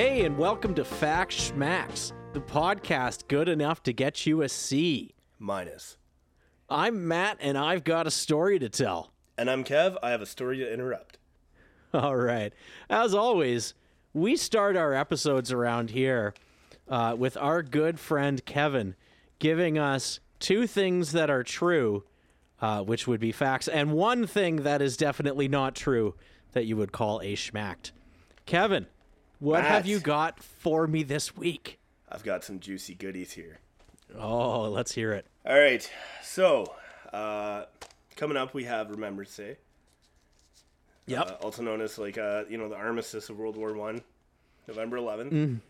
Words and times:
Hey, 0.00 0.24
and 0.24 0.38
welcome 0.38 0.74
to 0.76 0.82
Fact 0.82 1.30
Schmacks, 1.30 2.14
the 2.32 2.40
podcast 2.40 3.28
good 3.28 3.50
enough 3.50 3.82
to 3.82 3.92
get 3.92 4.24
you 4.24 4.40
a 4.40 4.48
C. 4.48 5.12
Minus. 5.38 5.98
I'm 6.70 7.06
Matt, 7.06 7.36
and 7.38 7.58
I've 7.58 7.84
got 7.84 8.06
a 8.06 8.10
story 8.10 8.58
to 8.60 8.70
tell. 8.70 9.12
And 9.36 9.50
I'm 9.50 9.62
Kev. 9.62 9.98
I 10.02 10.12
have 10.12 10.22
a 10.22 10.26
story 10.26 10.56
to 10.56 10.72
interrupt. 10.72 11.18
All 11.92 12.16
right. 12.16 12.54
As 12.88 13.12
always, 13.12 13.74
we 14.14 14.36
start 14.36 14.74
our 14.74 14.94
episodes 14.94 15.52
around 15.52 15.90
here 15.90 16.32
uh, 16.88 17.14
with 17.18 17.36
our 17.36 17.62
good 17.62 18.00
friend 18.00 18.42
Kevin 18.46 18.94
giving 19.38 19.76
us 19.76 20.18
two 20.38 20.66
things 20.66 21.12
that 21.12 21.28
are 21.28 21.44
true, 21.44 22.04
uh, 22.62 22.80
which 22.80 23.06
would 23.06 23.20
be 23.20 23.32
facts, 23.32 23.68
and 23.68 23.92
one 23.92 24.26
thing 24.26 24.62
that 24.62 24.80
is 24.80 24.96
definitely 24.96 25.46
not 25.46 25.74
true 25.74 26.14
that 26.52 26.64
you 26.64 26.78
would 26.78 26.90
call 26.90 27.20
a 27.20 27.34
schmacked. 27.34 27.92
Kevin, 28.46 28.86
what 29.40 29.64
have 29.64 29.86
you 29.86 29.98
got 30.00 30.42
for 30.42 30.86
me 30.86 31.02
this 31.02 31.36
week? 31.36 31.78
I've 32.08 32.22
got 32.24 32.44
some 32.44 32.60
juicy 32.60 32.94
goodies 32.94 33.32
here. 33.32 33.58
Oh, 34.18 34.68
let's 34.70 34.92
hear 34.92 35.12
it. 35.12 35.26
All 35.46 35.58
right. 35.58 35.88
So, 36.22 36.72
uh, 37.12 37.64
coming 38.16 38.36
up, 38.36 38.54
we 38.54 38.64
have 38.64 38.90
Remembrance 38.90 39.36
Day, 39.36 39.56
Yep. 41.06 41.28
uh, 41.28 41.44
also 41.44 41.62
known 41.62 41.80
as 41.80 41.98
like 41.98 42.18
uh, 42.18 42.44
you 42.48 42.58
know 42.58 42.68
the 42.68 42.76
armistice 42.76 43.28
of 43.30 43.38
World 43.38 43.56
War 43.56 43.72
One, 43.74 44.02
November 44.68 44.96
11th. 44.98 45.30
Mm. 45.32 45.60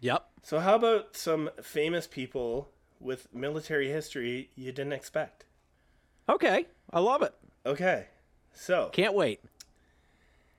yep. 0.00 0.26
So, 0.42 0.60
how 0.60 0.74
about 0.74 1.16
some 1.16 1.50
famous 1.62 2.06
people 2.06 2.68
with 3.00 3.26
military 3.34 3.88
history 3.90 4.50
you 4.54 4.72
didn't 4.72 4.92
expect? 4.92 5.44
Okay. 6.28 6.66
I 6.92 7.00
love 7.00 7.22
it. 7.22 7.34
Okay. 7.66 8.06
So, 8.52 8.90
Can't 8.92 9.14
wait. 9.14 9.40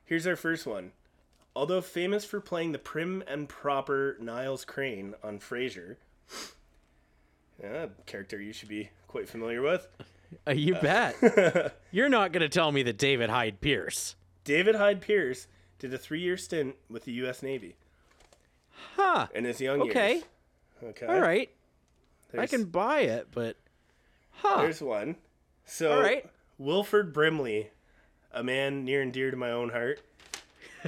Here's 0.04 0.28
our 0.28 0.36
first 0.36 0.66
one. 0.66 0.92
Although 1.56 1.82
famous 1.82 2.26
for 2.26 2.42
playing 2.42 2.74
the 2.74 2.80
prim 2.80 3.24
and 3.28 3.48
proper 3.48 4.18
Niles 4.20 4.66
Crane 4.66 5.14
on 5.24 5.40
Frasier, 5.40 5.96
yeah, 7.62 7.86
a 7.86 7.90
character 8.06 8.42
you 8.42 8.52
should 8.54 8.68
be 8.70 8.90
quite 9.08 9.30
familiar 9.30 9.62
with, 9.62 9.88
Uh, 10.48 10.52
you 10.52 10.76
bet. 10.76 11.16
You're 11.92 12.10
not 12.10 12.32
going 12.34 12.42
to 12.42 12.50
tell 12.50 12.72
me 12.72 12.84
that 12.84 12.98
David 12.98 13.30
Hyde 13.30 13.62
Pierce. 13.62 14.16
David 14.44 14.76
Hyde 14.76 15.00
Pierce 15.00 15.48
did 15.80 15.94
a 15.94 15.98
three-year 15.98 16.36
stint 16.38 16.76
with 16.90 17.06
the 17.06 17.14
U.S. 17.14 17.42
Navy 17.42 17.76
Huh. 18.96 19.28
in 19.34 19.46
his 19.46 19.62
young 19.62 19.82
Okay. 19.84 20.14
years. 20.16 20.24
Okay. 20.84 21.06
All 21.06 21.20
right. 21.22 21.50
I 22.38 22.48
can 22.48 22.66
buy 22.66 23.02
it, 23.02 23.28
but 23.32 23.56
huh. 24.32 24.62
There's 24.64 24.82
one. 24.82 25.16
So, 25.66 25.94
All 25.94 26.02
right. 26.02 26.30
Wilford 26.58 27.14
Brimley, 27.14 27.70
a 28.34 28.44
man 28.44 28.84
near 28.84 29.02
and 29.02 29.14
dear 29.14 29.32
to 29.32 29.38
my 29.38 29.52
own 29.52 29.70
heart. 29.70 30.02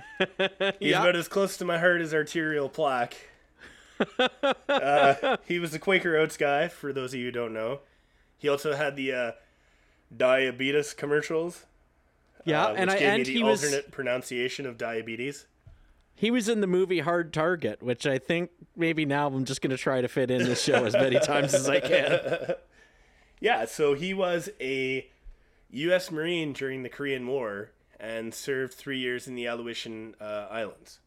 He's 0.80 0.92
Yeah. 0.92 1.02
about 1.02 1.16
as 1.16 1.28
close 1.28 1.58
to 1.58 1.66
my 1.66 1.78
heart 1.80 2.02
as 2.02 2.14
arterial 2.14 2.70
plaque. 2.70 3.16
uh, 4.70 5.38
he 5.46 5.60
was 5.60 5.72
the 5.72 5.80
Quaker 5.80 6.16
Oats 6.18 6.38
guy, 6.38 6.68
for 6.68 6.94
those 6.94 7.14
of 7.14 7.20
you 7.20 7.26
who 7.26 7.32
don't 7.32 7.54
know. 7.54 7.80
He 8.38 8.48
also 8.48 8.76
had 8.76 8.96
the 8.96 9.12
uh, 9.14 9.32
diabetes 10.16 10.94
commercials. 10.94 11.66
yeah, 12.46 12.66
uh, 12.66 12.72
which 12.72 12.80
and 12.82 12.90
I 12.92 13.00
gave 13.00 13.08
and 13.10 13.18
me 13.20 13.24
the 13.26 13.32
he 13.34 13.44
was 13.44 13.64
alternate 13.64 13.92
pronunciation 13.92 14.66
of 14.66 14.78
diabetes. 14.78 15.48
he 16.14 16.30
was 16.32 16.48
in 16.48 16.62
the 16.62 16.68
movie 16.68 17.00
Hard 17.00 17.34
Target, 17.34 17.82
which 17.82 18.06
I 18.06 18.20
think 18.20 18.52
maybe 18.76 19.06
now 19.06 19.28
I'm 19.28 19.46
just 19.46 19.62
going 19.62 19.72
to 19.72 19.78
try 19.78 20.02
to 20.02 20.08
fit 20.08 20.30
in 20.30 20.44
this 20.44 20.62
show 20.64 20.86
as 20.86 20.94
many 20.94 21.20
times 21.20 21.54
as 21.54 21.68
I 21.70 21.80
can. 21.80 22.56
Yeah, 23.40 23.66
so 23.66 23.94
he 23.94 24.16
was 24.16 24.50
a 24.60 25.08
U.S. 25.70 26.10
Marine 26.10 26.54
during 26.54 26.82
the 26.82 26.90
Korean 26.90 27.28
War 27.28 27.70
and 28.00 28.34
served 28.34 28.74
three 28.74 29.00
years 29.00 29.28
in 29.28 29.36
the 29.36 29.46
Aleutian 29.46 30.16
uh, 30.22 30.48
Islands. 30.50 31.00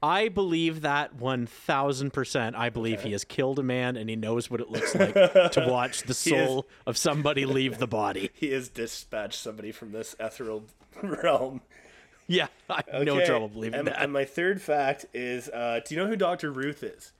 I 0.00 0.28
believe 0.28 0.82
that 0.82 1.16
1000%. 1.18 2.54
I 2.54 2.70
believe 2.70 3.02
he 3.02 3.10
has 3.12 3.24
killed 3.24 3.58
a 3.58 3.64
man 3.64 3.96
and 3.96 4.08
he 4.08 4.14
knows 4.14 4.48
what 4.48 4.60
it 4.60 4.70
looks 4.70 4.94
like 4.94 5.12
to 5.14 5.66
watch 5.68 6.02
the 6.04 6.10
is- 6.10 6.18
soul 6.18 6.66
of 6.86 6.96
somebody 6.96 7.44
leave 7.44 7.78
the 7.78 7.88
body. 7.88 8.30
He 8.34 8.52
has 8.52 8.68
dispatched 8.68 9.40
somebody 9.40 9.72
from 9.72 9.90
this 9.90 10.14
ethereal 10.20 10.64
realm. 11.02 11.62
Yeah, 12.28 12.46
I 12.70 12.82
have 12.92 13.04
no 13.04 13.16
Okay, 13.16 13.26
trouble 13.26 13.48
believing 13.48 13.78
and, 13.80 13.88
that. 13.88 14.00
And 14.02 14.12
my 14.12 14.24
third 14.24 14.62
fact 14.62 15.06
is, 15.14 15.48
uh, 15.48 15.80
do 15.84 15.94
you 15.96 16.00
know 16.00 16.06
who 16.06 16.14
Dr. 16.16 16.52
Ruth 16.52 16.82
is? 16.84 17.12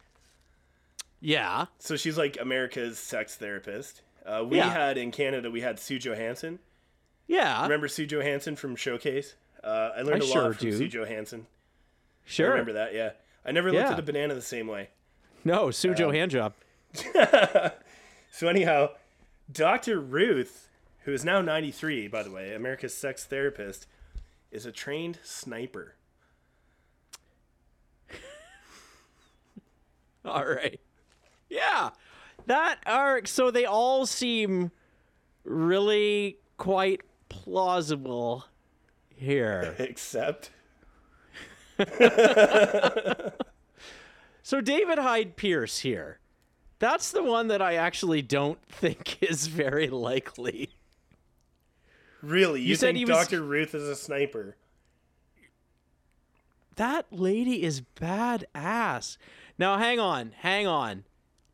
yeah. 1.20 1.66
So 1.80 1.96
she's 1.96 2.16
like 2.16 2.36
America's 2.40 2.98
sex 2.98 3.34
therapist. 3.34 4.02
Uh, 4.24 4.44
we 4.48 4.58
Yeah. 4.58 4.70
had 4.70 4.98
in 4.98 5.10
Canada, 5.10 5.50
we 5.50 5.62
had 5.62 5.80
Sue 5.80 5.98
Johanson. 5.98 6.58
Yeah. 7.28 7.62
Remember 7.62 7.86
Sue 7.88 8.06
Johanson 8.06 8.56
from 8.56 8.74
Showcase? 8.74 9.36
Uh, 9.62 9.90
I 9.96 10.02
learned 10.02 10.22
I 10.22 10.26
a 10.26 10.28
sure 10.28 10.42
lot 10.42 10.56
from 10.56 10.70
do. 10.70 10.76
Sue 10.76 10.88
Johanson. 10.88 11.42
I 11.42 11.44
sure. 12.24 12.50
remember 12.50 12.72
that, 12.72 12.94
yeah. 12.94 13.10
I 13.44 13.52
never 13.52 13.70
looked 13.70 13.84
Yeah. 13.86 13.92
at 13.92 13.98
a 13.98 14.02
banana 14.02 14.34
the 14.34 14.42
same 14.42 14.66
way. 14.66 14.88
No, 15.44 15.66
Sujo 15.68 16.12
hand 16.12 16.30
job. 16.32 16.54
So 18.30 18.46
anyhow, 18.48 18.90
Dr. 19.50 19.98
Ruth, 20.00 20.68
who 21.04 21.12
is 21.12 21.24
now 21.24 21.40
93, 21.40 22.06
by 22.08 22.22
the 22.22 22.30
way, 22.30 22.54
America's 22.54 22.94
sex 22.94 23.24
therapist, 23.24 23.86
is 24.52 24.64
a 24.66 24.70
trained 24.72 25.18
sniper. 25.24 25.94
All 30.24 30.44
right. 30.46 30.80
Yeah. 31.48 31.90
That 32.46 32.78
are 32.86 33.24
so 33.24 33.50
they 33.50 33.64
all 33.64 34.06
seem 34.06 34.70
really 35.44 36.38
quite 36.56 37.00
plausible 37.28 38.44
here. 39.14 39.74
Except, 39.78 40.50
So 44.42 44.60
David 44.62 44.98
Hyde 44.98 45.36
Pierce 45.36 45.80
here. 45.80 46.18
That's 46.78 47.10
the 47.10 47.22
one 47.22 47.48
that 47.48 47.60
I 47.60 47.74
actually 47.74 48.22
don't 48.22 48.60
think 48.68 49.22
is 49.22 49.46
very 49.46 49.88
likely. 49.88 50.70
really, 52.22 52.62
you, 52.62 52.74
said 52.76 52.94
think 52.94 52.98
he 52.98 53.04
was- 53.04 53.28
Dr. 53.28 53.42
Ruth 53.42 53.74
is 53.74 53.82
a 53.84 53.94
sniper? 53.96 54.56
That 56.76 57.06
lady 57.10 57.62
is 57.64 57.82
badass. 57.96 59.16
Now 59.58 59.78
hang 59.78 59.98
on, 59.98 60.32
hang 60.38 60.66
on. 60.68 61.04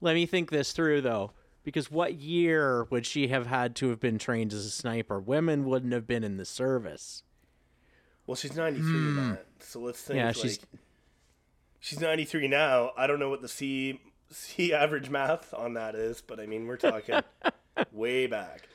Let 0.03 0.15
me 0.15 0.27
think 0.27 0.51
this 0.51 0.73
through 0.73 1.01
though. 1.01 1.31
Because 1.65 1.91
what 1.91 2.15
year 2.15 2.85
would 2.91 3.07
she 3.07 3.29
have 3.29 3.47
had 3.47 3.75
to 3.77 3.89
have 3.89 3.99
been 3.99 4.19
trained 4.19 4.53
as 4.53 4.65
a 4.67 4.71
sniper? 4.71 5.19
Women 5.19 5.65
wouldn't 5.65 5.93
have 5.95 6.07
been 6.07 6.23
in 6.23 6.37
the 6.37 6.45
service. 6.45 7.23
Well, 8.27 8.37
she's 8.37 8.55
93 8.55 8.87
in 8.91 9.17
that. 9.31 9.47
So 9.61 9.81
let's 9.81 10.01
think. 10.03 10.17
Yeah, 10.19 10.27
like, 10.29 10.37
she's- 10.37 10.59
she's 11.81 12.01
93 12.01 12.49
now. 12.49 12.93
I 12.97 13.07
don't 13.07 13.19
know 13.19 13.31
what 13.31 13.41
the 13.43 13.49
C 13.49 14.01
C 14.31 14.73
average 14.75 15.09
math 15.11 15.53
on 15.55 15.75
that 15.75 15.95
is, 15.95 16.21
but 16.21 16.39
I 16.41 16.47
mean, 16.47 16.67
we're 16.67 16.77
talking 16.77 17.21
way 17.93 18.27
back. 18.27 18.69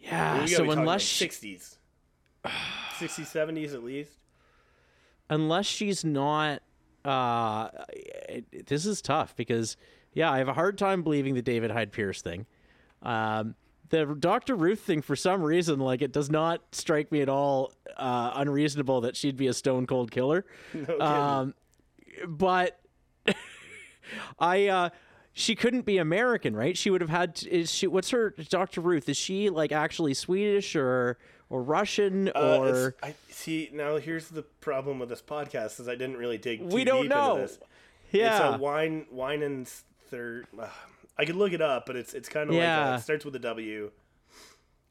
Yeah. 0.00 0.44
So 0.46 0.70
unless 0.70 1.20
like, 1.20 1.32
she, 1.32 1.48
60s, 1.48 1.76
60s, 2.44 3.26
70s 3.26 3.74
at 3.74 3.82
least. 3.82 4.12
unless 5.30 5.66
she's 5.66 6.04
not 6.04 6.62
uh 7.04 7.68
it- 7.92 8.66
this 8.66 8.84
is 8.86 9.00
tough 9.02 9.34
because 9.36 9.76
yeah 10.16 10.32
i 10.32 10.38
have 10.38 10.48
a 10.48 10.52
hard 10.52 10.76
time 10.76 11.02
believing 11.02 11.34
the 11.34 11.42
david 11.42 11.70
hyde 11.70 11.92
pierce 11.92 12.22
thing 12.22 12.44
um 13.02 13.54
the 13.90 14.04
dr 14.18 14.52
ruth 14.56 14.80
thing 14.80 15.00
for 15.00 15.14
some 15.14 15.40
reason 15.42 15.78
like 15.78 16.02
it 16.02 16.10
does 16.10 16.28
not 16.30 16.62
strike 16.72 17.12
me 17.12 17.20
at 17.20 17.28
all 17.28 17.72
uh 17.96 18.32
unreasonable 18.34 19.02
that 19.02 19.14
she'd 19.14 19.36
be 19.36 19.46
a 19.46 19.54
stone 19.54 19.86
cold 19.86 20.10
killer 20.10 20.44
No 20.74 21.00
um 21.00 21.54
but 22.26 22.80
i 24.40 24.66
uh 24.66 24.88
she 25.38 25.54
couldn't 25.54 25.82
be 25.84 25.98
American, 25.98 26.56
right? 26.56 26.74
She 26.78 26.88
would 26.88 27.02
have 27.02 27.10
had. 27.10 27.34
To, 27.36 27.50
is 27.50 27.70
she? 27.70 27.86
What's 27.86 28.08
her 28.08 28.30
Dr. 28.48 28.80
Ruth? 28.80 29.06
Is 29.06 29.18
she 29.18 29.50
like 29.50 29.70
actually 29.70 30.14
Swedish 30.14 30.74
or 30.74 31.18
or 31.50 31.62
Russian 31.62 32.30
Uh, 32.34 32.58
or? 32.58 32.96
I 33.02 33.14
see. 33.28 33.68
Now 33.70 33.96
here's 33.98 34.28
the 34.28 34.42
problem 34.42 34.98
with 34.98 35.10
this 35.10 35.20
podcast 35.20 35.78
is 35.78 35.88
I 35.88 35.94
didn't 35.94 36.16
really 36.16 36.38
dig. 36.38 36.60
Too 36.60 36.74
We 36.74 36.84
don't 36.84 37.08
know. 37.08 37.46
Yeah. 38.12 38.54
It's 38.54 38.56
a 38.56 38.58
wine, 38.58 39.04
wine 39.10 39.42
and 39.42 39.70
third. 40.06 40.46
Uh, 40.58 40.68
I 41.18 41.24
could 41.24 41.36
look 41.36 41.52
it 41.52 41.62
up, 41.62 41.86
but 41.86 41.96
it's 41.96 42.12
it's 42.14 42.28
kind 42.28 42.50
of 42.50 42.56
Yeah. 42.56 42.80
like 42.84 42.92
uh 42.92 42.96
it 42.96 43.00
starts 43.02 43.24
with 43.24 43.34
a 43.36 43.40
W. 43.40 43.90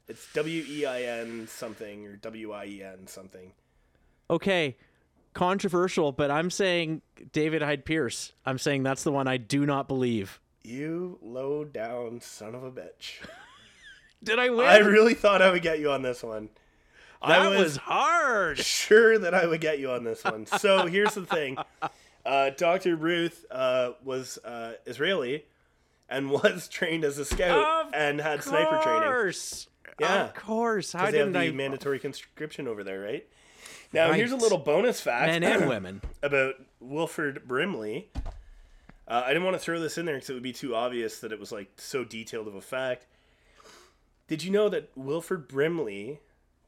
It's 0.08 0.32
W 0.34 0.64
E 0.68 0.86
I 0.86 1.02
N 1.02 1.48
something 1.48 2.06
or 2.06 2.16
W 2.16 2.52
I 2.52 2.64
E 2.66 2.82
N 2.82 3.06
something. 3.06 3.52
okay, 4.30 4.76
controversial, 5.34 6.12
but 6.12 6.30
I'm 6.30 6.50
saying 6.50 7.02
David 7.32 7.62
Hyde 7.62 7.84
Pierce. 7.84 8.32
I'm 8.44 8.58
saying 8.58 8.82
that's 8.84 9.02
the 9.04 9.12
one 9.12 9.26
I 9.28 9.36
do 9.36 9.66
not 9.66 9.86
believe. 9.88 10.40
You 10.64 11.18
low 11.22 11.64
down 11.64 12.20
son 12.20 12.54
of 12.54 12.64
a 12.64 12.70
bitch. 12.72 13.18
Did 14.24 14.38
I 14.38 14.50
win? 14.50 14.66
I 14.66 14.78
really 14.78 15.14
thought 15.14 15.42
I 15.42 15.50
would 15.50 15.62
get 15.62 15.78
you 15.78 15.90
on 15.92 16.02
this 16.02 16.22
one. 16.22 16.48
that 17.26 17.40
I 17.40 17.48
was, 17.48 17.58
was 17.58 17.76
hard. 17.76 18.58
sure 18.64 19.18
that 19.18 19.34
I 19.34 19.46
would 19.46 19.60
get 19.60 19.78
you 19.78 19.90
on 19.90 20.02
this 20.04 20.24
one. 20.24 20.46
So 20.46 20.86
here's 20.86 21.14
the 21.14 21.26
thing. 21.26 21.56
Uh, 22.26 22.50
Dr. 22.50 22.96
Ruth 22.96 23.44
uh, 23.50 23.92
was 24.04 24.38
uh, 24.44 24.72
Israeli 24.84 25.44
and 26.08 26.30
was 26.42 26.68
trained 26.68 27.04
as 27.04 27.18
a 27.18 27.24
scout 27.24 27.86
Of 27.86 27.94
and 27.94 28.20
had 28.20 28.42
sniper 28.42 28.80
training. 28.82 29.02
Of 29.04 29.08
course. 29.14 29.68
Yeah. 30.00 30.24
Of 30.24 30.34
course. 30.34 30.92
How 30.92 30.98
Because 31.00 31.12
they 31.12 31.18
have 31.18 31.32
didn't 31.32 31.40
the 31.40 31.48
I? 31.48 31.56
mandatory 31.56 31.98
conscription 31.98 32.66
over 32.68 32.82
there, 32.84 33.00
right? 33.00 33.26
Now, 33.92 34.12
here's 34.12 34.32
a 34.32 34.36
little 34.36 34.58
bonus 34.58 35.00
fact 35.00 35.28
Men 35.28 35.42
and 35.44 35.68
women. 35.68 36.02
about 36.22 36.54
Wilford 36.80 37.46
Brimley. 37.46 38.08
Uh, 39.08 39.22
I 39.24 39.28
didn't 39.28 39.44
want 39.44 39.54
to 39.54 39.60
throw 39.60 39.78
this 39.78 39.96
in 39.96 40.04
there 40.04 40.16
because 40.16 40.28
it 40.30 40.34
would 40.34 40.42
be 40.42 40.52
too 40.52 40.74
obvious 40.74 41.20
that 41.20 41.30
it 41.32 41.38
was 41.38 41.52
like 41.52 41.70
so 41.76 42.04
detailed 42.04 42.48
of 42.48 42.56
a 42.56 42.60
fact. 42.60 43.06
Did 44.26 44.42
you 44.42 44.50
know 44.50 44.68
that 44.68 44.90
Wilford 44.96 45.46
Brimley 45.46 46.18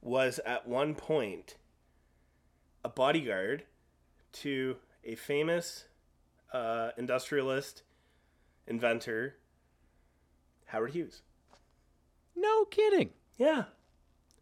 was 0.00 0.38
at 0.46 0.68
one 0.68 0.94
point 0.94 1.56
a 2.84 2.88
bodyguard 2.88 3.64
to 4.34 4.76
a 5.08 5.14
famous 5.14 5.86
uh, 6.52 6.90
industrialist, 6.96 7.82
inventor, 8.66 9.36
Howard 10.66 10.90
Hughes? 10.92 11.22
No 12.36 12.64
kidding. 12.66 13.10
Yeah, 13.36 13.64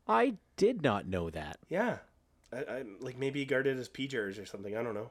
I 0.09 0.35
did 0.57 0.83
not 0.83 1.07
know 1.07 1.31
that. 1.31 1.59
yeah. 1.69 1.99
I, 2.53 2.59
I 2.59 2.85
like 3.01 3.19
maybe 3.19 3.41
he 3.41 3.45
guarded 3.45 3.77
his 3.77 3.89
pea 3.89 4.07
jars 4.07 4.39
or 4.39 4.47
something. 4.47 4.77
I 4.77 4.83
don't 4.83 4.95
know. 4.95 5.11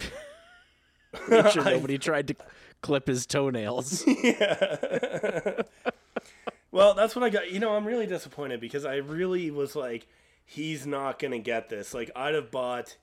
Make 1.28 1.48
sure 1.52 1.64
nobody 1.64 1.96
tried 1.96 2.26
to 2.28 2.36
clip 2.82 3.06
his 3.06 3.24
toenails. 3.26 4.04
Yeah. 4.22 5.62
well, 6.72 6.94
that's 6.94 7.14
what 7.14 7.22
I 7.24 7.30
got. 7.30 7.52
You 7.52 7.60
know, 7.60 7.76
I'm 7.76 7.86
really 7.86 8.06
disappointed 8.06 8.60
because 8.60 8.84
I 8.84 8.96
really 8.96 9.50
was 9.50 9.76
like, 9.76 10.08
he's 10.44 10.86
not 10.86 11.18
gonna 11.20 11.38
get 11.38 11.68
this. 11.68 11.94
Like, 11.94 12.10
I'd 12.16 12.34
have 12.34 12.50
bought 12.50 12.96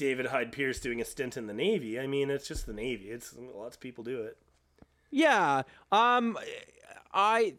David 0.00 0.26
Hyde 0.26 0.50
Pierce 0.50 0.80
doing 0.80 0.98
a 1.02 1.04
stint 1.04 1.36
in 1.36 1.46
the 1.46 1.52
Navy. 1.52 2.00
I 2.00 2.06
mean, 2.06 2.30
it's 2.30 2.48
just 2.48 2.64
the 2.64 2.72
Navy. 2.72 3.10
It's 3.10 3.34
lots 3.54 3.76
of 3.76 3.80
people 3.80 4.02
do 4.02 4.22
it. 4.22 4.38
yeah. 5.10 5.62
Um. 5.92 6.38
I. 7.12 7.54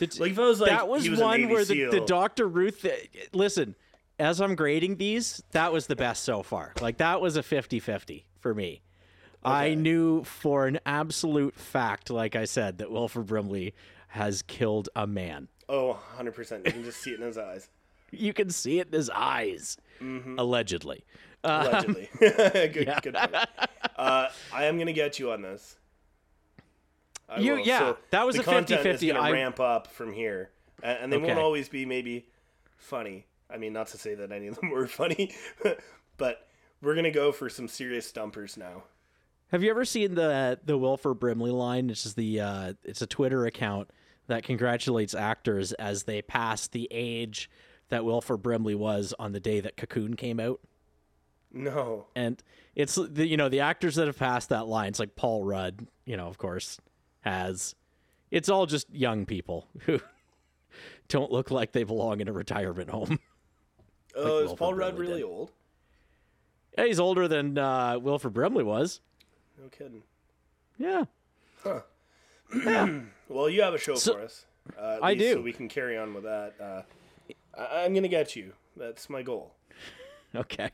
Like 0.00 0.32
if 0.32 0.38
I 0.38 0.42
was 0.42 0.60
like, 0.60 0.70
that 0.70 0.88
was, 0.88 1.08
was 1.08 1.20
one 1.20 1.48
where 1.48 1.64
the, 1.64 1.84
the 1.86 2.00
Doctor 2.00 2.48
Ruth. 2.48 2.84
Listen, 3.32 3.76
as 4.18 4.40
I'm 4.40 4.56
grading 4.56 4.96
these, 4.96 5.42
that 5.52 5.72
was 5.72 5.86
the 5.86 5.96
best 5.96 6.24
so 6.24 6.42
far. 6.42 6.74
Like 6.80 6.98
that 6.98 7.20
was 7.20 7.36
a 7.36 7.42
50-50 7.42 8.24
for 8.40 8.54
me. 8.54 8.82
I 9.42 9.74
knew 9.74 10.24
for 10.24 10.66
an 10.66 10.80
absolute 10.84 11.54
fact, 11.54 12.10
like 12.10 12.34
I 12.36 12.44
said, 12.44 12.78
that 12.78 12.90
Wilford 12.90 13.26
Brimley 13.26 13.72
has 14.08 14.42
killed 14.42 14.88
a 14.96 15.06
man. 15.06 15.48
Oh, 15.68 15.92
100 15.92 16.34
percent. 16.34 16.66
You 16.66 16.72
can 16.72 16.84
just 16.84 17.00
see 17.00 17.12
it 17.12 17.20
in 17.20 17.26
his 17.26 17.38
eyes. 17.38 17.68
You 18.12 18.32
can 18.32 18.50
see 18.50 18.78
it 18.80 18.88
in 18.88 18.92
his 18.94 19.10
eyes, 19.10 19.76
Mm-hmm. 20.00 20.38
allegedly. 20.38 21.04
Allegedly. 21.42 22.08
good, 22.18 22.72
good 23.02 23.14
point. 23.14 23.34
Uh, 23.96 24.28
I 24.52 24.64
am 24.64 24.78
gonna 24.78 24.92
get 24.92 25.18
you 25.18 25.30
on 25.32 25.42
this. 25.42 25.76
I 27.28 27.40
You- 27.40 27.52
will. 27.52 27.58
yeah, 27.60 27.78
So 27.78 27.98
that 28.10 28.26
was 28.26 28.38
a 28.38 28.42
content 28.42 28.82
50-50. 28.82 28.94
Is 28.94 29.12
gonna 29.12 29.20
I- 29.20 29.30
ramp 29.32 29.58
up 29.60 29.86
from 29.88 30.12
here, 30.12 30.50
and, 30.82 30.98
and 31.04 31.12
they 31.12 31.18
won't 31.18 31.38
always 31.38 31.68
be 31.68 31.86
maybe 31.86 32.26
funny. 32.76 33.26
I 33.50 33.56
mean, 33.58 33.72
not 33.72 33.86
to 33.88 33.98
say 33.98 34.14
that 34.16 34.32
any 34.32 34.48
of 34.48 34.56
them 34.60 34.70
were 34.72 34.86
funny, 34.86 35.34
but 36.16 36.46
we're 36.82 36.94
gonna 36.94 37.10
go 37.10 37.32
for 37.32 37.48
some 37.48 37.68
serious 37.68 38.06
stumpers 38.06 38.56
now. 38.56 38.84
Have 39.52 39.62
you 39.62 39.70
ever 39.70 39.84
seen 39.84 40.14
the 40.14 40.58
the 40.64 40.76
Wilford 40.76 41.20
Brimley 41.20 41.52
line? 41.52 41.88
It's 41.90 42.02
just 42.02 42.16
the 42.16 42.40
uh, 42.40 42.72
it's 42.84 43.02
a 43.02 43.06
Twitter 43.06 43.46
account 43.46 43.90
that 44.26 44.42
congratulates 44.42 45.14
actors 45.14 45.72
as 45.72 46.02
they 46.02 46.20
pass 46.22 46.66
the 46.66 46.88
age 46.90 47.48
that 47.88 48.04
Wilford 48.04 48.42
Brimley 48.42 48.74
was 48.74 49.14
on 49.18 49.32
the 49.32 49.40
day 49.40 49.60
that 49.60 49.76
Cocoon 49.76 50.14
came 50.14 50.40
out. 50.40 50.60
No. 51.52 52.06
And 52.14 52.42
it's 52.74 52.96
the 52.96 53.26
you 53.26 53.36
know 53.36 53.48
the 53.48 53.60
actors 53.60 53.94
that 53.96 54.06
have 54.06 54.18
passed 54.18 54.48
that 54.50 54.66
line. 54.66 54.88
It's 54.88 54.98
like 54.98 55.16
Paul 55.16 55.42
Rudd, 55.44 55.86
you 56.04 56.16
know, 56.16 56.26
of 56.26 56.38
course, 56.38 56.78
has. 57.20 57.74
It's 58.30 58.48
all 58.48 58.66
just 58.66 58.92
young 58.92 59.24
people 59.24 59.68
who 59.82 60.00
don't 61.08 61.30
look 61.30 61.50
like 61.50 61.72
they 61.72 61.84
belong 61.84 62.20
in 62.20 62.28
a 62.28 62.32
retirement 62.32 62.90
home. 62.90 63.18
Oh, 64.18 64.38
is 64.38 64.42
Wilford 64.44 64.58
Paul 64.58 64.74
Rudd 64.74 64.98
really 64.98 65.16
did. 65.20 65.24
old? 65.24 65.52
Yeah, 66.78 66.86
he's 66.86 66.98
older 66.98 67.28
than 67.28 67.58
uh, 67.58 67.98
Wilford 68.00 68.32
Brimley 68.32 68.64
was. 68.64 69.02
No 69.60 69.68
kidding. 69.68 70.02
Yeah. 70.78 71.04
Well, 73.28 73.50
you 73.50 73.60
have 73.62 73.74
a 73.74 73.78
show 73.78 73.96
So- 73.96 74.14
for 74.14 74.20
us. 74.22 74.46
Uh, 74.78 74.98
I 75.02 75.14
do. 75.14 75.34
So 75.34 75.40
we 75.42 75.52
can 75.52 75.68
carry 75.68 75.98
on 75.98 76.14
with 76.14 76.24
that. 76.24 76.54
I- 77.58 77.84
I'm 77.84 77.94
gonna 77.94 78.08
get 78.08 78.36
you. 78.36 78.52
That's 78.76 79.08
my 79.10 79.22
goal. 79.22 79.54
Okay. 80.34 80.70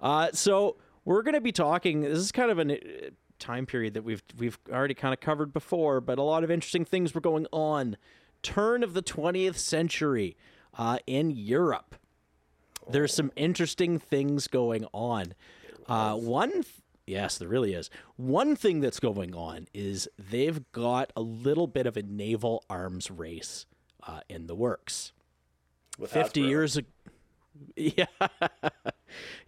Uh, 0.00 0.28
so 0.32 0.76
we're 1.04 1.22
to 1.34 1.40
be 1.40 1.52
talking. 1.52 2.00
This 2.00 2.18
is 2.18 2.32
kind 2.32 2.50
of 2.50 2.58
a 2.58 2.74
uh, 3.06 3.10
time 3.38 3.66
period 3.66 3.94
that 3.94 4.02
we've 4.02 4.22
we've 4.36 4.58
already 4.72 4.94
kind 4.94 5.12
of 5.14 5.20
covered 5.20 5.52
before, 5.52 6.00
but 6.00 6.18
a 6.18 6.22
lot 6.22 6.42
of 6.44 6.50
interesting 6.50 6.84
things 6.84 7.14
were 7.14 7.20
going 7.20 7.46
on. 7.52 7.96
Turn 8.42 8.82
of 8.82 8.94
the 8.94 9.02
20th 9.02 9.56
century 9.56 10.36
uh, 10.76 10.98
in 11.06 11.30
Europe. 11.30 11.96
There's 12.90 13.12
some 13.14 13.30
interesting 13.36 13.98
things 13.98 14.46
going 14.48 14.86
on. 14.92 15.34
Uh, 15.86 16.14
one, 16.16 16.52
th- 16.52 16.66
yes, 17.06 17.38
there 17.38 17.48
really 17.48 17.74
is. 17.74 17.90
One 18.16 18.56
thing 18.56 18.80
that's 18.80 19.00
going 19.00 19.34
on 19.34 19.68
is 19.74 20.08
they've 20.18 20.60
got 20.72 21.12
a 21.16 21.20
little 21.20 21.66
bit 21.66 21.86
of 21.86 21.96
a 21.96 22.02
naval 22.02 22.64
arms 22.70 23.10
race 23.10 23.66
uh, 24.06 24.20
in 24.28 24.46
the 24.46 24.54
works. 24.54 25.12
With 25.98 26.10
50 26.12 26.42
Hasbro. 26.42 26.48
years 26.48 26.76
ago. 26.76 26.88
Yeah. 27.74 28.06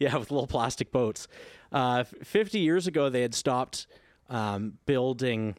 yeah, 0.01 0.17
with 0.17 0.33
little 0.33 0.49
plastic 0.49 0.91
boats. 0.91 1.29
Uh, 1.71 2.03
50 2.03 2.59
years 2.59 2.89
ago, 2.89 3.09
they 3.09 3.23
had 3.23 3.35
stopped 3.37 3.87
um, 4.29 4.79
building 4.85 5.57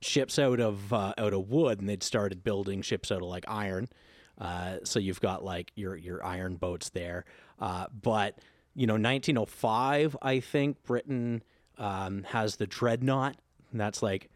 ships 0.00 0.38
out 0.38 0.58
of 0.58 0.92
uh, 0.92 1.12
out 1.16 1.32
of 1.32 1.48
wood, 1.48 1.78
and 1.78 1.88
they'd 1.88 2.02
started 2.02 2.42
building 2.42 2.82
ships 2.82 3.12
out 3.12 3.22
of 3.22 3.28
like 3.28 3.44
iron. 3.46 3.88
Uh, 4.36 4.78
so 4.82 4.98
you've 4.98 5.20
got 5.20 5.44
like 5.44 5.70
your 5.76 5.94
your 5.94 6.24
iron 6.24 6.56
boats 6.56 6.88
there. 6.88 7.24
Uh, 7.60 7.86
but 8.02 8.38
you 8.74 8.86
know, 8.88 8.94
1905, 8.94 10.16
I 10.22 10.40
think 10.40 10.82
Britain 10.82 11.42
um, 11.78 12.24
has 12.24 12.56
the 12.56 12.66
dreadnought. 12.66 13.36
And 13.70 13.80
that's 13.80 14.02
like 14.02 14.28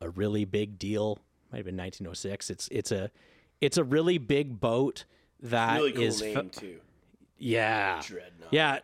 a 0.00 0.08
really 0.08 0.44
big 0.46 0.78
deal. 0.78 1.18
Might 1.52 1.58
have 1.58 1.66
been 1.66 1.76
1906. 1.76 2.48
It's 2.48 2.68
it's 2.72 2.92
a 2.92 3.10
it's 3.60 3.76
a 3.76 3.84
really 3.84 4.18
big 4.18 4.60
boat 4.60 5.04
that 5.42 5.76
Really 5.78 5.92
cool 5.92 6.02
is 6.02 6.20
name 6.22 6.34
fa- 6.34 6.60
too. 6.60 6.80
yeah. 7.38 8.00
Dreadnought. 8.04 8.52
yeah. 8.52 8.78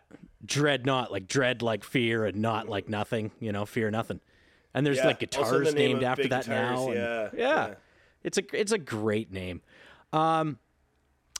Dreadnought 0.45 1.11
like 1.13 1.27
dread 1.27 1.63
like 1.63 1.83
fear 1.85 2.25
and 2.25 2.37
not 2.39 2.69
like 2.69 2.89
nothing 2.89 3.31
you 3.41 3.53
know 3.53 3.67
fear 3.67 3.91
nothing. 3.91 4.21
And 4.75 4.87
there's 4.87 4.99
Yeah, 4.99 5.07
like 5.07 5.19
guitars 5.21 5.69
the 5.69 5.75
name 5.75 5.93
named 5.93 6.05
after 6.05 6.23
big 6.23 6.31
that 6.31 6.45
guitars, 6.45 6.79
now 6.79 6.87
and- 6.89 6.95
yeah, 6.95 7.29
yeah. 7.35 7.67
Yeah. 7.69 7.75
it's 8.23 8.39
a 8.39 8.43
it's 8.59 8.73
a 8.73 8.79
great 8.79 9.33
name. 9.33 9.63
Um 10.13 10.59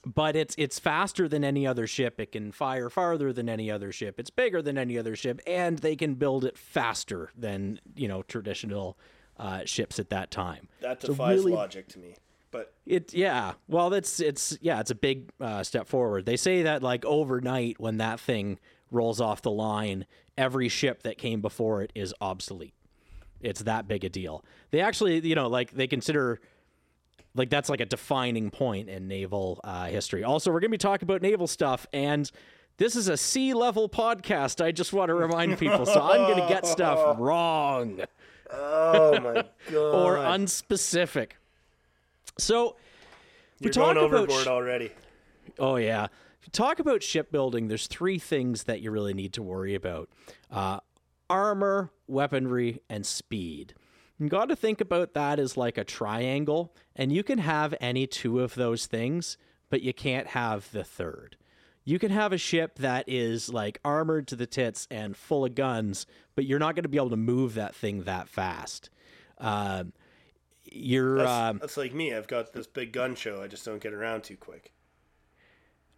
but 0.05 0.35
it's 0.35 0.55
it's 0.57 0.79
faster 0.79 1.27
than 1.27 1.43
any 1.43 1.65
other 1.67 1.85
ship. 1.87 2.19
It 2.19 2.31
can 2.31 2.51
fire 2.51 2.89
farther 2.89 3.31
than 3.33 3.49
any 3.49 3.69
other 3.71 3.91
ship. 3.91 4.19
It's 4.19 4.29
bigger 4.29 4.61
than 4.61 4.77
any 4.77 4.97
other 4.97 5.15
ship 5.15 5.39
and 5.47 5.79
they 5.79 5.95
can 5.95 6.15
build 6.15 6.43
it 6.45 6.57
faster 6.57 7.31
than 7.37 7.79
you 7.95 8.07
know 8.07 8.23
traditional 8.23 8.97
uh, 9.37 9.61
ships 9.65 9.99
at 9.99 10.09
that 10.09 10.31
time. 10.31 10.67
That 10.81 11.01
So 11.01 11.09
defies 11.09 11.39
really- 11.39 11.51
logic 11.53 11.87
to 11.89 11.99
me. 11.99 12.15
But 12.51 12.73
it 12.85 13.13
yeah. 13.13 13.53
Well, 13.67 13.89
that's 13.89 14.19
it's 14.19 14.57
yeah, 14.61 14.79
it's 14.79 14.91
a 14.91 14.95
big 14.95 15.29
uh, 15.39 15.63
step 15.63 15.87
forward. 15.87 16.25
They 16.25 16.37
say 16.37 16.63
that 16.63 16.81
like 16.81 17.05
overnight 17.05 17.79
when 17.79 17.97
that 17.97 18.19
thing 18.19 18.59
rolls 18.91 19.19
off 19.19 19.41
the 19.41 19.51
line, 19.51 20.05
every 20.37 20.69
ship 20.69 21.03
that 21.03 21.17
came 21.17 21.41
before 21.41 21.81
it 21.81 21.91
is 21.93 22.13
obsolete. 22.21 22.73
It's 23.41 23.61
that 23.63 23.87
big 23.87 24.03
a 24.03 24.09
deal. 24.09 24.43
They 24.71 24.79
actually, 24.79 25.19
you 25.27 25.35
know, 25.35 25.47
like 25.47 25.71
they 25.71 25.87
consider 25.87 26.39
like 27.35 27.49
that's 27.49 27.69
like 27.69 27.81
a 27.81 27.85
defining 27.85 28.49
point 28.49 28.89
in 28.89 29.07
naval 29.07 29.59
uh, 29.63 29.87
history. 29.87 30.23
Also, 30.23 30.51
we're 30.51 30.59
going 30.59 30.71
to 30.71 30.77
be 30.77 30.79
talking 30.79 31.05
about 31.05 31.21
naval 31.21 31.47
stuff 31.47 31.85
and 31.93 32.31
this 32.77 32.95
is 32.95 33.07
a 33.07 33.17
sea 33.17 33.55
level 33.55 33.89
podcast. 33.89 34.63
I 34.63 34.71
just 34.71 34.93
want 34.93 35.09
to 35.09 35.15
remind 35.15 35.57
people. 35.57 35.85
So 35.87 35.99
I'm 35.99 36.31
going 36.31 36.41
to 36.41 36.47
get 36.47 36.65
stuff 36.65 37.15
wrong 37.19 38.01
oh 38.51 39.19
my 39.19 39.33
god, 39.71 39.75
or 39.75 40.17
unspecific. 40.17 41.31
So 42.39 42.75
we 43.59 43.65
you're 43.65 43.73
talk 43.73 43.95
going 43.95 43.97
about 43.97 44.13
overboard 44.13 44.43
sh- 44.43 44.47
already. 44.47 44.91
Oh 45.59 45.75
yeah. 45.77 46.07
Talk 46.53 46.79
about 46.79 47.03
shipbuilding, 47.03 47.67
there's 47.67 47.87
three 47.87 48.19
things 48.19 48.63
that 48.63 48.79
you 48.81 48.89
really 48.89 49.13
need 49.13 49.33
to 49.33 49.43
worry 49.43 49.75
about: 49.75 50.09
uh, 50.49 50.79
armor, 51.29 51.91
weaponry, 52.07 52.81
and 52.89 53.05
speed. 53.05 53.73
You 54.17 54.29
got 54.29 54.49
to 54.49 54.55
think 54.55 54.81
about 54.81 55.13
that 55.13 55.39
as 55.39 55.57
like 55.57 55.77
a 55.77 55.83
triangle, 55.83 56.73
and 56.95 57.11
you 57.11 57.21
can 57.23 57.39
have 57.39 57.75
any 57.81 58.07
two 58.07 58.39
of 58.39 58.55
those 58.55 58.85
things, 58.87 59.37
but 59.69 59.81
you 59.81 59.93
can't 59.93 60.27
have 60.27 60.71
the 60.71 60.83
third. 60.83 61.37
You 61.83 61.99
can 61.99 62.11
have 62.11 62.33
a 62.33 62.37
ship 62.37 62.79
that 62.79 63.05
is 63.07 63.53
like 63.53 63.79
armored 63.85 64.27
to 64.27 64.35
the 64.35 64.47
tits 64.47 64.87
and 64.89 65.15
full 65.15 65.45
of 65.45 65.55
guns, 65.55 66.05
but 66.35 66.45
you're 66.45 66.59
not 66.59 66.75
going 66.75 66.83
to 66.83 66.89
be 66.89 66.97
able 66.97 67.11
to 67.11 67.17
move 67.17 67.53
that 67.53 67.75
thing 67.75 68.03
that 68.03 68.27
fast. 68.27 68.89
Um, 69.37 69.93
you're 70.77 71.17
That's, 71.17 71.29
um, 71.29 71.57
that's 71.59 71.77
like 71.77 71.93
me. 71.93 72.13
I've 72.13 72.27
got 72.27 72.53
this 72.53 72.67
big 72.67 72.93
gun 72.93 73.15
show. 73.15 73.41
I 73.41 73.47
just 73.47 73.65
don't 73.65 73.81
get 73.81 73.93
around 73.93 74.23
too 74.23 74.37
quick. 74.37 74.73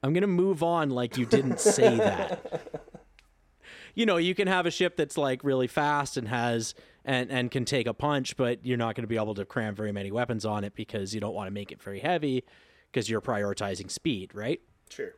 I'm 0.02 0.14
gonna 0.14 0.28
move 0.28 0.64
on 0.64 0.90
like 0.90 1.18
you 1.18 1.26
didn't 1.26 1.60
say 1.60 1.98
that. 1.98 2.62
you 3.96 4.06
know, 4.06 4.18
you 4.18 4.34
can 4.34 4.48
have 4.48 4.66
a 4.66 4.72
ship 4.72 4.96
that's 4.96 5.18
like 5.18 5.44
really 5.44 5.68
fast 5.68 6.18
and 6.18 6.28
has 6.28 6.74
and 7.06 7.30
and 7.32 7.52
can 7.52 7.66
take 7.66 7.88
a 7.88 7.94
punch, 7.94 8.38
but 8.38 8.66
you're 8.66 8.78
not 8.78 8.96
going 8.96 9.04
to 9.04 9.08
be 9.08 9.18
able 9.18 9.36
to 9.36 9.46
cram 9.46 9.76
very 9.76 9.92
many 9.92 10.12
weapons 10.12 10.46
on 10.46 10.64
it 10.64 10.76
because 10.76 11.14
you 11.14 11.20
don't 11.20 11.34
want 11.34 11.48
to 11.48 11.52
make 11.52 11.72
it 11.72 11.82
very 11.82 12.00
heavy 12.00 12.44
because 12.92 13.10
you're 13.10 13.22
prioritizing 13.22 13.90
speed, 13.92 14.34
right? 14.34 14.62
Sure. 14.90 15.16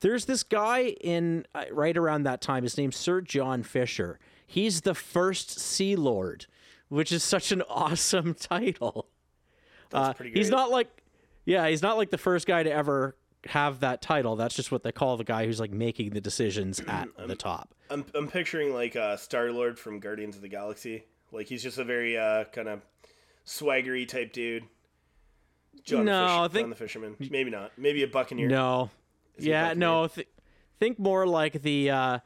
There's 0.00 0.26
this 0.26 0.42
guy 0.42 0.94
in 1.00 1.46
uh, 1.54 1.64
right 1.72 1.96
around 1.96 2.24
that 2.24 2.40
time. 2.40 2.62
His 2.62 2.76
name's 2.76 2.96
Sir 2.96 3.20
John 3.20 3.62
Fisher. 3.62 4.18
He's 4.46 4.82
the 4.82 4.94
first 4.94 5.58
Sea 5.58 5.96
Lord, 5.96 6.46
which 6.88 7.12
is 7.12 7.22
such 7.24 7.52
an 7.52 7.62
awesome 7.68 8.34
title. 8.34 9.08
That's 9.90 10.20
Uh, 10.20 10.24
he's 10.24 10.50
not 10.50 10.70
like, 10.70 11.02
yeah, 11.44 11.68
he's 11.68 11.82
not 11.82 11.96
like 11.96 12.10
the 12.10 12.18
first 12.18 12.46
guy 12.46 12.62
to 12.62 12.70
ever 12.72 13.16
have 13.46 13.80
that 13.80 14.02
title. 14.02 14.34
That's 14.36 14.54
just 14.54 14.72
what 14.72 14.82
they 14.82 14.92
call 14.92 15.16
the 15.16 15.24
guy 15.24 15.46
who's 15.46 15.60
like 15.60 15.70
making 15.70 16.10
the 16.10 16.20
decisions 16.20 16.80
at 16.88 17.08
the 17.26 17.36
top. 17.36 17.72
I'm 17.90 18.04
I'm 18.14 18.28
picturing 18.28 18.72
like 18.74 18.96
uh, 18.96 19.16
Star 19.16 19.52
Lord 19.52 19.78
from 19.78 20.00
Guardians 20.00 20.34
of 20.36 20.42
the 20.42 20.48
Galaxy. 20.48 21.04
Like 21.32 21.46
he's 21.46 21.62
just 21.62 21.78
a 21.78 21.84
very 21.84 22.16
uh, 22.18 22.44
kind 22.44 22.68
of 22.68 22.80
swaggery 23.46 24.08
type 24.08 24.32
dude. 24.32 24.64
John 25.84 26.04
No, 26.04 26.26
the, 26.26 26.32
I 26.32 26.48
think- 26.48 26.62
John 26.64 26.70
the 26.70 26.76
Fisherman. 26.76 27.16
Maybe 27.30 27.50
not. 27.50 27.72
Maybe 27.76 28.02
a 28.02 28.08
Buccaneer. 28.08 28.48
No, 28.48 28.90
a 29.38 29.42
yeah, 29.42 29.68
Buccaneer? 29.68 29.78
no. 29.80 30.06
Th- 30.08 30.28
think 30.80 30.98
more 30.98 31.26
like 31.26 31.62
the 31.62 31.90
uh, 31.90 32.18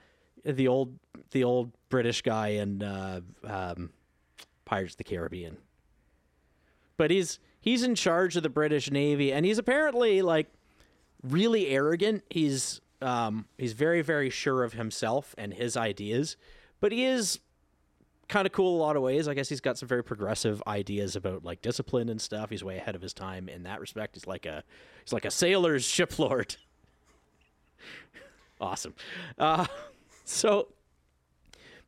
the 0.45 0.69
old 0.69 0.99
the 1.33 1.45
old 1.45 1.73
British 1.91 2.23
guy 2.23 2.49
and 2.49 2.83
uh, 2.83 3.21
um, 3.45 3.91
Pirates 4.71 4.95
of 4.95 4.99
the 4.99 5.05
Caribbean. 5.05 5.57
But 6.97 7.11
he's 7.11 7.41
he's 7.61 7.83
in 7.83 7.97
charge 7.97 8.37
of 8.37 8.45
the 8.45 8.49
British 8.49 8.89
Navy, 8.89 9.33
and 9.33 9.45
he's 9.45 9.59
apparently 9.59 10.23
like 10.23 10.47
really 11.25 11.67
arrogant. 11.67 12.23
He's 12.31 12.81
um, 13.03 13.47
he's 13.59 13.73
very 13.73 14.01
very 14.01 14.31
sure 14.31 14.63
of 14.63 14.75
himself 14.75 15.35
and 15.37 15.53
his 15.53 15.77
ideas, 15.77 16.37
but 16.79 16.93
he 16.93 17.05
is 17.05 17.41
kind 18.29 18.47
of 18.47 18.53
cool 18.53 18.77
a 18.77 18.81
lot 18.81 18.95
of 18.95 19.03
ways. 19.03 19.27
I 19.27 19.35
guess 19.35 19.49
he's 19.49 19.61
got 19.61 19.77
some 19.77 19.89
very 19.89 20.05
progressive 20.05 20.63
ideas 20.69 21.17
about 21.17 21.45
like 21.45 21.63
discipline 21.63 22.09
and 22.09 22.21
stuff. 22.21 22.49
He's 22.51 22.63
way 22.63 22.77
ahead 22.77 22.95
of 22.95 23.03
his 23.03 23.13
time 23.13 23.49
in 23.49 23.65
that 23.65 23.81
respect. 23.81 24.15
He's 24.15 24.29
like 24.29 24.47
a 24.47 24.63
he's 25.03 25.13
like 25.13 25.25
a 25.25 25.33
sailor's 25.33 25.85
ship 25.97 26.17
lord. 26.17 26.55
awesome. 28.61 28.95
Uh, 29.37 29.67
so, 30.25 30.69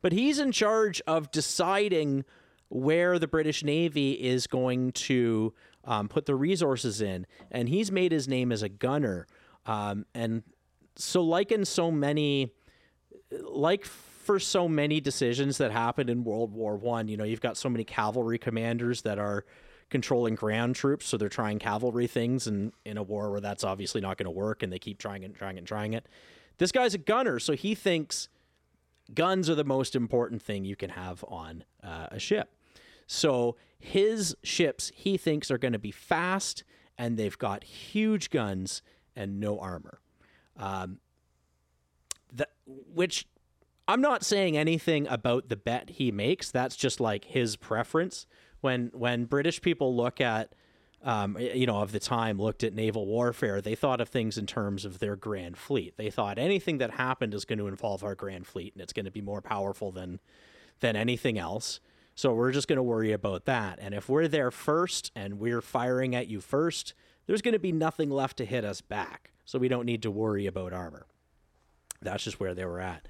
but 0.01 0.11
he's 0.11 0.37
in 0.37 0.51
charge 0.51 1.01
of 1.07 1.31
deciding 1.31 2.25
where 2.73 3.19
the 3.19 3.27
British 3.27 3.63
Navy 3.63 4.13
is 4.13 4.47
going 4.47 4.91
to 4.93 5.53
um, 5.85 6.07
put 6.09 6.25
the 6.25 6.35
resources 6.35 7.01
in, 7.01 7.27
and 7.51 7.69
he's 7.69 7.91
made 7.91 8.11
his 8.11 8.27
name 8.27 8.51
as 8.51 8.63
a 8.63 8.69
gunner. 8.69 9.27
Um, 9.65 10.05
and 10.15 10.41
so, 10.95 11.21
like 11.21 11.51
in 11.51 11.65
so 11.65 11.91
many 11.91 12.51
like 13.41 13.85
for 13.85 14.39
so 14.39 14.67
many 14.67 14.99
decisions 14.99 15.57
that 15.57 15.71
happened 15.71 16.09
in 16.09 16.23
World 16.23 16.51
War 16.51 16.75
One, 16.75 17.07
you 17.07 17.15
know, 17.15 17.23
you've 17.23 17.41
got 17.41 17.57
so 17.57 17.69
many 17.69 17.83
cavalry 17.83 18.39
commanders 18.39 19.03
that 19.03 19.19
are 19.19 19.45
controlling 19.89 20.33
ground 20.33 20.75
troops, 20.75 21.05
so 21.05 21.17
they're 21.17 21.29
trying 21.29 21.59
cavalry 21.59 22.07
things 22.07 22.47
and 22.47 22.73
in 22.85 22.97
a 22.97 23.03
war 23.03 23.29
where 23.29 23.41
that's 23.41 23.63
obviously 23.63 24.01
not 24.01 24.17
going 24.17 24.25
to 24.25 24.31
work, 24.31 24.63
and 24.63 24.73
they 24.73 24.79
keep 24.79 24.97
trying 24.97 25.23
and 25.23 25.35
trying 25.35 25.59
and 25.59 25.67
trying 25.67 25.93
it. 25.93 26.07
This 26.57 26.71
guy's 26.71 26.95
a 26.95 26.99
gunner, 26.99 27.37
so 27.37 27.53
he 27.53 27.75
thinks 27.75 28.29
guns 29.13 29.49
are 29.49 29.55
the 29.55 29.63
most 29.63 29.95
important 29.95 30.41
thing 30.41 30.65
you 30.65 30.75
can 30.75 30.89
have 30.89 31.23
on 31.27 31.63
uh, 31.83 32.07
a 32.09 32.19
ship. 32.19 32.49
So 33.07 33.55
his 33.79 34.35
ships, 34.43 34.91
he 34.95 35.17
thinks, 35.17 35.51
are 35.51 35.57
going 35.57 35.73
to 35.73 35.79
be 35.79 35.91
fast, 35.91 36.63
and 36.97 37.17
they've 37.17 37.37
got 37.37 37.63
huge 37.63 38.29
guns 38.29 38.81
and 39.15 39.39
no 39.39 39.59
armor. 39.59 39.99
Um, 40.57 40.99
that 42.31 42.51
which 42.65 43.27
I'm 43.87 44.01
not 44.01 44.23
saying 44.23 44.57
anything 44.57 45.07
about 45.07 45.49
the 45.49 45.55
bet 45.55 45.91
he 45.91 46.11
makes. 46.11 46.51
That's 46.51 46.75
just 46.75 46.99
like 46.99 47.25
his 47.25 47.55
preference. 47.55 48.25
When 48.61 48.91
when 48.93 49.25
British 49.25 49.61
people 49.61 49.95
look 49.95 50.21
at, 50.21 50.55
um, 51.03 51.37
you 51.37 51.65
know, 51.65 51.79
of 51.79 51.91
the 51.91 51.99
time 51.99 52.39
looked 52.39 52.63
at 52.63 52.73
naval 52.73 53.05
warfare, 53.05 53.59
they 53.61 53.75
thought 53.75 53.99
of 53.99 54.07
things 54.07 54.37
in 54.37 54.45
terms 54.45 54.85
of 54.85 54.99
their 54.99 55.17
grand 55.17 55.57
fleet. 55.57 55.97
They 55.97 56.09
thought 56.09 56.39
anything 56.39 56.77
that 56.77 56.91
happened 56.91 57.33
is 57.33 57.43
going 57.43 57.59
to 57.59 57.67
involve 57.67 58.03
our 58.03 58.15
grand 58.15 58.47
fleet, 58.47 58.73
and 58.73 58.81
it's 58.81 58.93
going 58.93 59.05
to 59.05 59.11
be 59.11 59.21
more 59.21 59.41
powerful 59.41 59.91
than 59.91 60.21
than 60.79 60.95
anything 60.95 61.37
else. 61.37 61.81
So 62.15 62.33
we're 62.33 62.51
just 62.51 62.67
going 62.67 62.77
to 62.77 62.83
worry 62.83 63.11
about 63.11 63.45
that. 63.45 63.79
And 63.81 63.93
if 63.93 64.07
we're 64.07 64.27
there 64.27 64.51
first 64.51 65.11
and 65.15 65.39
we're 65.39 65.61
firing 65.61 66.15
at 66.15 66.27
you 66.27 66.41
first, 66.41 66.93
there's 67.25 67.41
going 67.41 67.53
to 67.53 67.59
be 67.59 67.71
nothing 67.71 68.09
left 68.09 68.37
to 68.37 68.45
hit 68.45 68.63
us 68.63 68.81
back. 68.81 69.31
So 69.45 69.59
we 69.59 69.67
don't 69.67 69.85
need 69.85 70.03
to 70.03 70.11
worry 70.11 70.45
about 70.45 70.73
armor. 70.73 71.05
That's 72.01 72.23
just 72.23 72.39
where 72.39 72.53
they 72.53 72.65
were 72.65 72.79
at. 72.79 73.07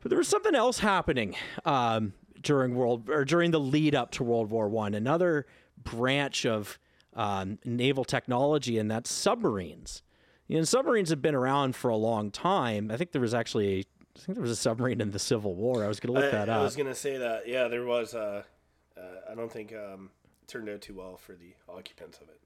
But 0.00 0.10
there 0.10 0.18
was 0.18 0.28
something 0.28 0.54
else 0.54 0.80
happening 0.80 1.36
um, 1.64 2.12
during 2.42 2.74
world 2.74 3.08
or 3.08 3.24
during 3.24 3.50
the 3.52 3.60
lead 3.60 3.94
up 3.94 4.10
to 4.12 4.24
World 4.24 4.50
War 4.50 4.68
One. 4.68 4.94
Another 4.94 5.46
branch 5.82 6.44
of 6.44 6.78
um, 7.14 7.58
naval 7.64 8.04
technology, 8.04 8.78
and 8.78 8.90
that's 8.90 9.10
submarines. 9.10 10.02
You 10.48 10.58
know, 10.58 10.64
submarines 10.64 11.10
have 11.10 11.22
been 11.22 11.34
around 11.34 11.76
for 11.76 11.88
a 11.88 11.96
long 11.96 12.30
time. 12.30 12.90
I 12.90 12.96
think 12.96 13.12
there 13.12 13.20
was 13.20 13.34
actually, 13.34 13.86
I 14.16 14.20
think 14.20 14.36
there 14.36 14.42
was 14.42 14.50
a 14.50 14.56
submarine 14.56 15.00
in 15.00 15.10
the 15.10 15.18
Civil 15.18 15.54
War. 15.54 15.84
I 15.84 15.88
was 15.88 16.00
going 16.00 16.14
to 16.14 16.20
look 16.20 16.32
I, 16.32 16.36
that 16.36 16.48
I 16.48 16.54
up. 16.54 16.60
I 16.60 16.64
was 16.64 16.76
gonna 16.76 16.94
say 16.94 17.16
that. 17.18 17.48
Yeah, 17.48 17.68
there 17.68 17.84
was. 17.84 18.14
Uh, 18.14 18.42
uh, 18.96 19.00
I 19.30 19.34
don't 19.34 19.50
think 19.50 19.72
um, 19.72 20.10
it 20.42 20.48
turned 20.48 20.68
out 20.68 20.82
too 20.82 20.94
well 20.94 21.16
for 21.16 21.32
the 21.32 21.54
occupants 21.68 22.18
of 22.18 22.28
it. 22.28 22.38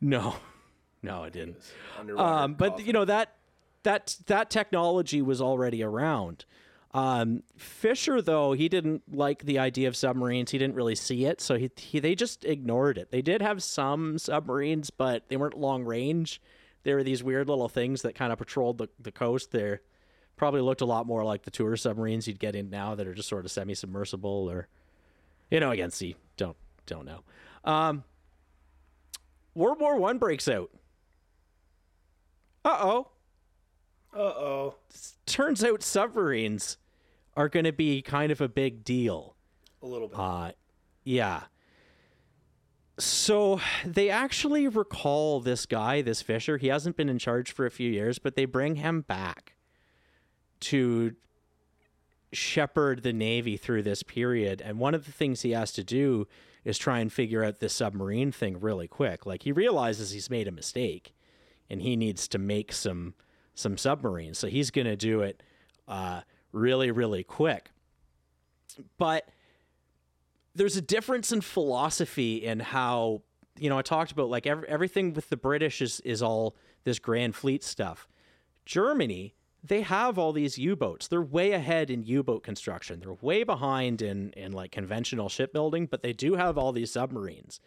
No, 0.00 0.36
no, 1.02 1.24
it 1.24 1.32
didn't. 1.32 1.56
It 2.06 2.18
Um, 2.18 2.54
but 2.54 2.70
coffin. 2.70 2.86
you 2.86 2.92
know 2.92 3.04
that 3.04 3.34
that 3.82 4.16
that 4.26 4.50
technology 4.50 5.20
was 5.20 5.40
already 5.40 5.82
around. 5.82 6.44
Um, 6.92 7.42
Fisher, 7.56 8.22
though, 8.22 8.52
he 8.52 8.68
didn't 8.68 9.02
like 9.12 9.44
the 9.44 9.58
idea 9.58 9.88
of 9.88 9.96
submarines. 9.96 10.52
He 10.52 10.58
didn't 10.58 10.76
really 10.76 10.94
see 10.94 11.24
it, 11.24 11.40
so 11.40 11.58
he, 11.58 11.68
he 11.76 11.98
they 11.98 12.14
just 12.14 12.44
ignored 12.44 12.98
it. 12.98 13.10
They 13.10 13.20
did 13.20 13.42
have 13.42 13.64
some 13.64 14.16
submarines, 14.16 14.90
but 14.90 15.28
they 15.28 15.36
weren't 15.36 15.58
long 15.58 15.84
range. 15.84 16.40
They 16.84 16.94
were 16.94 17.02
these 17.02 17.24
weird 17.24 17.48
little 17.48 17.68
things 17.68 18.02
that 18.02 18.14
kind 18.14 18.32
of 18.32 18.38
patrolled 18.38 18.78
the, 18.78 18.88
the 19.00 19.10
coast. 19.10 19.50
They 19.50 19.78
probably 20.36 20.60
looked 20.60 20.80
a 20.80 20.86
lot 20.86 21.06
more 21.06 21.24
like 21.24 21.42
the 21.42 21.50
tour 21.50 21.76
submarines 21.76 22.26
you'd 22.26 22.38
get 22.38 22.54
in 22.54 22.70
now 22.70 22.94
that 22.94 23.06
are 23.06 23.14
just 23.14 23.28
sort 23.28 23.44
of 23.44 23.50
semi-submersible 23.50 24.50
or, 24.50 24.68
you 25.50 25.60
know, 25.60 25.70
again, 25.70 25.90
see, 25.90 26.16
don't 26.36 26.56
don't 26.86 27.06
know. 27.06 27.20
Um, 27.64 28.04
World 29.54 29.80
War 29.80 29.96
One 29.98 30.18
breaks 30.18 30.48
out. 30.48 30.70
Uh 32.64 32.78
oh. 32.80 33.08
Uh 34.14 34.18
oh. 34.18 34.74
Turns 35.26 35.62
out 35.62 35.82
submarines 35.82 36.78
are 37.36 37.48
going 37.48 37.64
to 37.64 37.72
be 37.72 38.02
kind 38.02 38.30
of 38.30 38.40
a 38.40 38.48
big 38.48 38.84
deal. 38.84 39.34
A 39.82 39.86
little 39.86 40.08
bit. 40.08 40.18
Uh, 40.18 40.52
yeah. 41.02 41.42
So 42.98 43.60
they 43.84 44.08
actually 44.08 44.68
recall 44.68 45.40
this 45.40 45.66
guy, 45.66 46.00
this 46.00 46.22
Fisher. 46.22 46.58
He 46.58 46.68
hasn't 46.68 46.96
been 46.96 47.08
in 47.08 47.18
charge 47.18 47.50
for 47.52 47.66
a 47.66 47.70
few 47.70 47.90
years, 47.90 48.20
but 48.20 48.36
they 48.36 48.44
bring 48.44 48.76
him 48.76 49.00
back 49.02 49.53
to 50.64 51.14
shepherd 52.32 53.02
the 53.02 53.12
Navy 53.12 53.56
through 53.56 53.82
this 53.82 54.02
period. 54.02 54.60
And 54.60 54.78
one 54.78 54.94
of 54.94 55.06
the 55.06 55.12
things 55.12 55.42
he 55.42 55.52
has 55.52 55.72
to 55.72 55.84
do 55.84 56.26
is 56.64 56.78
try 56.78 56.98
and 56.98 57.12
figure 57.12 57.44
out 57.44 57.60
this 57.60 57.74
submarine 57.74 58.32
thing 58.32 58.58
really 58.60 58.88
quick. 58.88 59.26
Like 59.26 59.42
he 59.42 59.52
realizes 59.52 60.10
he's 60.10 60.30
made 60.30 60.48
a 60.48 60.52
mistake 60.52 61.14
and 61.70 61.82
he 61.82 61.96
needs 61.96 62.28
to 62.28 62.38
make 62.38 62.72
some 62.72 63.14
some 63.54 63.76
submarines. 63.76 64.38
So 64.38 64.48
he's 64.48 64.70
going 64.70 64.86
to 64.86 64.96
do 64.96 65.20
it 65.20 65.42
uh, 65.86 66.22
really, 66.50 66.90
really 66.90 67.22
quick. 67.22 67.70
But 68.98 69.28
there's 70.54 70.76
a 70.76 70.82
difference 70.82 71.30
in 71.30 71.40
philosophy 71.40 72.44
in 72.44 72.60
how 72.60 73.22
you 73.58 73.68
know 73.68 73.78
I 73.78 73.82
talked 73.82 74.10
about 74.10 74.28
like 74.28 74.46
every, 74.46 74.66
everything 74.68 75.14
with 75.14 75.28
the 75.28 75.36
British 75.36 75.80
is 75.80 76.00
is 76.00 76.22
all 76.22 76.56
this 76.84 76.98
grand 76.98 77.36
fleet 77.36 77.62
stuff. 77.62 78.08
Germany, 78.64 79.34
they 79.66 79.80
have 79.80 80.18
all 80.18 80.32
these 80.32 80.58
U-boats. 80.58 81.08
They're 81.08 81.22
way 81.22 81.52
ahead 81.52 81.88
in 81.88 82.02
U-boat 82.02 82.42
construction. 82.42 83.00
They're 83.00 83.14
way 83.14 83.44
behind 83.44 84.02
in 84.02 84.30
in 84.32 84.52
like 84.52 84.70
conventional 84.72 85.28
shipbuilding, 85.30 85.86
but 85.86 86.02
they 86.02 86.12
do 86.12 86.34
have 86.34 86.58
all 86.58 86.70
these 86.72 86.92
submarines. 86.92 87.60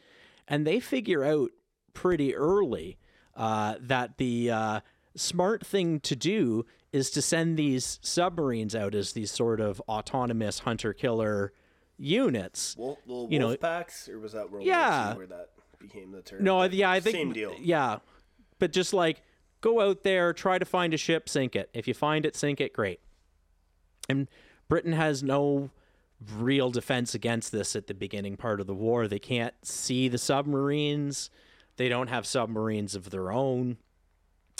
And 0.47 0.65
they 0.65 0.79
figure 0.79 1.23
out 1.23 1.49
pretty 1.93 2.35
early 2.35 2.97
uh, 3.35 3.75
that 3.81 4.17
the 4.17 4.51
uh, 4.51 4.79
smart 5.15 5.65
thing 5.65 5.99
to 6.01 6.15
do 6.15 6.65
is 6.93 7.09
to 7.11 7.21
send 7.21 7.57
these 7.57 7.99
submarines 8.01 8.75
out 8.75 8.95
as 8.95 9.13
these 9.13 9.31
sort 9.31 9.59
of 9.59 9.81
autonomous 9.89 10.59
hunter 10.59 10.93
killer 10.93 11.51
units. 11.97 12.75
Wolf, 12.77 12.99
little 13.05 13.27
you 13.31 13.39
know- 13.39 13.55
packs, 13.57 14.07
or 14.07 14.19
was 14.19 14.33
that 14.33 14.51
World 14.51 14.65
Yeah. 14.65 15.05
War 15.05 15.11
II 15.13 15.17
where 15.17 15.27
that 15.27 15.49
became 15.79 16.11
the 16.11 16.21
term? 16.21 16.43
No, 16.43 16.63
yeah, 16.63 16.89
I 16.91 16.99
think 16.99 17.15
same 17.15 17.33
deal. 17.33 17.55
Yeah, 17.59 17.97
but 18.59 18.71
just 18.71 18.93
like 18.93 19.21
go 19.61 19.81
out 19.81 20.03
there, 20.03 20.33
try 20.33 20.57
to 20.57 20.65
find 20.65 20.93
a 20.93 20.97
ship, 20.97 21.27
sink 21.29 21.55
it. 21.55 21.69
If 21.73 21.87
you 21.87 21.93
find 21.93 22.25
it, 22.25 22.35
sink 22.35 22.61
it. 22.61 22.73
Great. 22.73 22.99
And 24.09 24.27
Britain 24.67 24.93
has 24.93 25.23
no 25.23 25.69
real 26.35 26.71
defense 26.71 27.13
against 27.13 27.51
this 27.51 27.75
at 27.75 27.87
the 27.87 27.93
beginning 27.93 28.37
part 28.37 28.59
of 28.59 28.67
the 28.67 28.73
war. 28.73 29.07
They 29.07 29.19
can't 29.19 29.53
see 29.63 30.07
the 30.07 30.17
submarines. 30.17 31.29
They 31.77 31.89
don't 31.89 32.07
have 32.07 32.25
submarines 32.25 32.95
of 32.95 33.09
their 33.09 33.31
own. 33.31 33.77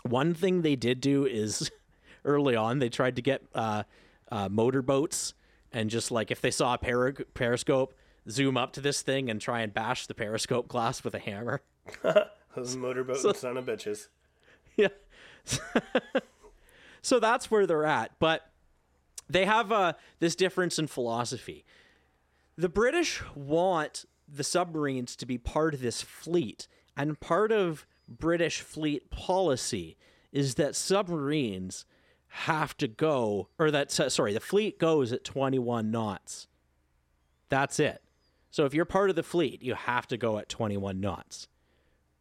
One 0.04 0.34
thing 0.34 0.62
they 0.62 0.75
did 0.75 1.01
do 1.01 1.25
is 1.25 1.72
early 2.25 2.56
on 2.56 2.80
they 2.80 2.89
tried 2.89 3.16
to 3.16 3.22
get 3.22 3.44
uh, 3.56 3.84
uh, 4.32 4.50
motorboats 4.50 5.34
and 5.72 5.89
just 5.89 6.12
like 6.12 6.32
if 6.32 6.42
they 6.42 6.51
saw 6.51 6.75
a 6.75 6.77
peri- 6.77 7.25
periscope, 7.34 7.94
zoom 8.30 8.58
up 8.58 8.74
to 8.74 8.82
this 8.82 9.01
thing 9.01 9.30
and 9.30 9.42
try 9.42 9.62
and 9.62 9.74
bash 9.74 10.08
the 10.08 10.13
periscope 10.13 10.68
glass 10.68 11.04
with 11.04 11.13
a 11.13 11.20
hammer. 11.20 11.62
Those 12.56 12.75
motorboat 12.75 13.24
and 13.24 13.36
son 13.36 13.58
of 13.58 13.66
bitches. 13.66 14.08
yeah. 14.84 14.88
so 17.02 17.20
that's 17.20 17.50
where 17.50 17.66
they're 17.66 17.86
at. 17.86 18.12
But 18.20 18.50
they 19.30 19.46
have 19.46 19.72
uh, 19.72 19.94
this 20.20 20.36
difference 20.36 20.80
in 20.80 20.88
philosophy. 20.88 21.66
The 22.58 22.70
British 22.70 23.22
want 23.36 24.06
the 24.28 24.44
submarines 24.44 25.16
to 25.18 25.26
be 25.26 25.38
part 25.38 25.74
of 25.74 25.82
this 25.82 26.02
fleet, 26.02 26.68
and 26.96 27.20
part 27.20 27.52
of 27.52 27.86
British 28.08 28.62
fleet 28.62 29.10
policy 29.10 29.98
is 30.32 30.56
that 30.56 30.76
submarines 30.76 31.86
have 32.28 32.76
to 32.78 32.88
go, 32.88 33.50
or 33.58 33.72
that, 33.72 33.92
sorry, 33.92 34.34
the 34.34 34.40
fleet 34.40 34.80
goes 34.80 35.12
at 35.12 35.24
21 35.24 35.92
knots. 35.92 36.48
That's 37.50 37.80
it. 37.80 38.02
So 38.52 38.66
if 38.66 38.74
you're 38.74 38.86
part 38.86 39.10
of 39.10 39.16
the 39.16 39.24
fleet, 39.24 39.62
you 39.62 39.76
have 39.76 40.08
to 40.08 40.18
go 40.18 40.38
at 40.38 40.50
21 40.50 41.00
knots. 41.00 41.48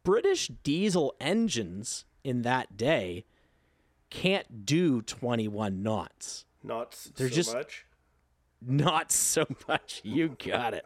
British 0.03 0.47
diesel 0.63 1.15
engines 1.19 2.05
in 2.27 2.41
that 2.41 2.75
day 2.75 3.23
can't 4.09 4.65
do 4.65 5.01
21 5.01 5.81
knots. 5.81 6.45
Not 6.61 6.91
They're 7.15 7.29
so 7.29 7.35
just 7.35 7.53
much. 7.53 7.85
Not 8.61 9.11
so 9.13 9.45
much. 9.67 10.01
You 10.03 10.35
got 10.45 10.73
it. 10.73 10.85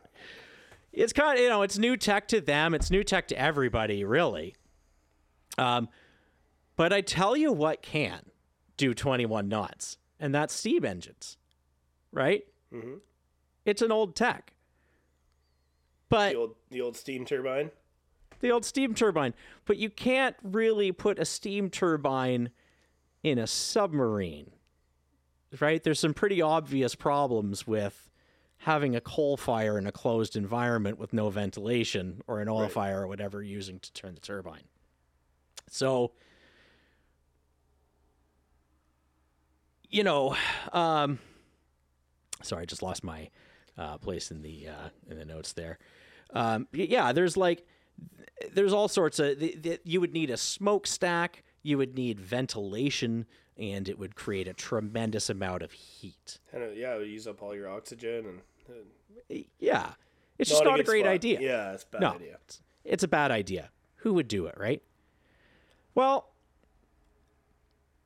It's 0.94 1.14
kind 1.14 1.38
of, 1.40 1.44
you 1.44 1.50
know, 1.50 1.64
it's 1.64 1.80
new 1.80 1.98
tech 1.98 2.28
to 2.28 2.42
them. 2.42 2.76
It's 2.76 2.92
new 2.92 3.04
tech 3.04 3.28
to 3.30 3.40
everybody, 3.40 4.04
really. 4.04 4.56
Um, 5.58 5.90
but 6.76 6.94
I 6.94 7.02
tell 7.02 7.36
you 7.36 7.52
what 7.52 7.82
can 7.82 8.22
do 8.78 8.94
21 8.94 9.48
knots, 9.48 9.98
and 10.20 10.36
that's 10.36 10.54
steam 10.54 10.86
engines, 10.86 11.38
right? 12.12 12.44
Mm-hmm. 12.72 12.96
It's 13.66 13.82
an 13.82 13.92
old 13.92 14.16
tech. 14.16 14.54
But 16.08 16.34
the 16.34 16.38
old, 16.38 16.56
the 16.70 16.82
old 16.82 16.98
steam 16.98 17.26
turbine? 17.26 17.72
The 18.42 18.52
old 18.52 18.66
steam 18.66 18.94
turbine. 18.94 19.34
But 19.66 19.78
you 19.78 19.90
can't 19.90 20.36
really 20.44 20.92
put 20.92 21.18
a 21.18 21.26
steam 21.26 21.70
turbine 21.70 22.52
in 23.24 23.38
a 23.38 23.48
submarine, 23.48 24.52
right? 25.60 25.82
There's 25.82 26.00
some 26.00 26.14
pretty 26.14 26.42
obvious 26.42 26.96
problems 26.96 27.66
with 27.66 28.10
having 28.58 28.96
a 28.96 29.02
coal 29.02 29.38
fire 29.38 29.78
in 29.78 29.88
a 29.88 29.92
closed 29.92 30.36
environment 30.36 31.00
with 31.00 31.14
no 31.14 31.30
ventilation 31.30 32.22
or 32.28 32.42
an 32.42 32.50
oil 32.50 32.64
right. 32.64 32.72
fire 32.72 33.02
or 33.02 33.08
whatever 33.08 33.42
using 33.42 33.80
to 33.80 33.92
turn 33.94 34.14
the 34.14 34.22
turbine. 34.22 34.64
So, 35.68 36.12
you 39.90 40.04
know, 40.04 40.36
um, 40.74 41.20
sorry, 42.44 42.64
I 42.64 42.66
just 42.66 42.84
lost 42.84 43.04
my 43.04 43.30
uh, 43.78 43.98
place 43.98 44.30
in 44.32 44.42
the 44.42 44.68
uh, 44.68 44.90
in 45.10 45.18
the 45.18 45.26
notes 45.26 45.54
there. 45.54 45.80
Um, 46.34 46.68
yeah, 46.72 47.14
there's 47.14 47.36
like 47.36 47.66
there's 48.54 48.74
all 48.74 48.88
sorts 48.88 49.20
of 49.20 49.40
the, 49.40 49.56
the, 49.60 49.80
you 49.84 50.02
would 50.02 50.14
need 50.14 50.30
a 50.30 50.38
smokestack, 50.38 51.44
you 51.64 51.78
would 51.78 51.96
need 51.96 52.20
ventilation, 52.20 53.26
and 53.58 53.88
it 53.88 54.00
would 54.00 54.16
create 54.16 54.48
a 54.48 54.54
tremendous 54.54 55.30
amount 55.30 55.62
of 55.62 55.72
heat. 55.72 56.40
And 56.52 56.76
yeah, 56.76 56.96
it 56.96 57.00
would 57.00 57.10
use 57.10 57.28
up 57.28 57.42
all 57.42 57.56
your 57.56 57.70
oxygen 57.70 58.26
and. 58.26 58.42
Uh, 58.70 58.74
yeah, 59.60 59.92
it's 60.40 60.50
not 60.50 60.56
just 60.56 60.64
not 60.64 60.80
a, 60.80 60.84
great 60.84 61.04
spot. 61.04 61.14
idea. 61.14 61.40
Yeah, 61.42 61.74
it's 61.74 61.84
a 61.84 61.88
bad 61.88 62.02
no, 62.02 62.12
idea. 62.14 62.38
It's, 62.46 62.62
it's 62.84 63.04
a 63.04 63.08
bad 63.08 63.32
idea. 63.32 63.70
Who 63.98 64.14
would 64.14 64.28
do 64.28 64.46
it, 64.48 64.56
right? 64.58 64.82
Well, 65.94 66.32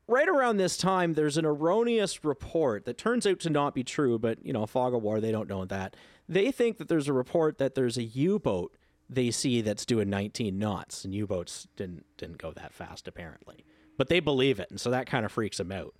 right 0.07 0.27
around 0.27 0.57
this 0.57 0.77
time, 0.77 1.13
there's 1.13 1.37
an 1.37 1.45
erroneous 1.45 2.23
report 2.25 2.85
that 2.85 2.97
turns 2.97 3.25
out 3.25 3.39
to 3.41 3.49
not 3.49 3.73
be 3.73 3.83
true, 3.83 4.19
but, 4.19 4.43
you 4.45 4.53
know, 4.53 4.65
fog 4.65 4.93
of 4.93 5.01
war, 5.01 5.19
they 5.19 5.31
don't 5.31 5.47
know 5.47 5.65
that. 5.65 5.95
They 6.27 6.51
think 6.51 6.77
that 6.77 6.87
there's 6.87 7.07
a 7.07 7.13
report 7.13 7.57
that 7.59 7.75
there's 7.75 7.97
a 7.97 8.03
U 8.03 8.39
boat 8.39 8.75
they 9.09 9.31
see 9.31 9.61
that's 9.61 9.85
doing 9.85 10.09
19 10.09 10.57
knots, 10.57 11.05
and 11.05 11.13
U 11.13 11.27
boats 11.27 11.67
didn't, 11.75 12.05
didn't 12.17 12.37
go 12.37 12.51
that 12.53 12.73
fast, 12.73 13.07
apparently. 13.07 13.65
But 13.97 14.09
they 14.09 14.19
believe 14.19 14.59
it, 14.59 14.69
and 14.69 14.79
so 14.79 14.89
that 14.91 15.07
kind 15.07 15.25
of 15.25 15.31
freaks 15.31 15.57
them 15.57 15.71
out. 15.71 15.93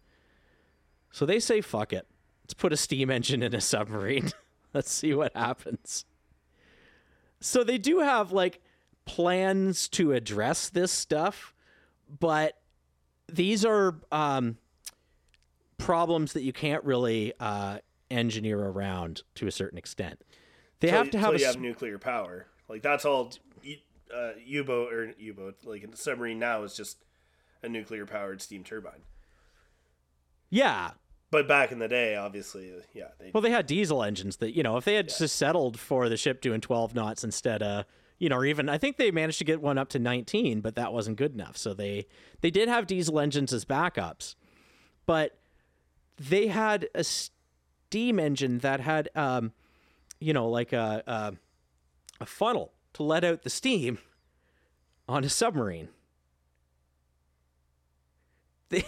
So 1.12 1.26
they 1.26 1.40
say, 1.40 1.62
fuck 1.62 1.94
it. 1.94 2.08
Let's 2.44 2.54
put 2.54 2.74
a 2.74 2.78
steam 2.78 3.10
engine 3.10 3.42
in 3.42 3.56
a 3.56 3.62
submarine. 3.62 4.32
Let's 4.74 4.92
see 4.92 5.14
what 5.14 5.36
happens. 5.36 6.06
So 7.40 7.64
they 7.64 7.78
do 7.78 8.00
have, 8.00 8.32
like, 8.32 8.62
plans 9.06 9.88
to 9.90 10.14
address 10.14 10.70
this 10.70 10.92
stuff 10.92 11.54
but 12.20 12.58
these 13.32 13.66
are 13.66 13.96
um, 14.12 14.58
problems 15.78 16.34
that 16.34 16.44
you 16.44 16.54
can't 16.54 16.84
really 16.84 17.34
uh, 17.40 17.80
engineer 18.12 18.60
around 18.60 19.24
to 19.36 19.48
a 19.48 19.52
certain 19.52 19.78
extent. 19.78 20.22
They 20.80 20.90
have 20.90 21.10
to 21.12 21.18
have 21.20 21.36
a, 21.36 21.40
you 21.40 21.46
have 21.46 21.60
nuclear 21.60 21.98
power. 21.98 22.48
Like 22.68 22.82
that's 22.82 23.06
all 23.06 23.32
uh, 24.14 24.32
U-boat 24.44 24.94
or 24.94 25.14
U-boat 25.18 25.58
like 25.64 25.84
a 25.84 25.96
submarine 25.96 26.40
now 26.40 26.64
is 26.64 26.76
just 26.76 26.98
a 27.64 27.70
nuclear 27.70 28.06
powered 28.06 28.42
steam 28.42 28.64
turbine. 28.64 29.02
Yeah. 30.50 30.92
But 31.32 31.48
back 31.48 31.72
in 31.72 31.80
the 31.80 31.88
day, 31.88 32.16
obviously, 32.16 32.72
uh, 32.72 32.82
yeah. 32.94 33.08
They, 33.20 33.32
well, 33.34 33.42
they 33.42 33.50
had 33.52 33.66
diesel 33.66 34.04
engines 34.04 34.38
that 34.38 34.56
you 34.56 34.64
know 34.64 34.78
if 34.78 34.86
they 34.86 34.96
had 34.96 35.08
yeah. 35.08 35.18
just 35.18 35.36
settled 35.36 35.80
for 35.80 36.08
the 36.10 36.18
ship 36.18 36.42
doing 36.42 36.62
twelve 36.62 36.96
knots 36.96 37.24
instead 37.24 37.62
of 37.62 37.86
you 38.18 38.30
know, 38.30 38.38
or 38.38 38.46
even 38.46 38.70
I 38.70 38.78
think 38.78 38.98
they 38.98 39.12
managed 39.12 39.40
to 39.40 39.44
get 39.44 39.62
one 39.62 39.78
up 39.78 39.90
to 39.90 40.00
19, 40.00 40.62
but 40.62 40.76
that 40.76 40.94
wasn't 40.94 41.18
good 41.18 41.34
enough. 41.34 41.58
So 41.58 41.74
they 41.74 42.08
they 42.42 42.50
did 42.50 42.70
have 42.70 42.88
diesel 42.88 43.20
engines 43.20 43.52
as 43.52 43.66
backups, 43.66 44.36
but 45.06 45.38
they 46.18 46.48
had 46.48 46.88
a 46.96 47.04
steam 47.04 48.20
engine 48.20 48.60
that 48.60 48.80
had, 48.80 49.10
um, 49.16 49.52
you 50.20 50.32
know, 50.34 50.48
like 50.48 50.72
a, 50.72 51.34
a 52.20 52.26
funnel 52.26 52.74
to 52.94 53.04
let 53.04 53.24
out 53.24 53.44
the 53.44 53.50
steam 53.50 54.00
on 55.08 55.24
a 55.24 55.30
submarine. 55.30 55.90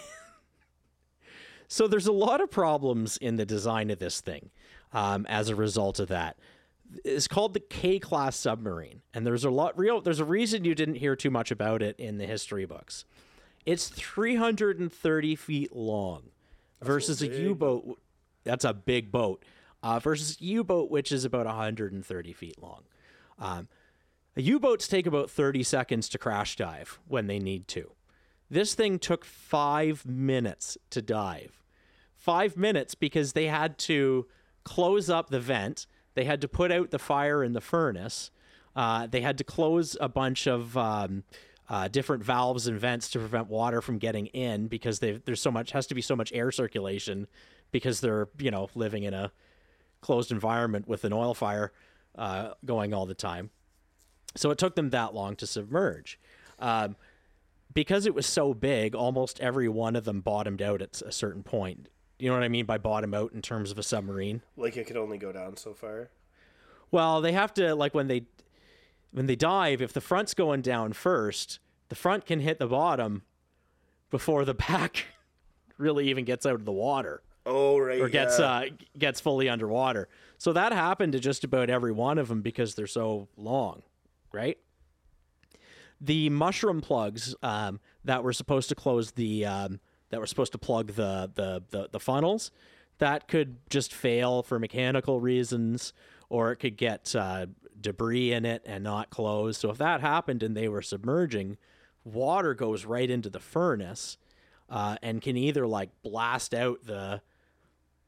So 1.68 1.88
there's 1.88 2.08
a 2.08 2.14
lot 2.14 2.42
of 2.42 2.50
problems 2.50 3.18
in 3.18 3.36
the 3.36 3.46
design 3.46 3.90
of 3.90 4.00
this 4.00 4.22
thing 4.22 4.52
um, 4.94 5.26
as 5.28 5.50
a 5.50 5.56
result 5.56 6.00
of 6.00 6.08
that. 6.08 6.38
It's 7.04 7.28
called 7.28 7.54
the 7.54 7.60
K 7.60 8.00
class 8.00 8.38
submarine, 8.38 9.02
and 9.14 9.28
there's 9.28 9.44
a 9.44 9.50
lot 9.50 9.78
real. 9.78 10.00
There's 10.00 10.22
a 10.22 10.26
reason 10.26 10.64
you 10.64 10.74
didn't 10.74 10.96
hear 10.96 11.18
too 11.18 11.30
much 11.30 11.52
about 11.52 11.82
it 11.82 12.00
in 12.00 12.18
the 12.18 12.26
history 12.26 12.66
books. 12.66 13.04
It's 13.66 13.90
330 13.90 15.36
feet 15.36 15.76
long 15.76 16.30
that's 16.80 16.88
versus 16.88 17.22
a 17.22 17.28
U 17.28 17.54
boat. 17.54 18.00
That's 18.46 18.64
a 18.64 18.74
big 18.74 19.12
boat. 19.12 19.44
Uh, 19.84 20.00
versus 20.00 20.40
U 20.40 20.64
boat, 20.64 20.90
which 20.90 21.12
is 21.12 21.26
about 21.26 21.46
130 21.46 22.34
feet 22.34 22.62
long. 22.62 22.84
Um, 23.40 23.68
U 24.36 24.60
boats 24.60 24.88
take 24.88 25.08
about 25.08 25.32
30 25.32 25.64
seconds 25.64 26.10
to 26.10 26.18
crash 26.18 26.56
dive 26.56 27.00
when 27.08 27.28
they 27.28 27.40
need 27.40 27.68
to. 27.70 27.92
This 28.50 28.76
thing 28.76 29.00
took 29.00 29.26
five 29.26 30.06
minutes 30.06 30.78
to 30.92 31.02
dive. 31.02 31.64
Five 32.16 32.56
minutes 32.56 32.96
because 32.96 33.34
they 33.34 33.48
had 33.48 33.78
to 33.80 34.28
close 34.64 35.10
up 35.10 35.30
the 35.30 35.40
vent 35.40 35.88
they 36.18 36.26
had 36.26 36.42
to 36.42 36.48
put 36.48 36.72
out 36.72 36.90
the 36.90 36.98
fire 36.98 37.44
in 37.44 37.54
the 37.54 37.62
furnace. 37.62 38.32
Uh, 38.76 39.06
they 39.06 39.22
had 39.22 39.38
to 39.38 39.44
close 39.44 39.96
a 40.02 40.10
bunch 40.10 40.48
of 40.48 40.76
um, 40.76 41.24
uh, 41.70 41.88
different 41.90 42.24
valves 42.24 42.66
and 42.66 42.80
vents 42.80 43.08
to 43.12 43.20
prevent 43.20 43.50
water 43.50 43.84
from 43.84 44.00
getting 44.00 44.26
in 44.28 44.68
because 44.68 44.98
there's 44.98 45.40
so 45.40 45.52
much 45.52 45.74
has 45.74 45.86
to 45.86 45.94
be 45.94 46.02
so 46.02 46.16
much 46.16 46.34
air 46.34 46.50
circulation 46.52 47.28
because 47.70 48.02
they're 48.02 48.30
you 48.40 48.50
know 48.50 48.68
living 48.74 49.04
in 49.04 49.14
a 49.14 49.32
closed 50.02 50.32
environment 50.32 50.88
with 50.88 51.04
an 51.04 51.14
oil 51.14 51.36
fire 51.36 51.72
uh, 52.18 52.54
going 52.66 52.94
all 52.94 53.06
the 53.06 53.16
time. 53.16 53.50
So 54.36 54.52
it 54.52 54.58
took 54.58 54.76
them 54.76 54.90
that 54.92 55.14
long 55.14 55.36
to 55.38 55.48
submerge. 55.48 56.20
Um, 56.60 56.96
because 57.74 58.06
it 58.06 58.16
was 58.16 58.26
so 58.26 58.54
big, 58.54 58.96
almost 58.96 59.40
every 59.40 59.70
one 59.70 59.96
of 59.96 60.04
them 60.04 60.22
bottomed 60.22 60.62
out 60.62 60.82
at 60.82 61.02
a 61.02 61.12
certain 61.12 61.44
point. 61.44 61.90
You 62.20 62.30
know 62.30 62.36
what 62.36 62.44
I 62.44 62.48
mean 62.48 62.66
by 62.66 62.80
bottom 62.80 63.14
out 63.14 63.34
in 63.34 63.42
terms 63.42 63.72
of 63.72 63.78
a 63.78 63.84
submarine? 63.84 64.42
Like 64.56 64.78
it 64.78 64.88
could 64.88 64.98
only 64.98 65.18
go 65.18 65.32
down 65.32 65.58
so 65.58 65.74
far. 65.74 66.10
Well, 66.90 67.22
they 67.22 67.34
have 67.34 67.54
to 67.56 67.76
like 67.76 67.94
when 67.94 68.08
they 68.08 68.26
when 69.12 69.28
they 69.28 69.36
dive, 69.36 69.82
if 69.82 69.94
the 69.94 70.02
front's 70.02 70.34
going 70.34 70.62
down 70.62 70.94
first, 70.94 71.60
the 71.90 71.96
front 71.96 72.26
can 72.26 72.40
hit 72.40 72.60
the 72.60 72.68
bottom 72.68 73.24
before 74.10 74.46
the 74.46 74.54
back 74.70 75.06
really 75.78 76.10
even 76.10 76.26
gets 76.26 76.46
out 76.46 76.56
of 76.56 76.66
the 76.66 76.72
water. 76.72 77.22
Oh 77.46 77.78
right. 77.78 78.02
Or 78.02 78.10
gets 78.10 78.40
yeah. 78.40 78.46
uh 78.46 78.66
gets 78.98 79.20
fully 79.20 79.48
underwater. 79.50 80.10
So 80.38 80.54
that 80.54 80.72
happened 80.72 81.14
to 81.14 81.20
just 81.20 81.44
about 81.44 81.70
every 81.70 81.92
one 81.92 82.18
of 82.18 82.28
them 82.28 82.42
because 82.42 82.76
they're 82.76 82.88
so 82.88 83.28
long, 83.36 83.82
right? 84.32 84.58
The 86.00 86.30
mushroom 86.30 86.82
plugs 86.82 87.36
um, 87.42 87.80
that 88.04 88.24
were 88.24 88.34
supposed 88.34 88.70
to 88.70 88.76
close 88.76 89.12
the 89.12 89.46
um, 89.46 89.80
that 90.10 90.20
were 90.20 90.28
supposed 90.28 90.52
to 90.52 90.58
plug 90.58 90.94
the, 90.94 91.32
the 91.34 91.64
the 91.70 91.90
the, 91.92 92.00
funnels 92.00 92.52
that 93.00 93.28
could 93.28 93.58
just 93.70 93.94
fail 93.94 94.44
for 94.44 94.60
mechanical 94.60 95.20
reasons 95.20 95.94
or 96.30 96.52
it 96.52 96.58
could 96.58 96.78
get 96.78 97.16
uh, 97.16 97.48
debris 97.80 98.32
in 98.32 98.46
it 98.46 98.64
and 98.66 98.84
not 98.84 99.10
close 99.10 99.58
so 99.58 99.70
if 99.70 99.78
that 99.78 100.02
happened 100.02 100.44
and 100.44 100.56
they 100.56 100.68
were 100.68 100.82
submerging 100.82 101.58
water 102.04 102.54
goes 102.54 102.86
right 102.86 103.10
into 103.10 103.30
the 103.30 103.40
furnace 103.40 104.18
uh, 104.70 104.98
and 105.02 105.22
can 105.22 105.38
either 105.38 105.68
like 105.68 105.90
blast 106.02 106.54
out 106.54 106.80
the 106.86 107.22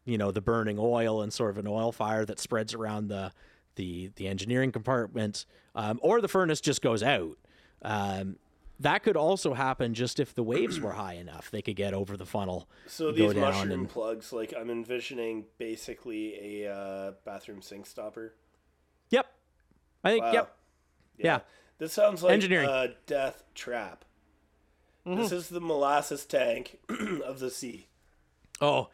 you 0.09 0.17
know 0.17 0.31
the 0.31 0.41
burning 0.41 0.77
oil 0.79 1.21
and 1.21 1.31
sort 1.31 1.51
of 1.51 1.57
an 1.57 1.67
oil 1.67 1.91
fire 1.91 2.25
that 2.25 2.39
spreads 2.39 2.73
around 2.73 3.07
the 3.07 3.31
the 3.75 4.11
the 4.15 4.27
engineering 4.27 4.71
compartment 4.71 5.45
um, 5.75 5.99
or 6.01 6.19
the 6.21 6.27
furnace 6.27 6.59
just 6.61 6.81
goes 6.81 7.03
out 7.03 7.37
um, 7.81 8.37
that 8.79 9.03
could 9.03 9.17
also 9.17 9.53
happen 9.53 9.93
just 9.93 10.19
if 10.19 10.33
the 10.33 10.43
waves 10.43 10.79
were 10.79 10.93
high 10.93 11.15
enough. 11.15 11.51
They 11.51 11.61
could 11.61 11.75
get 11.75 11.93
over 11.93 12.15
the 12.15 12.25
funnel. 12.25 12.69
So 12.87 13.11
these 13.11 13.35
mushroom 13.35 13.71
and- 13.71 13.89
plugs, 13.89 14.31
like 14.31 14.53
I'm 14.57 14.69
envisioning 14.69 15.45
basically 15.57 16.63
a 16.63 16.73
uh, 16.73 17.11
bathroom 17.25 17.61
sink 17.61 17.85
stopper. 17.85 18.35
Yep. 19.09 19.25
I 20.03 20.09
think. 20.11 20.23
Wow. 20.23 20.31
Yep. 20.31 20.57
Yeah. 21.17 21.39
This 21.77 21.91
sounds 21.93 22.23
like 22.23 22.33
Engineering. 22.33 22.69
a 22.69 22.89
death 23.05 23.43
trap. 23.53 24.05
Mm-hmm. 25.05 25.21
This 25.21 25.31
is 25.33 25.49
the 25.49 25.61
molasses 25.61 26.25
tank 26.25 26.79
of 27.25 27.39
the 27.39 27.49
sea. 27.49 27.87
Oh, 28.61 28.89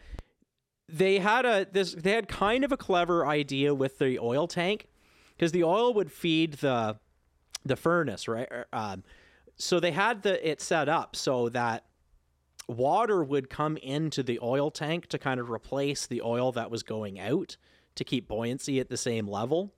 they 0.88 1.20
had 1.20 1.46
a 1.46 1.68
this. 1.72 1.94
They 1.94 2.12
had 2.12 2.28
kind 2.28 2.64
of 2.64 2.72
a 2.72 2.78
clever 2.78 3.26
idea 3.26 3.74
with 3.74 3.98
the 3.98 4.20
oil 4.20 4.48
tank, 4.48 4.88
because 5.36 5.52
the 5.52 5.64
oil 5.64 5.94
would 5.94 6.12
feed 6.12 6.54
the 6.54 6.98
the 7.64 7.76
furnace, 7.76 8.28
right? 8.28 8.48
Er, 8.52 8.68
Um, 8.72 9.04
so 9.58 9.80
they 9.80 9.92
had 9.92 10.24
the 10.24 10.48
it 10.48 10.62
set 10.62 10.90
up 10.90 11.16
so 11.16 11.50
that 11.50 11.86
water 12.68 13.24
would 13.24 13.50
come 13.50 13.78
into 13.78 14.24
the 14.24 14.40
oil 14.42 14.70
tank 14.72 15.08
to 15.08 15.18
kind 15.18 15.40
of 15.40 15.50
replace 15.50 16.08
the 16.08 16.22
oil 16.22 16.52
that 16.52 16.70
was 16.70 16.84
going 16.84 17.20
out 17.20 17.58
to 17.96 18.04
keep 18.04 18.28
buoyancy 18.28 18.80
at 18.80 18.90
the 18.90 18.98
same 18.98 19.28
level, 19.28 19.74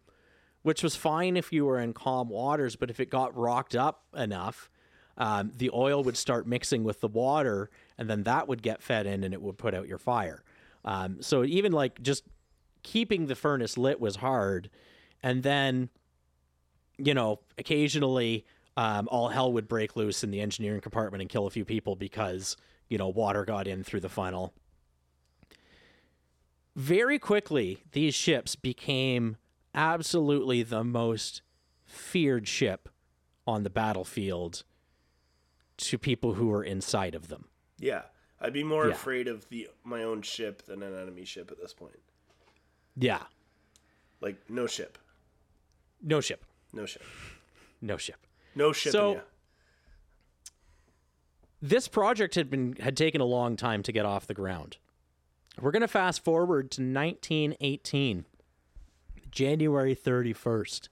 which 0.63 0.81
was 0.81 0.95
fine 0.95 1.37
if 1.37 1.53
you 1.53 1.65
were 1.65 1.79
in 1.79 1.93
calm 1.93 2.29
waters, 2.29 2.75
but 2.75 2.89
if 2.89 2.99
it 2.99 3.09
got 3.09 3.35
rocked 3.37 3.75
up 3.75 4.05
enough, 4.15 4.69
um, 5.17 5.51
the 5.55 5.69
oil 5.73 6.03
would 6.03 6.17
start 6.17 6.47
mixing 6.47 6.83
with 6.83 7.01
the 7.01 7.07
water, 7.07 7.69
and 7.97 8.09
then 8.09 8.23
that 8.23 8.47
would 8.47 8.61
get 8.61 8.81
fed 8.81 9.05
in 9.05 9.23
and 9.23 9.33
it 9.33 9.41
would 9.41 9.57
put 9.57 9.73
out 9.73 9.87
your 9.87 9.97
fire. 9.97 10.43
Um, 10.87 11.21
so 11.21 11.43
even 11.43 11.73
like 11.73 12.01
just 12.01 12.23
keeping 12.81 13.27
the 13.27 13.35
furnace 13.35 13.77
lit 13.77 13.99
was 13.99 14.15
hard, 14.15 14.69
and 15.21 15.43
then 15.43 15.89
you 16.97 17.13
know 17.13 17.41
occasionally 17.57 18.45
um, 18.77 19.09
all 19.11 19.27
hell 19.27 19.51
would 19.51 19.67
break 19.67 19.97
loose 19.97 20.23
in 20.23 20.31
the 20.31 20.39
engineering 20.39 20.79
compartment 20.79 21.21
and 21.21 21.29
kill 21.29 21.45
a 21.45 21.49
few 21.49 21.65
people 21.65 21.97
because 21.97 22.55
you 22.87 22.97
know 22.97 23.09
water 23.09 23.43
got 23.43 23.67
in 23.67 23.83
through 23.83 23.99
the 23.99 24.09
funnel. 24.09 24.53
Very 26.73 27.19
quickly, 27.19 27.83
these 27.91 28.15
ships 28.15 28.55
became 28.55 29.35
absolutely 29.75 30.63
the 30.63 30.85
most 30.85 31.41
feared 31.83 32.47
ship 32.47 32.87
on 33.45 33.63
the 33.63 33.69
battlefield 33.69 34.63
to 35.77 35.97
people 35.97 36.35
who 36.35 36.47
were 36.47 36.63
inside 36.63 37.13
of 37.13 37.27
them. 37.27 37.45
Yeah, 37.77 38.03
I'd 38.39 38.53
be 38.53 38.63
more 38.63 38.87
Yeah. 38.87 38.93
afraid 38.93 39.27
of 39.27 39.47
the 39.49 39.69
my 39.83 40.03
own 40.03 40.21
ship 40.21 40.63
than 40.63 40.83
an 40.83 40.93
enemy 40.95 41.25
ship 41.25 41.51
at 41.51 41.59
this 41.59 41.73
point. 41.73 41.99
Yeah. 42.95 43.23
Like 44.21 44.49
no 44.49 44.67
ship, 44.67 44.97
No 46.01 46.21
ship. 46.21 46.43
no 46.73 46.85
ship, 46.85 47.03
No 47.81 47.97
ship. 47.97 48.17
no 48.55 48.71
ship. 48.73 48.91
So- 48.91 49.21
this 51.61 51.87
project 51.87 52.35
had 52.35 52.49
been 52.49 52.73
had 52.79 52.95
taken 52.95 53.21
a 53.21 53.25
long 53.25 53.55
time 53.55 53.81
to 53.83 53.91
get 53.91 54.05
off 54.05 54.27
the 54.27 54.33
ground. 54.33 54.77
We're 55.59 55.71
going 55.71 55.81
to 55.81 55.87
fast 55.87 56.23
forward 56.23 56.69
to 56.71 56.81
1918, 56.81 58.25
January 59.31 59.95
31st, 59.95 60.87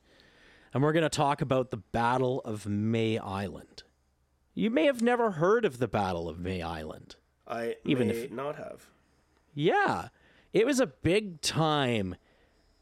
and 0.73 0.81
we're 0.81 0.91
going 0.93 1.03
to 1.03 1.09
talk 1.09 1.39
about 1.41 1.69
the 1.69 1.77
Battle 1.77 2.41
of 2.41 2.65
May 2.65 3.19
Island. 3.19 3.83
You 4.55 4.71
may 4.71 4.85
have 4.85 5.03
never 5.03 5.31
heard 5.31 5.65
of 5.65 5.77
the 5.77 5.87
Battle 5.87 6.27
of 6.27 6.39
May 6.39 6.63
Island. 6.63 7.15
I 7.47 7.75
even 7.85 8.07
may 8.07 8.13
if- 8.15 8.31
not 8.31 8.55
have. 8.55 8.87
Yeah, 9.53 10.09
it 10.51 10.65
was 10.65 10.79
a 10.79 10.87
big 10.87 11.41
time 11.41 12.15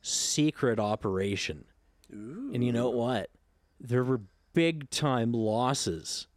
secret 0.02 0.80
operation. 0.80 1.66
And 2.12 2.64
you 2.64 2.72
know 2.72 2.90
what? 2.92 3.32
There 3.80 4.04
were 4.04 4.22
big 4.54 4.92
time 4.92 5.32
losses 5.32 6.28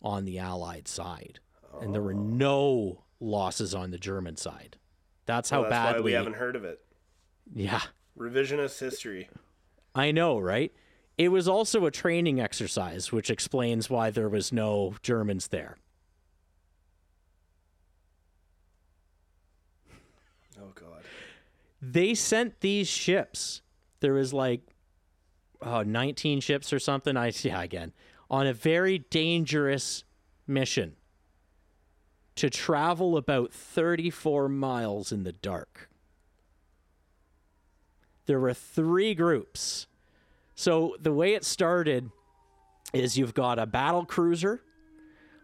on 0.00 0.24
the 0.24 0.38
Allied 0.38 0.88
side, 0.88 1.38
and 1.82 1.94
there 1.94 2.00
were 2.00 2.14
oh. 2.14 2.18
no 2.18 3.04
losses 3.20 3.74
on 3.74 3.90
the 3.90 3.98
German 3.98 4.36
side. 4.36 4.78
That's 5.26 5.50
how 5.50 5.62
Well, 5.62 5.70
that's 5.70 5.84
why 5.84 5.92
badly. 5.92 6.04
we 6.04 6.12
haven't 6.12 6.36
heard 6.36 6.56
of 6.56 6.64
it. 6.64 6.80
Yeah, 7.54 7.82
Revisionist 8.18 8.78
history. 8.80 9.28
I 9.94 10.10
know, 10.12 10.38
right? 10.38 10.72
It 11.18 11.28
was 11.28 11.48
also 11.48 11.84
a 11.84 11.90
training 11.90 12.40
exercise, 12.40 13.12
which 13.12 13.28
explains 13.28 13.90
why 13.90 14.10
there 14.10 14.28
was 14.28 14.52
no 14.52 14.94
Germans 15.02 15.48
there. 15.48 15.76
Oh 20.60 20.72
God. 20.74 21.02
They 21.80 22.14
sent 22.14 22.60
these 22.60 22.88
ships. 22.88 23.62
There 24.00 24.14
was 24.14 24.32
like 24.32 24.62
oh, 25.62 25.82
19 25.82 26.40
ships 26.40 26.72
or 26.72 26.78
something. 26.78 27.16
I 27.16 27.32
yeah, 27.42 27.62
again, 27.62 27.92
on 28.30 28.46
a 28.46 28.52
very 28.52 28.98
dangerous 28.98 30.04
mission 30.46 30.96
to 32.36 32.48
travel 32.48 33.16
about 33.16 33.52
34 33.52 34.48
miles 34.48 35.10
in 35.10 35.24
the 35.24 35.32
dark. 35.32 35.88
There 38.26 38.38
were 38.38 38.54
three 38.54 39.14
groups. 39.14 39.86
So 40.54 40.96
the 41.00 41.12
way 41.12 41.34
it 41.34 41.44
started 41.44 42.10
is 42.92 43.18
you've 43.18 43.34
got 43.34 43.58
a 43.58 43.66
battle 43.66 44.04
cruiser, 44.04 44.62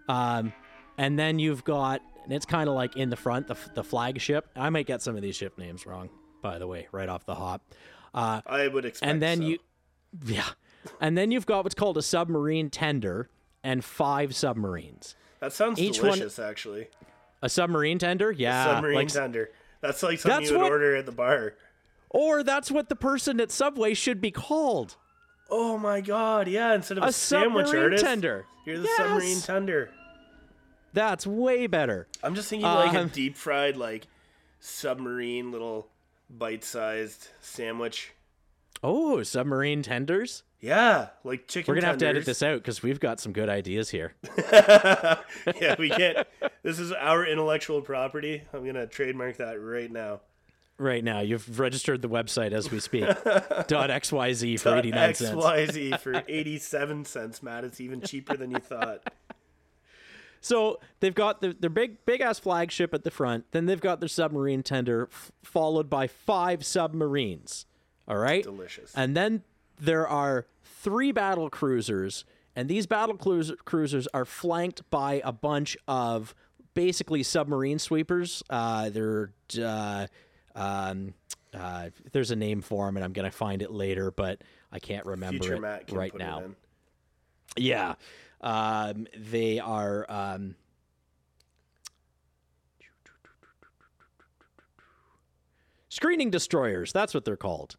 um, 0.09 0.53
and 0.97 1.19
then 1.19 1.39
you've 1.39 1.65
got, 1.65 2.01
and 2.25 2.33
it's 2.33 2.47
kind 2.47 2.69
of 2.69 2.75
like 2.75 2.97
in 2.97 3.11
the 3.11 3.17
front, 3.17 3.49
the, 3.49 3.57
the 3.75 3.83
flagship. 3.83 4.49
I 4.55 4.71
might 4.71 4.87
get 4.87 5.03
some 5.03 5.17
of 5.17 5.23
these 5.23 5.35
ship 5.35 5.59
names 5.59 5.87
wrong, 5.87 6.11
by 6.45 6.59
the 6.59 6.67
way, 6.69 6.87
right 6.93 7.09
off 7.09 7.25
the 7.27 7.35
hop. 7.35 7.63
Uh, 8.15 8.41
I 8.47 8.69
would 8.69 8.85
expect. 8.85 9.11
and 9.11 9.21
then 9.21 9.39
so. 9.39 9.45
you, 9.45 9.59
yeah, 10.27 10.49
and 11.01 11.19
then 11.19 11.33
you've 11.33 11.47
got 11.47 11.65
what's 11.65 11.75
called 11.75 11.97
a 11.99 12.03
submarine 12.03 12.71
tender 12.71 13.29
and 13.65 13.83
five 13.85 14.37
submarines. 14.37 15.17
That 15.41 15.53
sounds 15.53 15.81
each 15.81 16.01
one- 16.01 16.13
delicious, 16.13 16.39
actually. 16.39 16.89
A 17.43 17.49
submarine 17.49 17.99
tender, 17.99 18.31
yeah, 18.31 18.65
Submarine 18.67 18.95
like- 18.97 19.09
tender. 19.09 19.51
That's 19.81 20.03
like 20.03 20.19
something 20.21 20.39
That's 20.41 20.51
you 20.51 20.57
would 20.59 20.63
what- 20.63 20.71
order 20.73 20.95
at 20.97 21.07
the 21.07 21.13
bar. 21.13 21.55
or 22.11 22.43
that's 22.45 22.71
what 22.71 22.89
the 22.89 22.97
person 22.97 23.41
at 23.41 23.51
Subway 23.51 23.93
should 23.95 24.21
be 24.21 24.31
called. 24.31 24.97
Oh 25.51 25.77
my 25.77 26.01
God! 26.01 26.47
Yeah, 26.49 26.75
instead 26.75 26.97
of 26.99 27.05
a, 27.05 27.09
A 27.09 27.13
sandwich 27.13 27.67
submarine 27.67 27.85
artist, 27.85 28.05
tender. 28.05 28.47
you're 28.65 28.79
the 28.79 28.85
Yes. 28.85 28.97
submarine 28.97 29.41
tender. 29.41 29.91
That's 30.93 31.27
way 31.27 31.67
better. 31.67 32.07
I'm 32.23 32.35
just 32.35 32.49
thinking 32.49 32.67
like 32.69 32.95
a 32.95 33.01
Um, 33.01 33.09
deep 33.09 33.37
fried, 33.37 33.77
like 33.77 34.07
submarine 34.61 35.51
little 35.51 35.89
bite-sized 36.31 37.29
sandwich. 37.41 38.13
Oh, 38.83 39.23
submarine 39.23 39.83
tenders. 39.83 40.43
Yeah, 40.61 41.09
like 41.25 41.47
chicken. 41.47 41.71
We're 41.71 41.77
gonna 41.77 41.89
have 41.89 41.99
to 41.99 42.07
edit 42.07 42.25
this 42.25 42.43
out 42.43 42.57
because 42.57 42.83
we've 42.83 43.01
got 43.01 43.21
some 43.21 43.33
good 43.33 43.49
ideas 43.49 43.91
here. 43.91 44.15
yeah, 44.53 45.77
we 45.79 45.91
can't. 45.91 46.27
This 46.63 46.79
is 46.79 46.91
our 46.93 47.27
intellectual 47.27 47.83
property. 47.83 48.43
I'm 48.53 48.65
gonna 48.65 48.87
trademark 48.87 49.37
that 49.39 49.61
right 49.61 49.91
now. 49.91 50.21
Right 50.77 51.05
now, 51.05 51.21
you've 51.21 51.61
registered 51.61 52.03
the 52.03 52.09
website 52.09 52.53
as 52.53 52.71
we 52.71 52.81
speak. 52.81 53.05
dot 53.69 53.91
xyz 53.91 54.61
for 54.61 54.77
eighty 54.77 54.91
nine 54.91 55.15
cents. 55.15 55.37
XYZ 55.37 56.01
for 56.01 56.23
87 56.27 57.05
cents, 57.05 57.43
Matt. 57.43 57.65
It's 57.65 57.81
even 57.81 58.01
cheaper 58.01 58.37
than 58.37 58.51
you 58.51 58.59
thought. 58.59 59.13
So 60.45 60.79
they've 61.01 61.15
got 61.15 61.41
the, 61.41 61.57
their 61.59 61.71
big 61.71 62.05
big 62.05 62.21
ass 62.21 62.39
flagship 62.39 62.93
at 62.93 63.03
the 63.03 63.11
front. 63.11 63.47
Then 63.53 63.65
they've 63.65 63.81
got 63.81 64.01
their 64.01 64.11
submarine 64.11 64.63
tender, 64.63 65.09
f- 65.11 65.33
followed 65.43 65.89
by 65.89 66.07
five 66.07 66.67
submarines. 66.67 67.65
All 68.07 68.19
right, 68.19 68.43
Delicious. 68.43 68.93
And 68.95 69.17
then 69.17 69.43
there 69.81 70.07
are 70.07 70.45
three 70.63 71.13
battle 71.13 71.49
cruisers, 71.49 72.27
and 72.55 72.69
these 72.69 72.87
battle 72.87 73.17
cruis- 73.17 73.57
cruisers 73.65 74.07
are 74.13 74.27
flanked 74.27 74.83
by 74.91 75.23
a 75.25 75.33
bunch 75.33 75.79
of 75.89 76.35
basically 76.75 77.23
submarine 77.23 77.79
sweepers. 77.79 78.43
Uh, 78.51 78.91
they're 78.91 79.33
uh, 79.59 80.07
um, 80.55 81.15
uh, 81.55 81.89
there's 82.13 82.31
a 82.31 82.37
name 82.37 82.61
for 82.61 82.85
them, 82.85 82.99
and 82.99 83.05
I'm 83.05 83.15
gonna 83.15 83.31
find 83.31 83.63
it 83.63 83.71
later, 83.71 84.11
but 84.11 84.43
I 84.71 84.79
can't 84.79 85.07
remember 85.07 85.43
Future 85.43 85.65
it 85.65 85.91
right 85.91 86.15
now. 86.15 86.41
it. 86.41 86.51
Yeah. 87.57 87.95
Um, 88.45 89.09
they 89.17 89.59
are. 89.59 90.07
Um, 90.09 90.55
screening 95.89 96.31
destroyers. 96.31 96.93
That's 96.93 97.15
what 97.15 97.25
they're 97.25 97.37
called. 97.37 97.77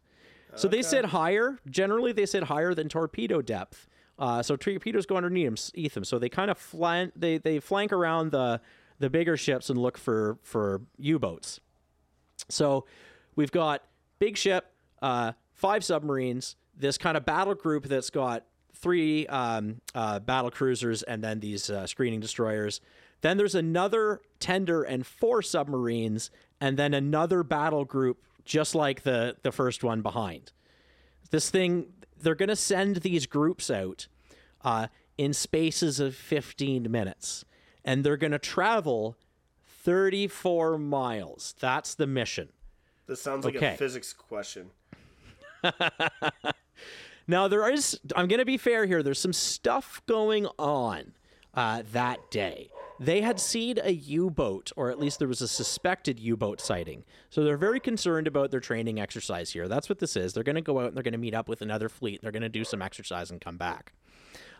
So 0.54 0.68
they 0.68 0.80
sit 0.80 1.04
higher. 1.04 1.58
Generally, 1.68 2.12
they 2.12 2.24
sit 2.24 2.44
higher 2.44 2.72
than 2.72 2.88
torpedo 2.88 3.42
depth. 3.42 3.86
Uh, 4.18 4.42
so 4.42 4.56
torpedoes 4.56 5.04
go 5.04 5.16
underneath 5.16 5.92
them. 5.92 6.04
So 6.04 6.18
they 6.18 6.30
kind 6.30 6.50
of 6.50 6.56
flank. 6.56 7.12
They 7.14 7.36
they 7.38 7.60
flank 7.60 7.92
around 7.92 8.32
the 8.32 8.60
the 8.98 9.10
bigger 9.10 9.36
ships 9.36 9.68
and 9.68 9.78
look 9.78 9.98
for 9.98 10.38
for 10.42 10.80
U 10.98 11.18
boats. 11.18 11.60
So 12.48 12.86
we've 13.34 13.52
got 13.52 13.82
big 14.18 14.38
ship, 14.38 14.72
uh, 15.02 15.32
five 15.52 15.84
submarines, 15.84 16.56
this 16.74 16.96
kind 16.96 17.18
of 17.18 17.26
battle 17.26 17.54
group 17.54 17.84
that's 17.84 18.08
got 18.08 18.44
three 18.80 19.26
um, 19.26 19.80
uh, 19.94 20.18
battle 20.20 20.50
cruisers 20.50 21.02
and 21.02 21.22
then 21.22 21.40
these 21.40 21.70
uh, 21.70 21.86
screening 21.86 22.20
destroyers. 22.20 22.80
Then 23.20 23.36
there's 23.36 23.54
another 23.54 24.20
tender 24.40 24.82
and 24.82 25.06
four 25.06 25.42
submarines, 25.42 26.30
and 26.60 26.76
then 26.78 26.94
another 26.94 27.42
battle 27.42 27.84
group 27.84 28.18
just 28.44 28.74
like 28.74 29.02
the 29.02 29.36
the 29.42 29.52
first 29.52 29.82
one 29.82 30.02
behind. 30.02 30.52
This 31.30 31.50
thing, 31.50 31.86
they're 32.20 32.34
going 32.34 32.48
to 32.50 32.56
send 32.56 32.96
these 32.96 33.26
groups 33.26 33.70
out. 33.70 34.06
Uh, 34.62 34.88
in 35.18 35.32
spaces 35.32 35.98
of 36.00 36.14
15 36.14 36.90
minutes. 36.90 37.44
And 37.84 38.04
they're 38.04 38.16
going 38.16 38.32
to 38.32 38.38
travel 38.38 39.16
34 39.66 40.76
miles. 40.78 41.54
That's 41.60 41.94
the 41.94 42.06
mission. 42.06 42.50
This 43.06 43.22
sounds 43.22 43.44
like 43.44 43.56
Okay. 43.56 43.74
a 43.74 43.76
physics 43.76 44.12
question. 44.12 44.70
Now, 47.28 47.48
there 47.48 47.68
is, 47.70 47.98
I'm 48.14 48.28
going 48.28 48.38
to 48.38 48.44
be 48.44 48.56
fair 48.56 48.86
here, 48.86 49.02
there's 49.02 49.18
some 49.18 49.32
stuff 49.32 50.00
going 50.06 50.46
on 50.58 51.12
uh, 51.54 51.82
that 51.92 52.30
day. 52.30 52.70
They 52.98 53.20
had 53.20 53.38
seen 53.40 53.78
a 53.82 53.90
U 53.92 54.30
boat, 54.30 54.72
or 54.76 54.90
at 54.90 54.98
least 54.98 55.18
there 55.18 55.28
was 55.28 55.42
a 55.42 55.48
suspected 55.48 56.18
U 56.18 56.36
boat 56.36 56.60
sighting. 56.60 57.04
So 57.28 57.44
they're 57.44 57.56
very 57.56 57.80
concerned 57.80 58.26
about 58.26 58.50
their 58.50 58.60
training 58.60 59.00
exercise 59.00 59.50
here. 59.50 59.68
That's 59.68 59.88
what 59.88 59.98
this 59.98 60.16
is. 60.16 60.32
They're 60.32 60.44
going 60.44 60.56
to 60.56 60.62
go 60.62 60.78
out 60.80 60.88
and 60.88 60.96
they're 60.96 61.02
going 61.02 61.12
to 61.12 61.18
meet 61.18 61.34
up 61.34 61.48
with 61.48 61.60
another 61.60 61.88
fleet. 61.88 62.22
They're 62.22 62.32
going 62.32 62.42
to 62.42 62.48
do 62.48 62.64
some 62.64 62.80
exercise 62.80 63.30
and 63.30 63.40
come 63.40 63.58
back. 63.58 63.92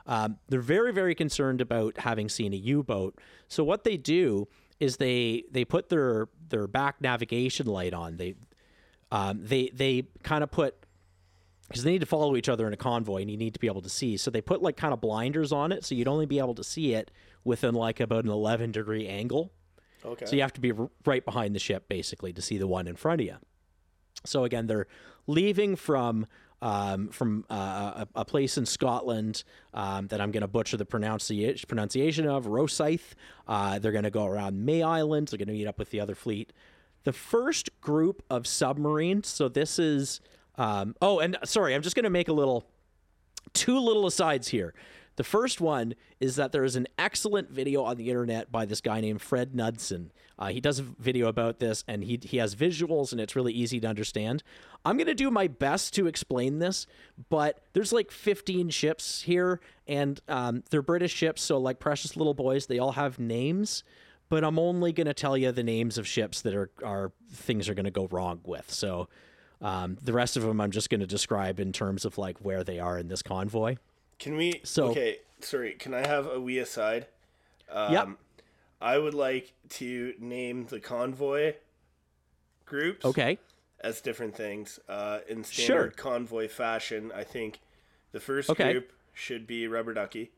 Um, 0.07 0.39
they're 0.49 0.61
very, 0.61 0.93
very 0.93 1.15
concerned 1.15 1.61
about 1.61 1.99
having 1.99 2.29
seen 2.29 2.53
a 2.53 2.57
U 2.57 2.83
boat. 2.83 3.19
So 3.49 3.65
what 3.65 3.85
they 3.85 3.97
do 3.97 4.49
is 4.79 4.99
they 4.99 5.45
they 5.51 5.65
put 5.65 5.89
their 5.89 6.29
their 6.49 6.67
back 6.67 7.01
navigation 7.01 7.67
light 7.67 7.95
on. 7.95 8.19
They 8.19 8.35
um, 9.11 9.41
they 9.43 9.71
they 9.73 10.09
kind 10.23 10.45
of 10.45 10.51
put 10.51 10.86
because 11.69 11.83
they 11.83 11.93
need 11.93 12.01
to 12.01 12.07
follow 12.07 12.37
each 12.37 12.49
other 12.49 12.67
in 12.67 12.73
a 12.73 12.77
convoy 12.77 13.21
and 13.23 13.31
you 13.31 13.37
need 13.37 13.55
to 13.55 13.61
be 13.61 13.67
able 13.67 13.83
to 13.83 13.89
see. 13.89 14.17
So 14.17 14.31
they 14.31 14.41
put 14.41 14.63
like 14.63 14.77
kind 14.77 14.95
of 14.95 15.01
blinders 15.01 15.53
on 15.53 15.73
it, 15.73 15.85
so 15.85 15.95
you'd 15.95 16.09
only 16.09 16.27
be 16.27 16.39
able 16.39 16.55
to 16.55 16.65
see 16.65 16.95
it 16.95 17.11
within 17.45 17.75
like 17.75 18.01
about 18.01 18.25
an 18.25 18.31
11 18.31 18.73
degree 18.73 19.07
angle. 19.07 19.53
Okay. 20.05 20.27
So 20.27 20.37
you 20.37 20.43
have 20.43 20.53
to 20.55 20.61
be 20.61 20.73
r- 20.73 20.91
right 21.05 21.25
behind 21.25 21.55
the 21.55 21.59
ship 21.59 21.89
basically 21.89 22.33
to 22.33 22.43
see 22.43 22.59
the 22.59 22.67
one 22.67 22.87
in 22.87 22.97
front 22.97 23.21
of 23.21 23.27
you. 23.27 23.37
So 24.25 24.45
again, 24.45 24.67
they're 24.67 24.87
leaving 25.27 25.77
from 25.77 26.27
um, 26.63 27.09
from 27.09 27.45
uh, 27.51 28.07
a, 28.15 28.21
a 28.21 28.25
place 28.25 28.57
in 28.57 28.65
Scotland 28.65 29.45
um, 29.75 30.07
that 30.07 30.23
I'm 30.23 30.31
going 30.31 30.41
to 30.41 30.49
butcher 30.49 30.79
the 30.79 30.87
pronunciation 30.87 31.67
pronunciation 31.69 32.27
of 32.27 32.47
Rosyth. 32.47 33.13
Uh, 33.47 33.79
they're 33.79 33.93
going 33.93 34.05
to 34.05 34.11
go 34.11 34.25
around 34.25 34.65
May 34.65 34.83
Island. 34.83 35.29
They're 35.29 35.39
going 35.39 35.49
to 35.49 35.55
meet 35.55 35.67
up 35.67 35.79
with 35.79 35.91
the 35.91 36.01
other 36.01 36.15
fleet. 36.15 36.53
The 37.05 37.13
first 37.13 37.69
group 37.81 38.23
of 38.31 38.47
submarines. 38.47 39.27
So 39.29 39.49
this 39.49 39.79
is. 39.79 40.21
Um, 40.59 40.95
oh, 41.03 41.19
and 41.19 41.37
sorry, 41.45 41.75
I'm 41.75 41.83
just 41.83 41.97
going 41.97 42.05
to 42.05 42.11
make 42.11 42.29
a 42.29 42.33
little 42.33 42.67
two 43.53 43.79
little 43.79 44.07
asides 44.07 44.49
here. 44.49 44.75
The 45.17 45.25
first 45.25 45.63
one 45.63 45.95
is 46.21 46.37
that 46.37 46.53
there 46.53 46.65
is 46.65 46.77
an 46.77 46.87
excellent 46.99 47.51
video 47.51 47.85
on 47.85 47.97
the 47.97 48.11
internet 48.11 48.53
by 48.53 48.67
this 48.67 48.83
guy 48.83 49.01
named 49.01 49.23
Fred 49.23 49.55
Knudsen. 49.55 50.13
Uh, 50.39 50.49
he 50.49 50.61
does 50.61 50.79
a 50.79 50.83
video 50.83 51.29
about 51.29 51.59
this, 51.59 51.83
and 51.89 52.05
he 52.05 52.21
he 52.23 52.37
has 52.37 52.55
visuals, 52.55 53.13
and 53.13 53.21
it's 53.21 53.35
really 53.35 53.55
easy 53.55 53.81
to 53.81 53.89
understand. 53.89 54.43
I'm 54.85 54.99
gonna 54.99 55.15
do 55.15 55.31
my 55.31 55.47
best 55.47 55.95
to 55.95 56.07
explain 56.07 56.59
this, 56.59 56.87
but 57.31 57.63
there's 57.73 57.93
like 57.93 58.11
15 58.11 58.69
ships 58.69 59.23
here, 59.23 59.61
and 59.89 60.21
um, 60.29 60.63
they're 60.69 60.83
British 60.83 61.15
ships, 61.15 61.43
so 61.43 61.57
like 61.57 61.79
precious 61.79 62.17
little 62.17 62.35
boys, 62.35 62.67
they 62.67 62.79
all 62.79 62.93
have 62.93 63.19
names. 63.19 63.83
But 64.29 64.45
I'm 64.45 64.59
only 64.59 64.93
gonna 64.93 65.15
tell 65.15 65.37
you 65.39 65.51
the 65.51 65.63
names 65.63 65.97
of 65.97 66.07
ships 66.07 66.43
that 66.43 66.55
are 66.55 66.71
are 66.85 67.13
things 67.33 67.71
are 67.71 67.75
gonna 67.75 67.91
go 67.91 68.07
wrong 68.11 68.41
with. 68.45 68.71
So. 68.71 69.09
Um, 69.63 69.97
the 70.03 70.13
rest 70.13 70.37
of 70.37 70.43
them 70.43 70.61
I'm 70.61 70.71
just 70.71 70.91
going 70.91 71.01
to 71.01 71.07
describe 71.07 71.59
in 71.61 71.73
terms 71.73 72.05
of 72.05 72.19
like 72.19 72.39
where 72.39 72.63
they 72.63 72.79
are 72.79 72.99
in 72.99 73.09
this 73.09 73.23
convoy. 73.23 73.77
Can 74.19 74.37
we? 74.37 74.61
So- 74.65 74.89
okay, 74.91 75.19
sorry. 75.41 75.73
Can 75.73 75.95
I 75.95 76.07
have 76.07 76.27
a 76.27 76.41
wee 76.41 76.59
aside? 76.59 77.07
Um, 77.71 77.93
Yep. 77.93 78.09
I 78.81 78.99
would 78.99 79.15
like 79.15 79.53
to 79.71 80.15
name 80.19 80.67
the 80.67 80.81
convoy 80.81 81.55
groups 82.67 83.05
Okay. 83.05 83.39
as 83.81 84.01
different 84.03 84.37
things. 84.37 84.79
Uh, 84.89 85.21
in 85.29 85.43
Sure. 85.45 85.65
standard 85.65 85.97
convoy 85.97 86.49
fashion, 86.49 87.11
I 87.15 87.25
think 87.25 87.61
the 88.13 88.21
first 88.21 88.51
Okay. 88.51 88.73
group 88.73 88.93
should 89.15 89.47
be 89.47 89.67
Rubber 89.67 89.95
Ducky. 89.95 90.31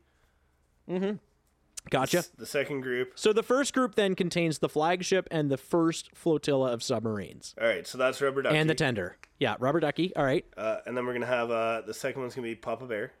Gotcha. 1.89 2.23
The 2.37 2.45
second 2.45 2.81
group. 2.81 3.13
So 3.15 3.33
the 3.33 3.41
first 3.43 3.73
group 3.73 3.95
then 3.95 4.13
contains 4.15 4.59
the 4.59 4.69
flagship 4.69 5.27
and 5.31 5.49
the 5.49 5.57
first 5.57 6.09
flotilla 6.13 6.71
of 6.71 6.83
submarines 6.83 7.55
All 7.59 7.67
right, 7.67 7.87
so 7.87 7.97
that's 7.97 8.21
Rubber 8.21 8.41
Ducky. 8.43 8.57
and 8.57 8.69
the 8.69 8.75
tender. 8.75 9.17
Yeah, 9.39 9.55
rubber 9.59 9.79
ducky. 9.79 10.13
All 10.15 10.23
right. 10.25 10.45
uh, 10.57 10.77
and 10.85 10.95
then 10.95 11.05
we're 11.05 11.13
gonna 11.13 11.25
have 11.25 11.49
uh, 11.49 11.81
the 11.85 11.93
second 11.93 12.21
one's 12.21 12.35
gonna 12.35 12.47
be 12.47 12.55
Papa 12.55 12.85
Bear. 12.85 13.13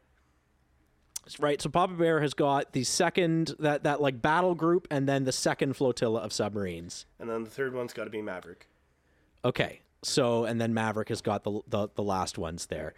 Right. 1.37 1.61
So 1.61 1.69
Papa 1.69 1.93
Bear 1.93 2.21
has 2.21 2.33
got 2.33 2.73
the 2.73 2.83
second 2.83 3.55
that 3.59 3.83
that 3.83 4.01
like 4.01 4.21
battle 4.21 4.55
group 4.55 4.87
and 4.89 5.07
then 5.07 5.25
the 5.25 5.31
second 5.31 5.75
flotilla 5.75 6.21
of 6.21 6.33
submarines. 6.33 7.05
And 7.19 7.29
then 7.29 7.43
the 7.43 7.49
third 7.49 7.75
one's 7.75 7.93
got 7.93 8.05
to 8.05 8.09
be 8.09 8.21
Maverick. 8.21 8.67
Okay. 9.45 9.81
So 10.01 10.45
and 10.45 10.59
then 10.59 10.73
Maverick 10.73 11.09
has 11.09 11.21
got 11.21 11.43
the 11.43 11.61
the, 11.67 11.89
the 11.95 12.01
last 12.03 12.37
ones 12.39 12.65
there. 12.65 12.93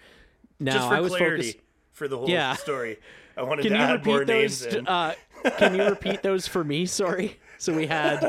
Now 0.60 0.74
Just 0.74 0.88
for 0.88 0.94
I 0.94 1.00
was 1.02 1.14
clarity 1.16 1.52
focused 1.52 1.66
for 1.92 2.08
the 2.08 2.18
whole 2.18 2.30
Yeah. 2.30 2.54
story. 2.56 3.00
I 3.38 3.44
wanted 3.44 3.64
Can 3.64 3.74
to 3.74 3.78
add 3.78 4.06
more 4.06 4.26
names 4.26 4.66
uh 4.66 5.14
can 5.58 5.76
you 5.76 5.86
repeat 5.86 6.22
those 6.22 6.48
for 6.48 6.64
me? 6.64 6.86
Sorry. 6.86 7.40
So 7.58 7.74
we 7.74 7.88
had 7.88 8.22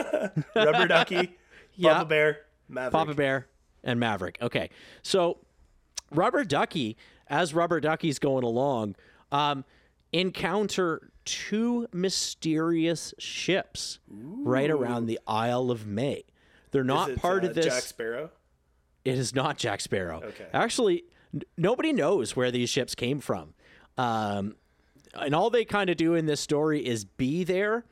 Rubber 0.56 0.86
Ducky, 0.86 1.36
Yeah. 1.74 1.94
Papa 1.94 2.04
Bear, 2.06 2.40
Maverick. 2.68 2.92
Papa 2.92 3.14
Bear 3.14 3.46
and 3.84 4.00
Maverick. 4.00 4.38
Okay. 4.40 4.70
So 5.02 5.38
Rubber 6.10 6.44
Ducky, 6.44 6.96
as 7.28 7.54
Rubber 7.54 7.80
Ducky's 7.80 8.18
going 8.18 8.44
along, 8.44 8.96
um, 9.30 9.64
encounter 10.12 11.10
two 11.24 11.86
mysterious 11.92 13.14
ships 13.18 13.98
right 14.08 14.70
around 14.70 15.06
the 15.06 15.18
Isle 15.26 15.70
of 15.70 15.86
May. 15.86 16.24
They're 16.70 16.84
not 16.84 17.10
it, 17.10 17.18
part 17.18 17.44
uh, 17.44 17.48
of 17.48 17.54
this. 17.54 17.66
Jack 17.66 17.82
Sparrow. 17.82 18.30
It 19.04 19.18
is 19.18 19.34
not 19.34 19.58
Jack 19.58 19.80
Sparrow. 19.80 20.22
Okay. 20.22 20.46
Actually, 20.52 21.04
n- 21.34 21.42
nobody 21.56 21.92
knows 21.92 22.36
where 22.36 22.50
these 22.50 22.70
ships 22.70 22.94
came 22.94 23.20
from. 23.20 23.54
Um, 23.98 24.56
and 25.14 25.34
all 25.34 25.50
they 25.50 25.64
kind 25.64 25.90
of 25.90 25.96
do 25.96 26.14
in 26.14 26.26
this 26.26 26.40
story 26.40 26.84
is 26.84 27.04
be 27.04 27.44
there. 27.44 27.84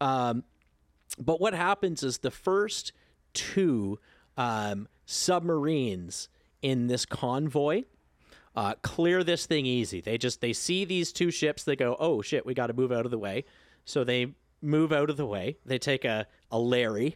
Um, 0.00 0.44
but 1.18 1.40
what 1.40 1.54
happens 1.54 2.02
is 2.02 2.18
the 2.18 2.30
first 2.30 2.92
two 3.32 3.98
um, 4.36 4.88
submarines 5.06 6.28
in 6.62 6.86
this 6.86 7.04
convoy 7.04 7.84
uh, 8.58 8.74
clear 8.82 9.22
this 9.22 9.46
thing 9.46 9.66
easy. 9.66 10.00
They 10.00 10.18
just 10.18 10.40
they 10.40 10.52
see 10.52 10.84
these 10.84 11.12
two 11.12 11.30
ships. 11.30 11.62
They 11.62 11.76
go, 11.76 11.96
oh 12.00 12.22
shit, 12.22 12.44
we 12.44 12.54
got 12.54 12.66
to 12.66 12.72
move 12.72 12.90
out 12.90 13.04
of 13.04 13.12
the 13.12 13.18
way. 13.18 13.44
So 13.84 14.02
they 14.02 14.34
move 14.60 14.92
out 14.92 15.10
of 15.10 15.16
the 15.16 15.26
way. 15.26 15.58
They 15.64 15.78
take 15.78 16.04
a 16.04 16.26
a 16.50 16.58
Larry. 16.58 17.14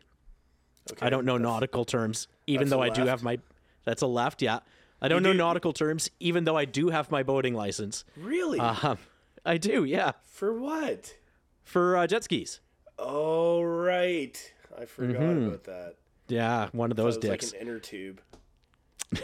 Okay. 0.92 1.04
I 1.04 1.10
don't 1.10 1.24
know 1.24 1.38
nautical 1.38 1.84
terms, 1.84 2.28
even 2.46 2.68
though 2.68 2.80
I 2.80 2.90
do 2.90 3.06
have 3.06 3.24
my. 3.24 3.38
That's 3.84 4.02
a 4.02 4.06
left, 4.06 4.40
yeah. 4.40 4.60
I 5.02 5.08
don't 5.08 5.22
know 5.22 5.32
do- 5.32 5.38
nautical 5.38 5.72
terms, 5.72 6.08
even 6.20 6.44
though 6.44 6.56
I 6.56 6.64
do 6.64 6.88
have 6.90 7.10
my 7.10 7.22
boating 7.22 7.54
license. 7.54 8.04
Really? 8.16 8.58
Um, 8.60 8.96
I 9.44 9.56
do, 9.58 9.84
yeah, 9.84 10.12
For 10.22 10.52
what? 10.58 11.14
for 11.64 11.96
uh, 11.96 12.06
jet 12.06 12.24
skis. 12.24 12.60
Oh 12.98 13.62
right, 13.62 14.36
I 14.80 14.84
forgot 14.86 15.20
Mm-hmm. 15.20 15.46
about 15.48 15.64
that. 15.64 15.94
Yeah, 16.28 16.68
one 16.72 16.90
of 16.90 16.96
those 16.96 17.16
was 17.16 17.24
like 17.24 17.40
dicks. 17.40 17.52
an 17.52 17.60
inner 17.60 17.78
tube. 17.80 18.20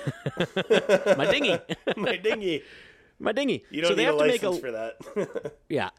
my 1.16 1.26
dinghy, 1.30 1.58
My 1.96 2.16
dinghy. 2.16 2.62
my 3.18 3.32
dinghy. 3.32 3.64
You 3.70 3.82
don't 3.82 3.90
so 3.90 3.94
they 3.94 4.02
need 4.02 4.06
have 4.06 4.14
a 4.16 4.18
to 4.18 4.26
make 4.26 4.42
license 4.42 4.58
a 4.58 4.60
for 4.60 4.70
that. 4.72 5.52
yeah. 5.68 5.90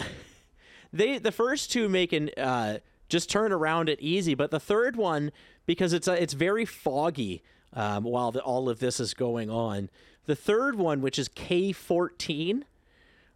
They 0.94 1.18
the 1.18 1.32
first 1.32 1.72
two 1.72 1.90
make 1.90 2.14
an 2.14 2.30
uh, 2.38 2.80
just 3.10 3.30
turn 3.30 3.52
around 3.52 3.90
it 3.90 4.00
easy, 4.02 4.36
but 4.36 4.52
the 4.52 4.60
third 4.60 4.96
one 4.96 5.32
because 5.66 5.94
it's 5.94 6.08
uh, 6.08 6.14
it's 6.14 6.34
very 6.34 6.66
foggy 6.66 7.44
um, 7.74 8.04
while 8.04 8.32
the, 8.32 8.42
all 8.42 8.70
of 8.70 8.80
this 8.80 9.00
is 9.00 9.14
going 9.14 9.50
on. 9.50 9.90
The 10.26 10.36
third 10.36 10.76
one, 10.76 11.02
which 11.02 11.18
is 11.20 11.28
K 11.30 11.72
fourteen. 11.72 12.66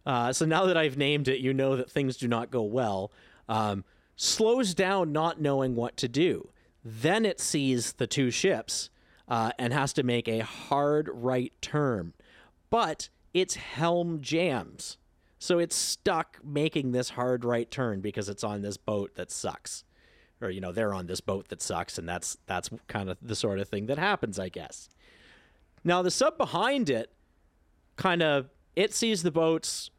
Uh, 0.06 0.32
so 0.32 0.44
now 0.44 0.66
that 0.66 0.76
I've 0.76 0.98
named 0.98 1.28
it, 1.28 1.40
you 1.40 1.54
know 1.54 1.76
that 1.76 1.90
things 1.90 2.16
do 2.16 2.28
not 2.28 2.50
go 2.50 2.62
well. 2.62 3.10
Um, 3.48 3.84
slows 4.16 4.74
down, 4.74 5.12
not 5.12 5.40
knowing 5.40 5.74
what 5.74 5.96
to 5.98 6.08
do. 6.08 6.50
Then 6.84 7.24
it 7.24 7.40
sees 7.40 7.94
the 7.94 8.06
two 8.06 8.30
ships 8.30 8.90
uh, 9.26 9.52
and 9.58 9.72
has 9.72 9.92
to 9.94 10.02
make 10.02 10.28
a 10.28 10.40
hard 10.40 11.08
right 11.12 11.52
turn, 11.62 12.12
but 12.68 13.08
its 13.32 13.54
helm 13.54 14.20
jams. 14.20 14.98
So 15.38 15.58
it's 15.58 15.74
stuck 15.74 16.38
making 16.44 16.92
this 16.92 17.10
hard 17.10 17.44
right 17.44 17.70
turn 17.70 18.00
because 18.00 18.28
it's 18.28 18.44
on 18.44 18.62
this 18.62 18.76
boat 18.76 19.14
that 19.16 19.30
sucks. 19.30 19.84
Or 20.40 20.50
you 20.50 20.60
know, 20.60 20.72
they're 20.72 20.94
on 20.94 21.06
this 21.06 21.20
boat 21.20 21.48
that 21.48 21.62
sucks 21.62 21.98
and 21.98 22.08
that's 22.08 22.36
that's 22.46 22.70
kind 22.88 23.08
of 23.08 23.18
the 23.22 23.36
sort 23.36 23.58
of 23.58 23.68
thing 23.68 23.86
that 23.86 23.98
happens, 23.98 24.38
I 24.38 24.48
guess. 24.48 24.88
Now 25.84 26.02
the 26.02 26.10
sub 26.10 26.36
behind 26.38 26.90
it 26.90 27.12
kind 27.96 28.22
of 28.22 28.48
it 28.76 28.92
sees 28.92 29.22
the 29.22 29.30
boats 29.30 29.90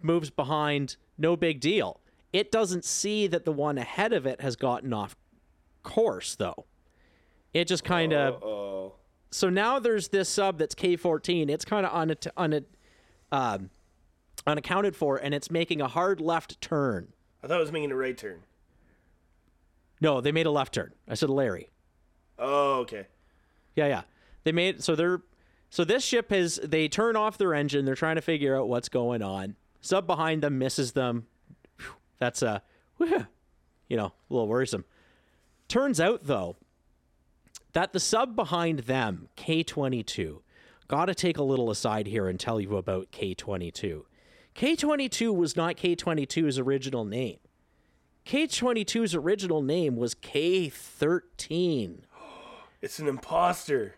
moves 0.00 0.30
behind, 0.30 0.96
no 1.18 1.36
big 1.36 1.60
deal. 1.60 2.00
It 2.32 2.50
doesn't 2.50 2.84
see 2.84 3.26
that 3.26 3.44
the 3.44 3.52
one 3.52 3.76
ahead 3.78 4.12
of 4.12 4.26
it 4.26 4.40
has 4.40 4.56
gotten 4.56 4.92
off 4.92 5.16
course 5.82 6.36
though. 6.36 6.66
It 7.52 7.66
just 7.66 7.84
kind 7.84 8.12
of 8.12 8.42
oh, 8.42 8.94
so 9.32 9.48
now 9.48 9.78
there's 9.78 10.08
this 10.08 10.28
sub 10.28 10.58
that's 10.58 10.74
K14. 10.74 11.48
It's 11.48 11.64
kind 11.64 11.86
of 11.86 11.92
un, 11.94 12.14
un, 12.36 12.64
um, 13.32 13.70
unaccounted 14.46 14.94
for, 14.94 15.16
and 15.16 15.34
it's 15.34 15.50
making 15.50 15.80
a 15.80 15.88
hard 15.88 16.20
left 16.20 16.60
turn. 16.60 17.12
I 17.42 17.46
thought 17.46 17.56
it 17.56 17.60
was 17.60 17.72
making 17.72 17.90
a 17.90 17.96
right 17.96 18.16
turn. 18.16 18.40
No, 20.02 20.20
they 20.20 20.32
made 20.32 20.46
a 20.46 20.50
left 20.50 20.74
turn. 20.74 20.92
I 21.08 21.14
said 21.14 21.30
Larry. 21.30 21.70
Oh, 22.36 22.80
okay. 22.80 23.06
Yeah, 23.76 23.86
yeah. 23.86 24.02
They 24.42 24.50
made 24.50 24.82
so 24.82 24.96
they're 24.96 25.22
so 25.70 25.84
this 25.84 26.04
ship 26.04 26.30
has 26.30 26.56
they 26.56 26.88
turn 26.88 27.14
off 27.14 27.38
their 27.38 27.54
engine. 27.54 27.84
They're 27.84 27.94
trying 27.94 28.16
to 28.16 28.20
figure 28.20 28.56
out 28.56 28.68
what's 28.68 28.88
going 28.88 29.22
on. 29.22 29.54
Sub 29.80 30.08
behind 30.08 30.42
them 30.42 30.58
misses 30.58 30.92
them. 30.92 31.28
Phew, 31.76 31.92
That's 32.18 32.42
a, 32.42 32.62
whew, 32.96 33.26
you 33.88 33.96
know, 33.96 34.06
a 34.06 34.32
little 34.34 34.48
worrisome. 34.48 34.84
Turns 35.68 36.00
out, 36.00 36.24
though, 36.24 36.56
that 37.72 37.92
the 37.92 38.00
sub 38.00 38.34
behind 38.34 38.80
them, 38.80 39.28
K22, 39.36 40.40
got 40.88 41.06
to 41.06 41.14
take 41.14 41.38
a 41.38 41.42
little 41.42 41.70
aside 41.70 42.08
here 42.08 42.28
and 42.28 42.38
tell 42.38 42.60
you 42.60 42.76
about 42.76 43.12
K22. 43.12 44.02
K22 44.54 45.34
was 45.34 45.56
not 45.56 45.76
K22's 45.76 46.58
original 46.58 47.04
name. 47.04 47.38
K22's 48.26 49.14
original 49.14 49.62
name 49.62 49.96
was 49.96 50.14
K13. 50.14 51.98
It's 52.80 52.98
an 52.98 53.06
imposter. 53.06 53.94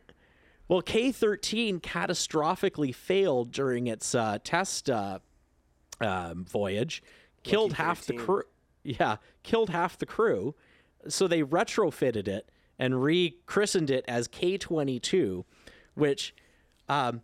Well, 0.68 0.82
K13 0.82 1.80
catastrophically 1.80 2.94
failed 2.94 3.50
during 3.50 3.86
its 3.86 4.14
uh, 4.14 4.38
test 4.44 4.90
uh, 4.90 5.20
um, 6.02 6.44
voyage, 6.44 7.02
killed 7.42 7.74
half 7.74 8.04
the 8.04 8.12
crew. 8.12 8.42
Yeah, 8.82 9.16
killed 9.42 9.70
half 9.70 9.96
the 9.96 10.04
crew. 10.04 10.54
So 11.08 11.26
they 11.26 11.42
retrofitted 11.42 12.28
it 12.28 12.50
and 12.78 13.02
rechristened 13.02 13.90
it 13.90 14.04
as 14.06 14.28
K22, 14.28 15.44
which, 15.94 16.34
um, 16.86 17.22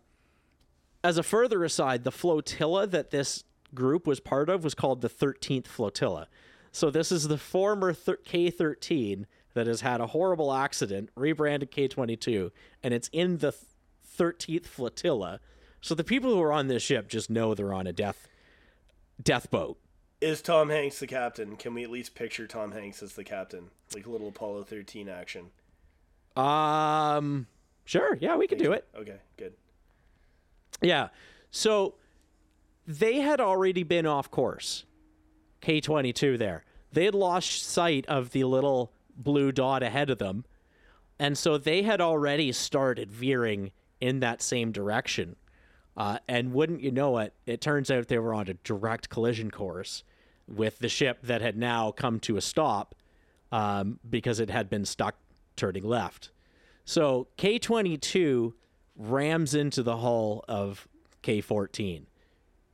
as 1.03 1.19
a 1.19 1.23
further 1.23 1.63
aside, 1.63 2.03
the 2.03 2.11
flotilla 2.11 2.87
that 2.87 3.11
this 3.11 3.43
group 3.75 4.07
was 4.07 4.19
part 4.19 4.49
of 4.49 4.63
was 4.63 4.73
called 4.73 5.01
the 5.01 5.09
13th 5.09 5.67
Flotilla. 5.67 6.27
So 6.71 6.89
this 6.89 7.11
is 7.11 7.27
the 7.27 7.37
former 7.37 7.93
thir- 7.93 8.17
K13 8.25 9.25
that 9.53 9.67
has 9.67 9.81
had 9.81 9.99
a 9.99 10.07
horrible 10.07 10.53
accident, 10.53 11.09
rebranded 11.15 11.71
K22, 11.71 12.51
and 12.81 12.93
it's 12.93 13.09
in 13.11 13.37
the 13.39 13.51
th- 13.51 13.63
13th 14.17 14.65
Flotilla. 14.65 15.39
So 15.81 15.95
the 15.95 16.03
people 16.03 16.33
who 16.33 16.41
are 16.41 16.53
on 16.53 16.67
this 16.67 16.83
ship 16.83 17.09
just 17.09 17.29
know 17.29 17.53
they're 17.53 17.73
on 17.73 17.87
a 17.87 17.93
death 17.93 18.27
death 19.21 19.51
boat. 19.51 19.77
Is 20.19 20.41
Tom 20.41 20.69
Hanks 20.69 20.99
the 20.99 21.07
captain? 21.07 21.55
Can 21.55 21.73
we 21.73 21.83
at 21.83 21.89
least 21.89 22.15
picture 22.15 22.47
Tom 22.47 22.71
Hanks 22.71 23.01
as 23.03 23.13
the 23.13 23.23
captain? 23.23 23.69
Like 23.93 24.05
a 24.05 24.09
little 24.09 24.29
Apollo 24.29 24.63
13 24.63 25.09
action. 25.09 25.47
Um, 26.35 27.47
sure, 27.85 28.17
yeah, 28.21 28.35
we 28.37 28.47
could 28.47 28.59
do 28.59 28.71
it. 28.71 28.87
Okay, 28.95 29.17
good. 29.37 29.53
Yeah. 30.81 31.09
So 31.49 31.95
they 32.87 33.19
had 33.19 33.41
already 33.41 33.83
been 33.83 34.05
off 34.05 34.31
course. 34.31 34.85
K22 35.61 36.37
there. 36.37 36.63
They 36.91 37.05
had 37.05 37.15
lost 37.15 37.63
sight 37.63 38.05
of 38.07 38.31
the 38.31 38.43
little 38.43 38.91
blue 39.15 39.51
dot 39.51 39.83
ahead 39.83 40.09
of 40.09 40.17
them. 40.17 40.45
And 41.19 41.37
so 41.37 41.57
they 41.57 41.83
had 41.83 42.01
already 42.01 42.51
started 42.51 43.11
veering 43.11 43.71
in 43.99 44.19
that 44.21 44.41
same 44.41 44.71
direction. 44.71 45.35
Uh, 45.95 46.17
and 46.27 46.53
wouldn't 46.53 46.81
you 46.81 46.91
know 46.91 47.17
it, 47.19 47.33
it 47.45 47.61
turns 47.61 47.91
out 47.91 48.07
they 48.07 48.17
were 48.17 48.33
on 48.33 48.47
a 48.47 48.53
direct 48.55 49.09
collision 49.09 49.51
course 49.51 50.03
with 50.47 50.79
the 50.79 50.89
ship 50.89 51.19
that 51.23 51.41
had 51.41 51.57
now 51.57 51.91
come 51.91 52.19
to 52.21 52.37
a 52.37 52.41
stop 52.41 52.95
um, 53.51 53.99
because 54.09 54.39
it 54.39 54.49
had 54.49 54.69
been 54.69 54.85
stuck 54.85 55.15
turning 55.55 55.83
left. 55.83 56.31
So 56.85 57.27
K22 57.37 58.53
rams 58.97 59.53
into 59.53 59.83
the 59.83 59.97
hull 59.97 60.43
of 60.47 60.87
K14. 61.23 62.05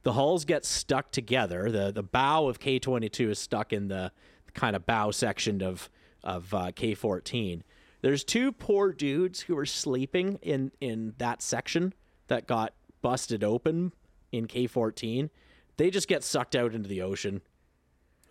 The 0.07 0.13
hulls 0.13 0.45
get 0.45 0.63
stuck 0.63 1.11
together. 1.11 1.69
The 1.69 1.91
the 1.91 2.01
bow 2.01 2.47
of 2.47 2.59
K22 2.61 3.31
is 3.31 3.39
stuck 3.39 3.73
in 3.73 3.89
the 3.89 4.13
kind 4.53 4.73
of 4.73 4.85
bow 4.85 5.11
section 5.11 5.61
of 5.61 5.89
of 6.23 6.53
uh, 6.53 6.71
K14. 6.71 7.61
There's 7.99 8.23
two 8.23 8.53
poor 8.53 8.93
dudes 8.93 9.41
who 9.41 9.57
are 9.57 9.65
sleeping 9.65 10.39
in 10.41 10.71
in 10.79 11.13
that 11.17 11.41
section 11.41 11.93
that 12.27 12.47
got 12.47 12.73
busted 13.01 13.43
open 13.43 13.91
in 14.31 14.47
K14. 14.47 15.29
They 15.75 15.89
just 15.89 16.07
get 16.07 16.23
sucked 16.23 16.55
out 16.55 16.73
into 16.73 16.87
the 16.87 17.01
ocean. 17.01 17.41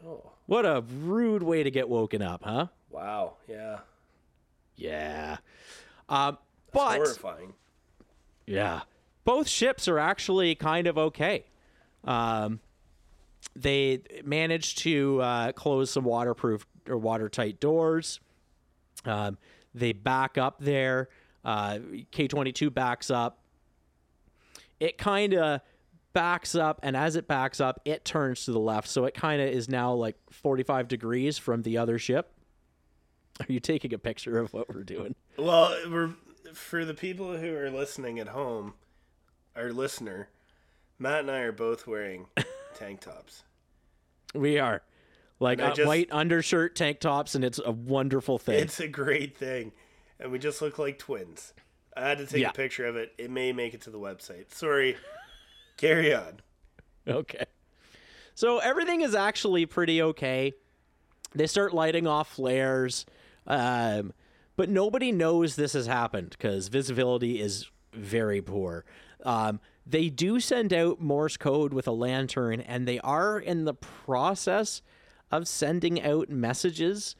Oh, 0.02 0.30
What 0.46 0.64
a 0.64 0.82
rude 1.02 1.42
way 1.42 1.62
to 1.62 1.70
get 1.70 1.90
woken 1.90 2.22
up, 2.22 2.42
huh? 2.42 2.68
wow. 2.88 3.34
Yeah. 3.46 3.80
Yeah. 4.76 5.36
Um, 6.08 6.38
but 6.72 6.96
Horrifying. 6.96 7.52
Yeah. 8.46 8.80
Both 9.26 9.46
ships 9.46 9.86
are 9.88 9.98
actually 9.98 10.54
kind 10.54 10.86
of 10.86 10.96
okay. 10.96 11.44
Um, 12.06 12.60
they 13.54 14.02
managed 14.24 14.78
to 14.78 15.20
uh, 15.20 15.52
close 15.52 15.90
some 15.90 16.04
waterproof 16.04 16.66
or 16.88 16.96
watertight 16.96 17.60
doors. 17.60 18.20
Um, 19.04 19.38
they 19.74 19.92
back 19.92 20.38
up 20.38 20.56
there. 20.60 21.08
Uh, 21.44 21.78
K22 22.12 22.72
backs 22.72 23.10
up. 23.10 23.38
It 24.80 24.98
kind 24.98 25.34
of 25.34 25.60
backs 26.12 26.54
up, 26.54 26.80
and 26.82 26.96
as 26.96 27.14
it 27.16 27.28
backs 27.28 27.60
up, 27.60 27.80
it 27.84 28.04
turns 28.04 28.46
to 28.46 28.52
the 28.52 28.58
left. 28.58 28.88
So 28.88 29.04
it 29.04 29.14
kind 29.14 29.40
of 29.40 29.48
is 29.48 29.68
now 29.68 29.92
like 29.92 30.16
45 30.30 30.88
degrees 30.88 31.38
from 31.38 31.62
the 31.62 31.78
other 31.78 31.98
ship. 31.98 32.32
Are 33.40 33.46
you 33.48 33.60
taking 33.60 33.92
a 33.92 33.98
picture 33.98 34.38
of 34.38 34.52
what 34.52 34.74
we're 34.74 34.82
doing? 34.82 35.14
Well, 35.36 35.76
we're 35.90 36.14
for 36.54 36.84
the 36.84 36.94
people 36.94 37.36
who 37.36 37.54
are 37.54 37.70
listening 37.70 38.18
at 38.18 38.28
home, 38.28 38.74
our 39.54 39.72
listener, 39.72 40.28
Matt 40.98 41.20
and 41.20 41.30
I 41.30 41.40
are 41.40 41.52
both 41.52 41.86
wearing 41.86 42.26
tank 42.74 43.00
tops. 43.00 43.42
We 44.34 44.58
are. 44.58 44.82
Like 45.38 45.60
uh, 45.60 45.74
just- 45.74 45.86
white 45.86 46.08
undershirt, 46.10 46.74
tank 46.76 47.00
tops, 47.00 47.34
and 47.34 47.44
it's 47.44 47.60
a 47.64 47.70
wonderful 47.72 48.38
thing. 48.38 48.60
It's 48.60 48.80
a 48.80 48.88
great 48.88 49.36
thing, 49.36 49.72
and 50.18 50.32
we 50.32 50.38
just 50.38 50.62
look 50.62 50.78
like 50.78 50.98
twins. 50.98 51.52
I 51.96 52.08
had 52.08 52.18
to 52.18 52.26
take 52.26 52.42
Yeah. 52.42 52.50
a 52.50 52.52
picture 52.52 52.86
of 52.86 52.96
it. 52.96 53.12
It 53.18 53.30
may 53.30 53.52
make 53.52 53.74
it 53.74 53.82
to 53.82 53.90
the 53.90 53.98
website. 53.98 54.52
Sorry. 54.52 54.96
Carry 55.76 56.14
on. 56.14 56.40
okay. 57.06 57.44
So 58.34 58.58
everything 58.58 59.00
is 59.02 59.14
actually 59.14 59.64
pretty 59.66 60.00
okay. 60.02 60.52
They 61.34 61.46
start 61.46 61.72
lighting 61.74 62.06
off 62.06 62.28
flares, 62.34 63.04
um, 63.46 64.12
but 64.56 64.68
nobody 64.70 65.10
knows 65.12 65.56
this 65.56 65.72
has 65.74 65.86
happened 65.86 66.30
because 66.30 66.68
visibility 66.68 67.40
is 67.40 67.66
very 67.94 68.40
poor. 68.42 68.84
Um, 69.24 69.60
they 69.86 70.08
do 70.08 70.40
send 70.40 70.72
out 70.72 71.00
Morse 71.00 71.36
code 71.36 71.72
with 71.72 71.86
a 71.86 71.92
lantern, 71.92 72.60
and 72.60 72.86
they 72.86 72.98
are 73.00 73.38
in 73.38 73.64
the 73.64 73.74
process 73.74 74.82
of 75.30 75.46
sending 75.46 76.02
out 76.02 76.28
messages, 76.28 77.14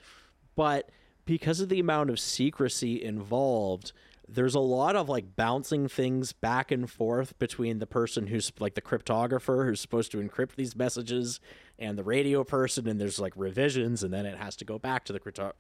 but 0.57 0.91
because 1.25 1.61
of 1.61 1.69
the 1.69 1.81
amount 1.81 2.11
of 2.11 2.19
secrecy 2.19 3.03
involved, 3.03 3.93
there's 4.29 4.55
a 4.55 4.61
lot 4.61 4.97
of 4.97 5.09
like 5.09 5.37
bouncing 5.37 5.89
things 5.89 6.33
back 6.33 6.71
and 6.73 6.91
forth 6.91 7.39
between 7.39 7.79
the 7.79 7.87
person 7.87 8.27
who's 8.27 8.53
like 8.59 8.75
the 8.75 8.81
cryptographer 8.81 9.65
who's 9.67 9.81
supposed 9.81 10.11
to 10.11 10.19
encrypt 10.19 10.57
these 10.57 10.75
messages 10.75 11.41
and 11.79 11.97
the 11.97 12.03
radio 12.03 12.43
person 12.43 12.89
and 12.89 13.01
there's 13.01 13.21
like 13.21 13.33
revisions 13.37 14.03
and 14.03 14.13
then 14.13 14.27
it 14.27 14.37
has 14.37 14.57
to 14.57 14.65
go 14.65 14.79
back 14.79 15.05
to 15.05 15.13
the 15.13 15.21
crypto 15.21 15.53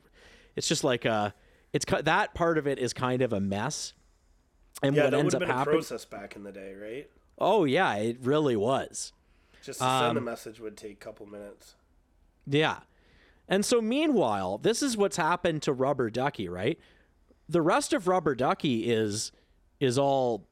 it's 0.56 0.66
just 0.66 0.82
like 0.82 1.06
uh 1.06 1.30
it's 1.72 1.84
that 2.02 2.34
part 2.34 2.58
of 2.58 2.66
it 2.66 2.78
is 2.78 2.92
kind 2.92 3.22
of 3.22 3.32
a 3.32 3.40
mess 3.40 3.94
and 4.82 4.94
Yeah, 4.96 5.04
what 5.04 5.14
ends 5.14 5.34
up 5.34 5.40
been 5.40 5.50
a 5.50 5.54
happening 5.54 5.76
process 5.78 6.04
back 6.04 6.36
in 6.36 6.42
the 6.44 6.52
day, 6.52 6.74
right? 6.74 7.10
oh 7.38 7.64
yeah 7.64 7.94
it 7.96 8.18
really 8.22 8.56
was 8.56 9.12
Just 9.62 9.80
to 9.80 9.84
send 9.84 10.16
a 10.16 10.20
Um, 10.20 10.24
message 10.24 10.58
would 10.60 10.76
take 10.76 10.92
a 10.92 11.04
couple 11.04 11.26
minutes. 11.26 11.74
Yeah. 12.46 12.78
And 13.48 13.64
so 13.64 13.80
meanwhile, 13.80 14.58
this 14.58 14.82
is 14.82 14.96
what's 14.96 15.16
happened 15.16 15.62
to 15.62 15.72
Rubber 15.72 16.10
Ducky, 16.10 16.48
right? 16.48 16.78
The 17.48 17.62
rest 17.62 17.92
of 17.92 18.08
Rubber 18.08 18.34
Ducky 18.34 18.90
is 18.90 19.32
is 19.80 19.98
all 19.98 20.46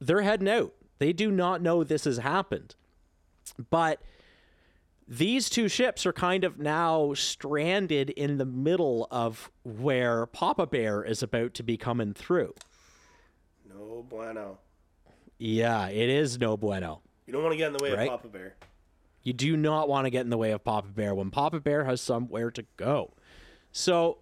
they're 0.00 0.22
heading 0.22 0.48
out. 0.48 0.74
They 0.98 1.12
do 1.12 1.30
not 1.30 1.62
know 1.62 1.84
this 1.84 2.04
has 2.04 2.18
happened. 2.18 2.74
But 3.70 4.00
these 5.06 5.48
two 5.50 5.68
ships 5.68 6.04
are 6.06 6.12
kind 6.12 6.44
of 6.44 6.58
now 6.58 7.12
stranded 7.14 8.10
in 8.10 8.38
the 8.38 8.44
middle 8.46 9.06
of 9.10 9.50
where 9.64 10.26
Papa 10.26 10.66
Bear 10.66 11.04
is 11.04 11.22
about 11.22 11.54
to 11.54 11.62
be 11.62 11.76
coming 11.76 12.14
through. 12.14 12.54
No 14.02 14.08
bueno. 14.16 14.58
Yeah, 15.38 15.88
it 15.88 16.08
is 16.08 16.38
no 16.38 16.56
bueno. 16.56 17.00
You 17.26 17.32
don't 17.32 17.42
want 17.42 17.52
to 17.52 17.56
get 17.56 17.68
in 17.68 17.72
the 17.72 17.82
way 17.82 17.92
Right. 17.92 18.08
of 18.08 18.22
Papa 18.22 18.28
Bear. 18.28 18.54
You 19.22 19.32
do 19.32 19.56
not 19.56 19.88
want 19.88 20.06
to 20.06 20.10
get 20.10 20.22
in 20.22 20.30
the 20.30 20.36
way 20.38 20.50
of 20.50 20.64
Papa 20.64 20.88
Bear 20.88 21.14
when 21.14 21.30
Papa 21.30 21.60
Bear 21.60 21.84
has 21.84 22.00
somewhere 22.00 22.50
to 22.50 22.64
go. 22.76 23.12
So, 23.70 24.18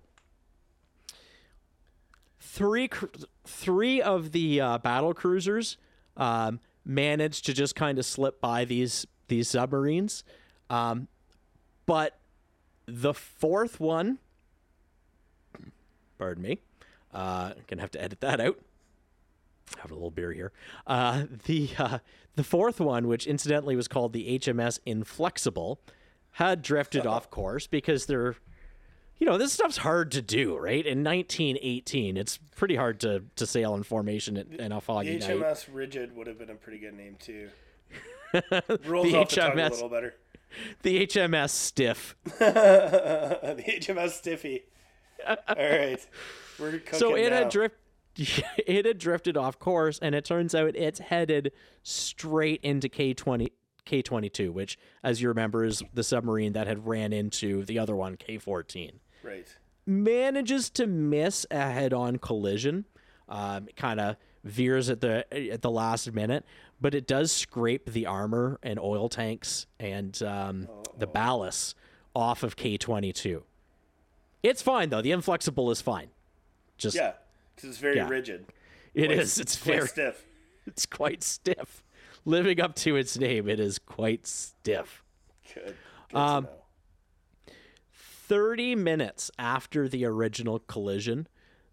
three 2.38 2.90
three 3.44 4.02
of 4.02 4.32
the 4.32 4.60
uh, 4.60 4.78
battle 4.78 5.14
cruisers 5.14 5.76
um, 6.16 6.60
managed 6.84 7.46
to 7.46 7.54
just 7.54 7.74
kind 7.74 7.98
of 7.98 8.04
slip 8.04 8.40
by 8.40 8.64
these 8.66 9.06
these 9.28 9.48
submarines, 9.48 10.24
um, 10.68 11.08
but 11.86 12.18
the 12.86 13.14
fourth 13.14 13.80
one, 13.80 14.18
pardon 16.18 16.42
me, 16.42 16.58
uh, 17.14 17.52
gonna 17.66 17.80
have 17.80 17.90
to 17.92 18.02
edit 18.02 18.20
that 18.20 18.40
out 18.40 18.58
have 19.78 19.90
a 19.90 19.94
little 19.94 20.10
beer 20.10 20.32
here. 20.32 20.52
Uh, 20.86 21.24
the 21.46 21.70
uh, 21.78 21.98
the 22.36 22.44
fourth 22.44 22.80
one, 22.80 23.06
which 23.08 23.26
incidentally 23.26 23.76
was 23.76 23.88
called 23.88 24.12
the 24.12 24.38
HMS 24.38 24.78
Inflexible, 24.86 25.80
had 26.32 26.62
drifted 26.62 27.06
off 27.06 27.30
course 27.30 27.66
because 27.66 28.06
they're, 28.06 28.36
you 29.18 29.26
know, 29.26 29.36
this 29.36 29.52
stuff's 29.52 29.78
hard 29.78 30.10
to 30.12 30.22
do, 30.22 30.56
right? 30.56 30.86
In 30.86 31.02
1918, 31.04 32.16
it's 32.16 32.38
pretty 32.56 32.76
hard 32.76 33.00
to 33.00 33.24
to 33.36 33.46
sail 33.46 33.74
in 33.74 33.82
formation 33.82 34.36
in, 34.36 34.72
a 34.72 34.80
foggy 34.80 35.18
The 35.18 35.26
night. 35.28 35.36
HMS 35.38 35.66
Rigid 35.72 36.14
would 36.16 36.26
have 36.26 36.38
been 36.38 36.50
a 36.50 36.54
pretty 36.54 36.78
good 36.78 36.94
name 36.94 37.16
too. 37.18 37.48
Rolls 38.86 39.10
The 39.10 39.16
off 39.18 39.28
the 39.30 39.36
tongue 39.36 39.52
a 39.58 39.62
HMS. 39.62 39.70
little 39.72 39.88
better. 39.88 40.14
the 40.82 41.06
HMS 41.06 41.50
Stiff. 41.50 42.16
the 42.38 43.64
HMS 43.66 44.10
Stiffy. 44.10 44.62
All 45.28 45.36
right, 45.58 45.98
we're 46.58 46.80
So 46.92 47.14
it 47.14 47.30
now. 47.30 47.36
had 47.38 47.48
drift. 47.50 47.74
It 48.66 48.84
had 48.84 48.98
drifted 48.98 49.36
off 49.36 49.58
course, 49.58 49.98
and 50.00 50.14
it 50.14 50.24
turns 50.24 50.54
out 50.54 50.76
it's 50.76 50.98
headed 50.98 51.52
straight 51.82 52.60
into 52.62 52.88
K 52.88 53.14
twenty 53.14 53.52
K 53.84 54.02
twenty 54.02 54.28
two, 54.28 54.52
which, 54.52 54.78
as 55.02 55.22
you 55.22 55.28
remember, 55.28 55.64
is 55.64 55.82
the 55.94 56.02
submarine 56.04 56.52
that 56.52 56.66
had 56.66 56.86
ran 56.86 57.12
into 57.12 57.64
the 57.64 57.78
other 57.78 57.96
one, 57.96 58.16
K 58.16 58.38
fourteen. 58.38 59.00
right. 59.22 59.56
Manages 59.86 60.70
to 60.70 60.86
miss 60.86 61.46
a 61.50 61.70
head 61.70 61.92
on 61.92 62.18
collision. 62.18 62.84
Um, 63.28 63.68
kind 63.76 63.98
of 64.00 64.16
veers 64.44 64.88
at 64.90 65.00
the 65.00 65.24
at 65.52 65.62
the 65.62 65.70
last 65.70 66.12
minute, 66.12 66.44
but 66.80 66.94
it 66.94 67.06
does 67.06 67.32
scrape 67.32 67.90
the 67.90 68.06
armor 68.06 68.58
and 68.62 68.78
oil 68.78 69.08
tanks 69.08 69.66
and 69.78 70.20
um, 70.22 70.68
the 70.98 71.06
ballast 71.06 71.74
off 72.14 72.42
of 72.42 72.56
K 72.56 72.76
twenty 72.76 73.12
two. 73.12 73.44
It's 74.42 74.62
fine 74.62 74.90
though. 74.90 75.02
The 75.02 75.12
inflexible 75.12 75.70
is 75.70 75.80
fine. 75.80 76.08
Just 76.76 76.96
Yeah, 76.96 77.12
because 77.60 77.70
it's 77.76 77.78
very 77.80 77.96
Yeah. 77.96 78.08
rigid. 78.08 78.46
It 78.94 79.06
Quite- 79.06 79.18
is. 79.18 79.38
It's 79.38 79.56
very. 79.56 79.86
stiff. 79.86 80.26
It's 80.66 80.86
quite 80.86 81.22
stiff. 81.24 81.82
Living 82.24 82.60
up 82.60 82.74
to 82.76 82.94
its 82.94 83.18
name, 83.18 83.48
it 83.48 83.58
is 83.58 83.78
quite 83.78 84.26
stiff. 84.26 85.02
Good. 85.54 85.74
Good 86.10 86.16
Um, 86.18 86.48
30 88.28 88.74
minutes 88.76 89.30
after 89.38 89.88
the 89.88 90.04
original 90.04 90.58
collision, 90.60 91.26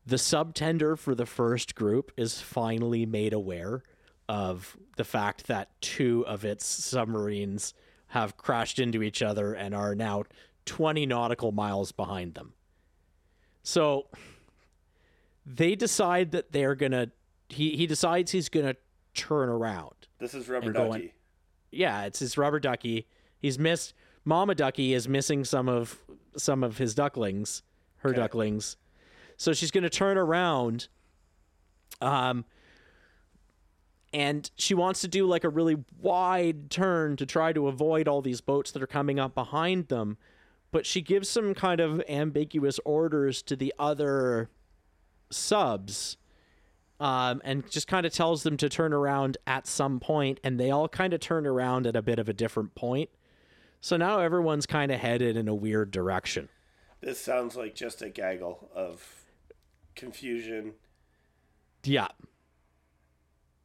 the 0.05 0.15
subtender 0.15 0.97
for 0.97 1.13
the 1.13 1.25
first 1.25 1.75
group 1.75 2.11
is 2.17 2.39
finally 2.41 3.05
made 3.05 3.33
aware 3.33 3.83
of 4.29 4.77
the 4.95 5.03
fact 5.03 5.47
that 5.47 5.79
two 5.81 6.25
of 6.25 6.43
its 6.45 6.65
submarines 6.65 7.73
have 8.07 8.37
crashed 8.37 8.79
into 8.79 9.03
each 9.03 9.21
other 9.21 9.53
and 9.53 9.75
are 9.75 9.93
now 9.95 10.23
20 10.65 11.05
nautical 11.05 11.51
miles 11.51 11.91
behind 11.91 12.33
them. 12.35 12.53
So 13.63 14.07
they 15.49 15.75
decide 15.75 16.31
that 16.31 16.51
they're 16.51 16.75
to 16.91 17.09
he 17.49 17.77
he 17.77 17.87
decides 17.87 18.31
he's 18.31 18.49
to 18.65 18.75
turn 19.13 19.47
around. 19.49 19.93
This 20.19 20.33
is 20.33 20.49
rubber 20.49 20.71
ducky. 20.73 21.13
yeah, 21.71 22.03
it's 22.03 22.19
his 22.19 22.37
rubber 22.37 22.59
ducky. 22.59 23.07
He's 23.39 23.57
missed 23.57 23.93
Mama 24.25 24.53
Ducky 24.55 24.93
is 24.93 25.07
missing 25.07 25.45
some 25.45 25.69
of 25.69 25.99
some 26.35 26.63
of 26.63 26.77
his 26.77 26.93
ducklings, 26.93 27.63
her 27.97 28.09
Okay. 28.09 28.17
ducklings. 28.17 28.75
So 29.37 29.53
she's 29.53 29.71
to 29.85 29.89
turn 29.89 30.17
around 30.17 30.89
um 32.01 32.43
and 34.13 34.49
she 34.55 34.73
wants 34.73 35.01
to 35.01 35.07
do 35.07 35.25
like 35.25 35.43
a 35.43 35.49
really 35.49 35.77
wide 35.99 36.69
turn 36.71 37.15
to 37.17 37.25
try 37.25 37.53
to 37.53 37.67
avoid 37.67 38.07
all 38.07 38.21
these 38.21 38.41
boats 38.41 38.71
that 38.71 38.81
are 38.81 38.87
coming 38.87 39.19
up 39.19 39.33
behind 39.35 39.87
them, 39.89 40.17
but 40.71 40.85
she 40.85 41.01
gives 41.01 41.29
some 41.29 41.53
kind 41.53 41.79
of 41.79 42.01
ambiguous 42.09 42.79
orders 42.85 43.41
to 43.43 43.55
the 43.55 43.73
other 43.77 44.49
subs 45.29 46.17
um, 46.99 47.41
and 47.43 47.69
just 47.69 47.87
kind 47.87 48.05
of 48.05 48.13
tells 48.13 48.43
them 48.43 48.57
to 48.57 48.69
turn 48.69 48.93
around 48.93 49.37
at 49.45 49.67
some 49.67 49.99
point, 49.99 50.39
and 50.43 50.59
they 50.59 50.71
all 50.71 50.87
kind 50.87 51.13
of 51.13 51.19
turn 51.19 51.45
around 51.45 51.85
at 51.85 51.95
a 51.95 52.01
bit 52.01 52.19
of 52.19 52.27
a 52.27 52.33
different 52.33 52.73
point. 52.75 53.09
So 53.79 53.97
now 53.97 54.19
everyone's 54.19 54.65
kind 54.65 54.91
of 54.91 54.99
headed 54.99 55.37
in 55.37 55.47
a 55.47 55.53
weird 55.55 55.91
direction. 55.91 56.49
This 57.01 57.19
sounds 57.19 57.55
like 57.55 57.75
just 57.75 58.01
a 58.01 58.09
gaggle 58.09 58.69
of 58.73 59.03
confusion. 59.95 60.73
Yeah. 61.83 62.07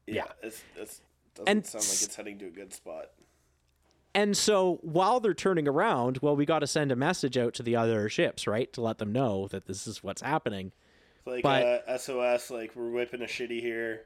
Yeah, 0.07 0.15
Yeah. 0.15 0.33
It's, 0.43 0.63
it's 0.77 1.01
doesn't 1.35 1.49
And 1.49 1.67
sound 1.67 1.85
like 1.85 2.03
it's 2.03 2.15
heading 2.15 2.39
to 2.41 2.47
a 2.47 2.51
good 2.51 2.75
spot. 2.75 3.07
And 4.15 4.37
so 4.37 4.79
while 4.83 5.21
they're 5.21 5.33
turning 5.33 5.67
around, 5.67 6.19
well, 6.21 6.37
we 6.37 6.45
got 6.45 6.59
to 6.59 6.67
send 6.67 6.93
a 6.93 6.97
message 6.97 7.39
out 7.39 7.55
to 7.55 7.63
the 7.63 7.77
other 7.77 8.11
ships, 8.11 8.47
right? 8.47 8.71
To 8.75 8.83
let 8.83 8.99
them 8.99 9.13
know 9.13 9.49
that 9.49 9.67
this 9.67 9.87
is 9.87 10.03
what's 10.03 10.21
happening. 10.21 10.73
Like 11.25 11.43
But- 11.43 11.63
uh, 11.89 11.99
SOS, 11.99 12.51
like 12.51 12.75
we're 12.75 12.91
whipping 12.91 13.23
a 13.23 13.27
shitty 13.27 13.61
here. 13.61 14.03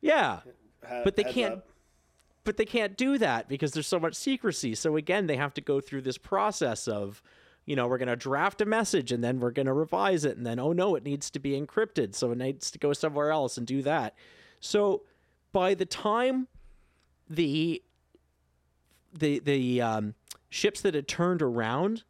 Yeah. 0.00 0.40
But 1.04 1.16
they 1.16 1.24
can't- 1.24 1.54
up. 1.54 1.68
but 2.44 2.56
they 2.56 2.64
can't 2.64 2.96
do 2.96 3.18
that 3.18 3.48
because 3.48 3.72
there's 3.72 3.86
so 3.86 4.00
much 4.00 4.14
secrecy. 4.14 4.74
So 4.74 4.96
again, 4.96 5.26
they 5.28 5.36
have 5.36 5.54
to 5.54 5.60
go 5.60 5.80
through 5.80 6.02
this 6.02 6.18
process 6.18 6.88
of, 6.88 7.22
you 7.66 7.76
know, 7.76 7.86
we're 7.86 7.98
going 7.98 8.08
to 8.08 8.16
draft 8.16 8.60
a 8.60 8.64
message 8.66 9.12
and 9.12 9.22
then 9.22 9.38
we're 9.38 9.52
going 9.52 9.66
to 9.66 9.72
revise 9.72 10.24
it 10.24 10.36
and 10.36 10.44
then 10.44 10.58
oh 10.58 10.72
no, 10.72 10.96
it 10.96 11.04
needs 11.04 11.30
to 11.30 11.38
be 11.38 11.52
encrypted, 11.52 12.14
so 12.16 12.32
it 12.32 12.38
needs 12.38 12.70
to 12.72 12.78
go 12.78 12.92
somewhere 12.92 13.30
else 13.30 13.56
and 13.56 13.66
do 13.66 13.80
that. 13.82 14.16
So 14.58 15.04
by 15.52 15.74
the 15.74 15.86
time 15.86 16.48
the 17.30 17.82
the 19.12 19.38
the 19.38 19.80
um, 19.80 20.14
ships 20.50 20.80
that 20.80 20.94
had 20.94 21.06
turned 21.06 21.42
around 21.42 22.02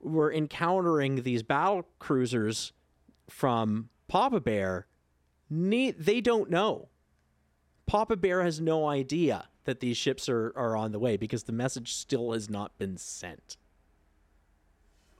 were 0.00 0.32
encountering 0.32 1.22
these 1.22 1.42
battle 1.44 1.86
cruisers 2.00 2.72
from 3.28 3.88
Papa 4.08 4.40
Bear, 4.40 4.86
ne- 5.48 5.92
they 5.92 6.20
don't 6.20 6.50
know. 6.50 6.88
Papa 7.86 8.16
Bear 8.16 8.42
has 8.42 8.60
no 8.60 8.88
idea 8.88 9.48
that 9.64 9.80
these 9.80 9.96
ships 9.96 10.28
are, 10.28 10.52
are 10.56 10.76
on 10.76 10.92
the 10.92 10.98
way 10.98 11.16
because 11.16 11.44
the 11.44 11.52
message 11.52 11.94
still 11.94 12.32
has 12.32 12.50
not 12.50 12.76
been 12.78 12.96
sent. 12.96 13.56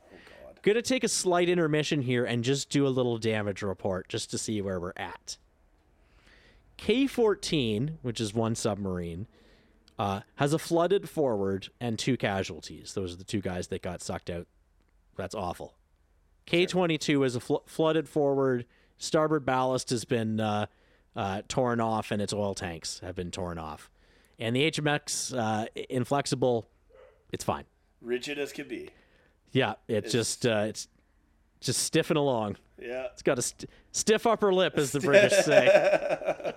Oh 0.03 0.16
god. 0.44 0.62
Gonna 0.62 0.82
take 0.82 1.05
a 1.05 1.09
slight 1.09 1.48
intermission 1.48 2.03
here 2.03 2.24
and 2.24 2.44
just 2.44 2.70
do 2.70 2.86
a 2.86 2.88
little 2.88 3.18
damage 3.18 3.62
report 3.62 4.09
just 4.09 4.30
to 4.30 4.38
see 4.38 4.61
where 4.61 4.80
we're 4.80 4.92
at. 4.96 5.36
K 6.76 7.07
14, 7.07 7.98
which 8.03 8.20
is 8.20 8.34
one 8.34 8.55
submarine, 8.55 9.26
uh, 9.98 10.20
has 10.36 10.53
a 10.53 10.59
flooded 10.59 11.09
forward 11.09 11.68
and 11.80 11.98
two 11.98 12.16
casualties. 12.16 12.94
Those 12.94 13.14
are 13.14 13.18
the 13.18 13.24
two 13.24 13.40
guys 13.40 13.68
that 13.68 13.82
got 13.82 14.03
sucked 14.03 14.30
out. 14.30 14.48
That's 15.16 15.34
awful. 15.34 15.74
K 16.47 16.66
22 16.66 17.24
is 17.24 17.36
a 17.36 17.40
fl- 17.40 17.57
flooded 17.66 18.09
forward. 18.09 18.66
Starboard 18.99 19.45
ballast 19.45 19.90
has 19.90 20.05
been 20.05 20.40
uh, 20.40 20.66
uh, 21.16 21.43
torn 21.49 21.80
off 21.80 22.11
and 22.11 22.22
its 22.22 22.32
oil 22.32 22.55
tanks 22.55 23.01
have 23.01 23.14
been 23.14 23.30
torn 23.30 23.59
off. 23.59 23.90
And 24.38 24.57
the 24.57 24.70
HMS 24.70 25.36
uh, 25.36 25.66
inflexible, 25.88 26.68
it's 27.30 27.45
fine. 27.45 27.64
Rigid 28.01 28.38
as 28.38 28.53
could 28.53 28.68
be. 28.68 28.90
Yeah, 29.53 29.74
it's, 29.86 30.12
just 30.12 30.47
uh, 30.47 30.64
it's 30.68 30.88
just 31.61 31.82
stiffing 31.93 32.16
along. 32.16 32.57
Yeah. 32.80 33.07
It's 33.12 33.22
got 33.22 33.38
a 33.38 33.43
st- 33.43 33.70
stiff 33.93 34.26
upper 34.26 34.53
lip, 34.53 34.74
as 34.76 34.93
the 34.93 35.01
British 35.01 35.45
say. 35.45 36.55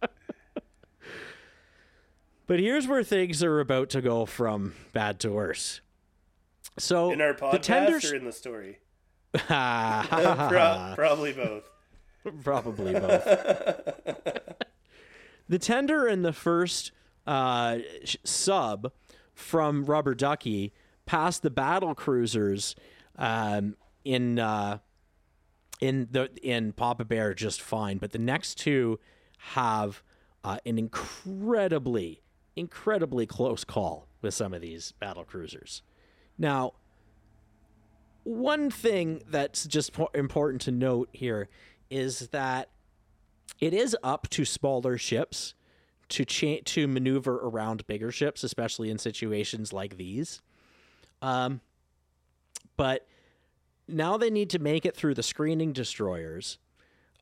but 2.46 2.58
here's 2.58 2.88
where 2.88 3.04
things 3.04 3.42
are 3.42 3.60
about 3.60 3.90
to 3.90 4.00
go 4.00 4.26
from 4.26 4.74
bad 4.92 5.20
to 5.20 5.30
worse. 5.30 5.80
So 6.78 7.10
In 7.12 7.20
our 7.20 7.32
the 7.32 7.38
podcast 7.38 7.62
tenders, 7.62 8.12
or 8.12 8.16
in 8.16 8.24
the 8.24 8.32
story? 8.32 8.78
Pro- 9.32 10.92
probably 10.96 11.32
both. 11.32 11.68
probably 12.42 12.92
both. 13.00 13.24
the 15.48 15.58
tender 15.58 16.06
and 16.06 16.24
the 16.24 16.32
first 16.32 16.92
uh, 17.26 17.78
sub 18.24 18.92
from 19.32 19.84
Rubber 19.84 20.14
Ducky 20.14 20.72
passed 21.06 21.42
the 21.42 21.50
battle 21.50 21.94
cruisers 21.94 22.74
um, 23.18 23.76
in 24.04 24.38
uh, 24.38 24.78
in 25.80 26.08
the 26.10 26.30
in 26.42 26.72
Papa 26.72 27.04
Bear 27.04 27.34
just 27.34 27.60
fine, 27.60 27.98
but 27.98 28.12
the 28.12 28.18
next 28.18 28.56
two 28.56 28.98
have 29.38 30.02
uh, 30.44 30.58
an 30.64 30.78
incredibly 30.78 32.22
incredibly 32.56 33.26
close 33.26 33.64
call 33.64 34.06
with 34.22 34.32
some 34.34 34.54
of 34.54 34.60
these 34.60 34.92
battle 35.00 35.24
cruisers. 35.24 35.82
Now, 36.38 36.74
one 38.24 38.70
thing 38.70 39.22
that's 39.28 39.66
just 39.66 39.92
important 40.14 40.62
to 40.62 40.70
note 40.70 41.08
here 41.12 41.48
is 41.90 42.28
that 42.28 42.70
it 43.60 43.72
is 43.72 43.96
up 44.02 44.28
to 44.30 44.44
smaller 44.44 44.98
ships 44.98 45.54
to 46.08 46.24
cha- 46.24 46.60
to 46.64 46.88
maneuver 46.88 47.36
around 47.36 47.86
bigger 47.86 48.10
ships, 48.10 48.44
especially 48.44 48.90
in 48.90 48.98
situations 48.98 49.72
like 49.72 49.96
these. 49.96 50.42
Um, 51.22 51.60
but 52.76 53.06
now 53.86 54.16
they 54.16 54.30
need 54.30 54.50
to 54.50 54.58
make 54.58 54.84
it 54.84 54.96
through 54.96 55.14
the 55.14 55.22
screening 55.22 55.72
destroyers. 55.72 56.58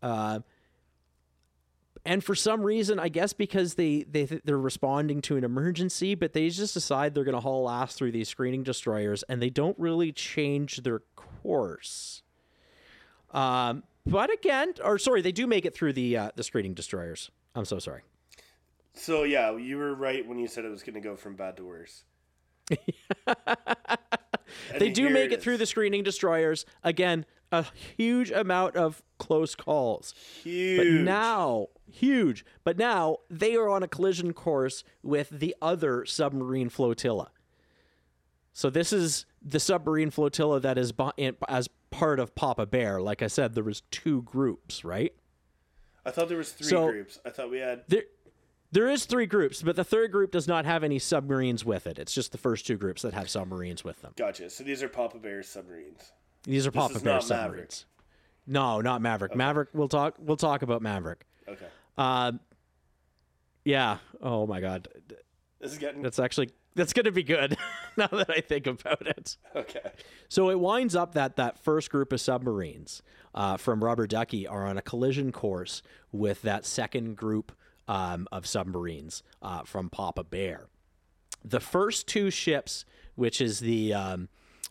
Uh, 0.02 0.40
and 2.05 2.22
for 2.22 2.34
some 2.34 2.62
reason, 2.62 2.98
I 2.98 3.09
guess 3.09 3.32
because 3.32 3.74
they 3.74 4.05
they 4.05 4.24
they're 4.24 4.59
responding 4.59 5.20
to 5.22 5.36
an 5.36 5.44
emergency, 5.44 6.14
but 6.14 6.32
they 6.32 6.48
just 6.48 6.74
decide 6.74 7.14
they're 7.14 7.24
going 7.24 7.34
to 7.34 7.40
haul 7.40 7.68
ass 7.68 7.94
through 7.94 8.12
these 8.12 8.28
screening 8.28 8.62
destroyers, 8.62 9.22
and 9.24 9.40
they 9.40 9.50
don't 9.50 9.78
really 9.78 10.12
change 10.12 10.78
their 10.78 11.00
course. 11.16 12.22
Um, 13.30 13.84
but 14.05 14.32
again, 14.32 14.74
or 14.84 14.98
sorry, 14.98 15.22
they 15.22 15.32
do 15.32 15.46
make 15.46 15.64
it 15.64 15.74
through 15.74 15.92
the 15.92 16.16
uh, 16.16 16.30
the 16.34 16.42
screening 16.42 16.74
destroyers. 16.74 17.30
I'm 17.55 17.64
so 17.64 17.78
sorry. 17.78 18.03
So 18.94 19.22
yeah, 19.22 19.57
you 19.57 19.78
were 19.78 19.94
right 19.94 20.26
when 20.26 20.38
you 20.38 20.48
said 20.48 20.64
it 20.64 20.70
was 20.70 20.82
going 20.82 20.94
to 20.94 21.00
go 21.00 21.16
from 21.16 21.36
bad 21.36 21.57
to 21.59 21.64
worse. 21.64 22.05
They 24.78 24.90
do 24.90 25.11
make 25.11 25.32
it 25.32 25.42
through 25.42 25.59
the 25.59 25.66
screening 25.66 26.03
destroyers. 26.03 26.66
Again, 26.82 27.26
a 27.53 27.66
huge 27.96 28.30
amount 28.30 28.76
of 28.76 29.03
close 29.18 29.55
calls. 29.55 30.14
Huge. 30.42 30.78
But 30.78 30.86
now, 31.05 31.68
huge. 31.90 32.44
But 32.64 32.76
now 32.78 33.18
they 33.30 33.55
are 33.55 33.68
on 33.68 33.82
a 33.82 33.88
collision 33.88 34.32
course 34.32 34.82
with 35.03 35.28
the 35.30 35.55
other 35.62 36.05
submarine 36.05 36.70
flotilla. 36.70 37.30
So 38.53 38.68
this 38.70 38.92
is 38.92 39.24
the 39.40 39.61
submarine 39.61 40.11
flotilla 40.11 40.61
that 40.61 40.76
is 40.78 40.92
as 41.48 41.68
part 41.90 42.18
of 42.18 42.34
Papa 42.34 42.66
Bear. 42.66 43.00
Like 43.00 43.22
I 43.22 43.26
said, 43.26 43.55
there 43.55 43.64
was 43.64 43.82
two 43.90 44.22
groups, 44.22 44.84
right? 44.84 45.14
I 46.05 46.11
thought 46.11 46.28
there 46.28 46.38
was 46.38 46.53
three 46.53 46.66
So- 46.66 46.90
groups. 46.90 47.20
I 47.24 47.30
thought 47.30 47.50
we 47.50 47.59
had. 47.59 47.84
There, 47.88 48.03
there 48.72 48.88
is 48.88 49.05
three 49.05 49.26
groups, 49.26 49.62
but 49.62 49.76
the 49.76 49.84
third 49.84 50.11
group 50.11 50.32
does 50.32 50.48
not 50.48 50.64
have 50.64 50.82
any 50.82 50.98
submarines 50.98 51.64
with 51.64 51.86
it. 51.86 51.98
It's 51.98 52.14
just 52.14 52.32
the 52.32 52.38
first 52.38 52.66
two 52.66 52.76
groups 52.76 53.03
that 53.03 53.12
have 53.14 53.28
submarines 53.28 53.84
with 53.84 54.00
them. 54.00 54.12
Gotcha. 54.16 54.48
So 54.50 54.64
these 54.64 54.82
are 54.82 54.88
Papa 54.88 55.18
Bear 55.18 55.42
submarines. 55.42 56.12
These 56.45 56.66
are 56.66 56.70
Papa 56.70 56.99
Bear 57.01 57.20
submarines. 57.20 57.30
Maverick. 57.30 57.70
No, 58.47 58.80
not 58.80 59.01
Maverick. 59.01 59.36
Maverick. 59.36 59.68
We'll 59.72 59.88
talk. 59.88 60.16
We'll 60.18 60.36
talk 60.36 60.62
about 60.62 60.82
Maverick. 60.82 61.24
Okay. 61.49 61.66
Uh, 61.97 62.32
yeah. 63.64 63.99
Oh 64.20 64.47
my 64.47 64.61
God. 64.61 64.88
This 65.61 65.72
is 65.72 65.78
getting. 65.78 66.03
That's 66.03 66.18
actually 66.18 66.51
that's 66.74 66.93
going 66.93 67.05
to 67.05 67.12
be 67.12 67.22
good 67.22 67.57
now 67.97 68.09
that 68.09 68.30
I 68.30 68.40
think 68.40 68.66
about 68.66 69.07
it. 69.07 69.36
Okay. 69.55 69.93
So 70.28 70.51
it 70.51 70.59
winds 70.59 70.97
up 70.97 71.14
that 71.14 71.36
that 71.36 71.62
first 71.62 71.90
group 71.90 72.12
of 72.12 72.20
submarines 72.20 73.03
uh, 73.34 73.57
from 73.57 73.84
Rubber 73.84 74.07
Ducky 74.07 74.47
are 74.47 74.66
on 74.66 74.78
a 74.78 74.82
collision 74.82 75.32
course 75.32 75.82
with 76.11 76.43
that 76.43 76.64
second 76.64 77.16
group 77.16 77.53
um, 77.88 78.26
of 78.32 78.47
submarines 78.47 79.22
uh, 79.40 79.62
from 79.62 79.90
Papa 79.90 80.24
Bear. 80.24 80.66
The 81.45 81.61
first 81.61 82.07
two 82.07 82.30
ships, 82.30 82.84
which 83.14 83.40
is 83.40 83.61
the 83.61 83.93
um, 83.93 84.28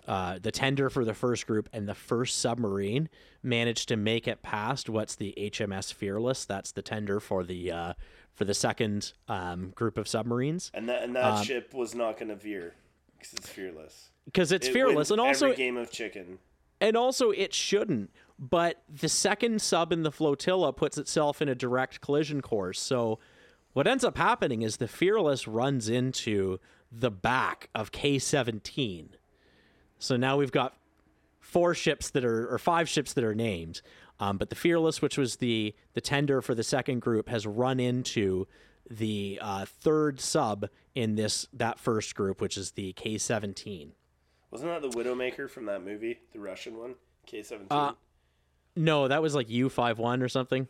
uh, 0.08 0.40
the 0.42 0.52
tender 0.52 0.90
for 0.90 1.06
the 1.06 1.14
first 1.14 1.46
group 1.48 1.70
and 1.74 1.88
the 1.88 1.96
first 1.96 2.40
submarine, 2.40 3.10
managed 3.44 3.88
to 3.90 3.98
make 3.98 4.28
it 4.28 4.42
past 4.42 4.90
what's 4.90 5.16
the 5.16 5.34
HMS 5.38 5.94
Fearless. 5.94 6.46
That's 6.46 6.72
the 6.72 6.82
tender 6.82 7.20
for 7.20 7.44
the 7.44 7.72
uh, 7.72 7.94
for 8.34 8.46
the 8.46 8.54
second 8.54 9.14
um, 9.28 9.72
group 9.76 9.98
of 9.98 10.08
submarines 10.08 10.72
And 10.74 10.88
that 10.90 11.04
and 11.04 11.16
that 11.16 11.24
Um, 11.40 11.44
ship 11.44 11.74
was 11.74 11.94
not 11.94 12.18
going 12.18 12.30
to 12.30 12.36
veer 12.36 12.74
because 13.18 13.34
it's 13.34 13.50
fearless. 13.50 14.10
because 14.26 14.52
it's 14.52 14.68
It 14.68 14.74
fearless 14.74 15.12
and 15.12 15.20
also 15.22 15.54
game 15.54 15.78
of 15.78 15.92
chicken. 15.92 16.40
And 16.80 16.98
also, 16.98 17.30
it 17.30 17.54
shouldn't. 17.54 18.10
But 18.40 18.82
the 18.90 19.08
second 19.10 19.62
sub 19.62 19.92
in 19.92 20.02
the 20.02 20.12
flotilla 20.12 20.74
puts 20.74 20.98
itself 20.98 21.40
in 21.40 21.48
a 21.48 21.54
direct 21.54 22.02
collision 22.02 22.42
course. 22.42 22.80
So, 22.80 23.20
what 23.74 23.86
ends 23.86 24.04
up 24.04 24.18
happening 24.18 24.64
is 24.64 24.78
the 24.78 24.88
Fearless 24.88 25.48
runs 25.48 25.88
into 25.90 26.60
the 26.92 27.12
back 27.12 27.70
of 27.76 27.92
K 27.92 28.18
17. 28.18 29.16
So 30.02 30.18
now 30.18 30.36
we've 30.38 30.52
got 30.52 30.76
four 31.40 31.74
ships 31.76 32.10
that 32.10 32.26
are, 32.26 32.48
or 32.52 32.58
five 32.58 32.90
ships 32.90 33.14
that 33.14 33.24
are 33.24 33.36
named. 33.36 33.82
Um, 34.20 34.38
but 34.38 34.50
the 34.50 34.56
Fearless, 34.56 35.02
which 35.02 35.18
was 35.18 35.38
the, 35.38 35.76
the 35.94 36.02
tender 36.02 36.42
for 36.42 36.56
the 36.56 36.64
second 36.64 37.02
group, 37.02 37.30
has 37.30 37.46
run 37.46 37.80
into 37.80 38.48
the 38.90 39.40
uh, 39.42 39.66
third 39.66 40.20
sub 40.20 40.68
in 40.96 41.16
this 41.16 41.48
that 41.54 41.80
first 41.80 42.16
group, 42.16 42.42
which 42.42 42.58
is 42.58 42.72
the 42.72 42.94
K 42.94 43.18
17. 43.18 43.94
Wasn't 44.50 44.70
that 44.70 44.82
the 44.82 44.98
Widowmaker 44.98 45.50
from 45.50 45.66
that 45.68 45.84
movie, 45.84 46.20
the 46.34 46.40
Russian 46.40 46.78
one, 46.78 46.96
K 47.26 47.42
seventeen? 47.42 47.78
Uh, 47.78 47.94
No, 48.76 49.08
that 49.08 49.22
was 49.22 49.34
like 49.34 49.50
U 49.50 49.70
five 49.70 49.98
one 49.98 50.22
or 50.22 50.28
something. 50.28 50.68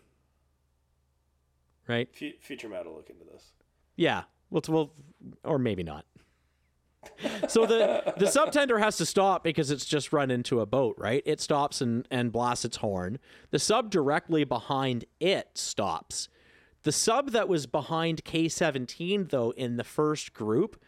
Right? 1.87 2.07
Fu- 2.15 2.33
Future 2.39 2.69
Matt 2.69 2.85
will 2.85 2.95
look 2.95 3.09
into 3.09 3.25
this. 3.25 3.53
Yeah. 3.95 4.23
Well, 4.51 4.61
well 4.67 4.91
or 5.43 5.57
maybe 5.57 5.81
not. 5.83 6.05
so 7.47 7.65
the 7.65 8.13
the 8.17 8.25
subtender 8.25 8.79
has 8.79 8.97
to 8.97 9.05
stop 9.05 9.43
because 9.43 9.71
it's 9.71 9.85
just 9.85 10.13
run 10.13 10.31
into 10.31 10.59
a 10.59 10.65
boat, 10.65 10.95
right? 10.97 11.23
It 11.25 11.41
stops 11.41 11.81
and 11.81 12.07
and 12.11 12.31
blasts 12.31 12.65
its 12.65 12.77
horn. 12.77 13.19
The 13.49 13.59
sub 13.59 13.89
directly 13.89 14.43
behind 14.43 15.05
it 15.19 15.49
stops. 15.55 16.29
The 16.83 16.91
sub 16.91 17.31
that 17.31 17.47
was 17.47 17.67
behind 17.67 18.23
K17 18.23 19.29
though 19.29 19.51
in 19.51 19.77
the 19.77 19.83
first 19.83 20.33
group, 20.33 20.81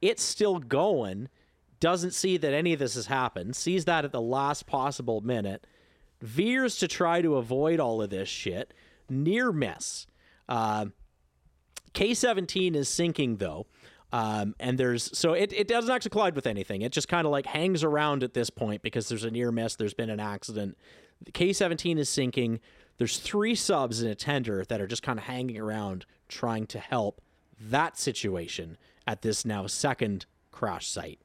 it's 0.00 0.22
still 0.22 0.58
going, 0.58 1.28
doesn't 1.80 2.14
see 2.14 2.36
that 2.36 2.52
any 2.52 2.72
of 2.72 2.78
this 2.78 2.94
has 2.94 3.06
happened, 3.06 3.56
sees 3.56 3.84
that 3.84 4.04
at 4.04 4.12
the 4.12 4.20
last 4.20 4.66
possible 4.66 5.20
minute, 5.20 5.66
veers 6.20 6.76
to 6.78 6.88
try 6.88 7.22
to 7.22 7.36
avoid 7.36 7.80
all 7.80 8.02
of 8.02 8.10
this 8.10 8.28
shit, 8.28 8.74
near 9.08 9.52
miss. 9.52 10.06
Um 10.48 10.92
K17 11.94 12.76
is 12.76 12.88
sinking 12.88 13.36
though. 13.36 13.66
Um, 14.12 14.56
and 14.58 14.76
there's 14.76 15.16
so 15.16 15.34
it, 15.34 15.52
it 15.52 15.68
doesn't 15.68 15.90
actually 15.90 16.10
collide 16.10 16.34
with 16.34 16.46
anything. 16.46 16.82
It 16.82 16.92
just 16.92 17.08
kind 17.08 17.26
of 17.26 17.30
like 17.30 17.46
hangs 17.46 17.84
around 17.84 18.22
at 18.22 18.34
this 18.34 18.50
point 18.50 18.82
because 18.82 19.08
there's 19.08 19.24
a 19.24 19.30
near 19.30 19.52
miss. 19.52 19.76
There's 19.76 19.94
been 19.94 20.10
an 20.10 20.20
accident. 20.20 20.76
The 21.24 21.32
K17 21.32 21.98
is 21.98 22.08
sinking. 22.08 22.60
There's 22.98 23.18
three 23.18 23.54
subs 23.54 24.02
in 24.02 24.08
a 24.08 24.14
tender 24.14 24.64
that 24.68 24.80
are 24.80 24.86
just 24.86 25.02
kind 25.02 25.18
of 25.18 25.26
hanging 25.26 25.58
around 25.58 26.06
trying 26.28 26.66
to 26.68 26.78
help 26.78 27.20
that 27.60 27.98
situation 27.98 28.76
at 29.06 29.22
this 29.22 29.44
now 29.44 29.66
second 29.66 30.26
crash 30.50 30.88
site. 30.88 31.20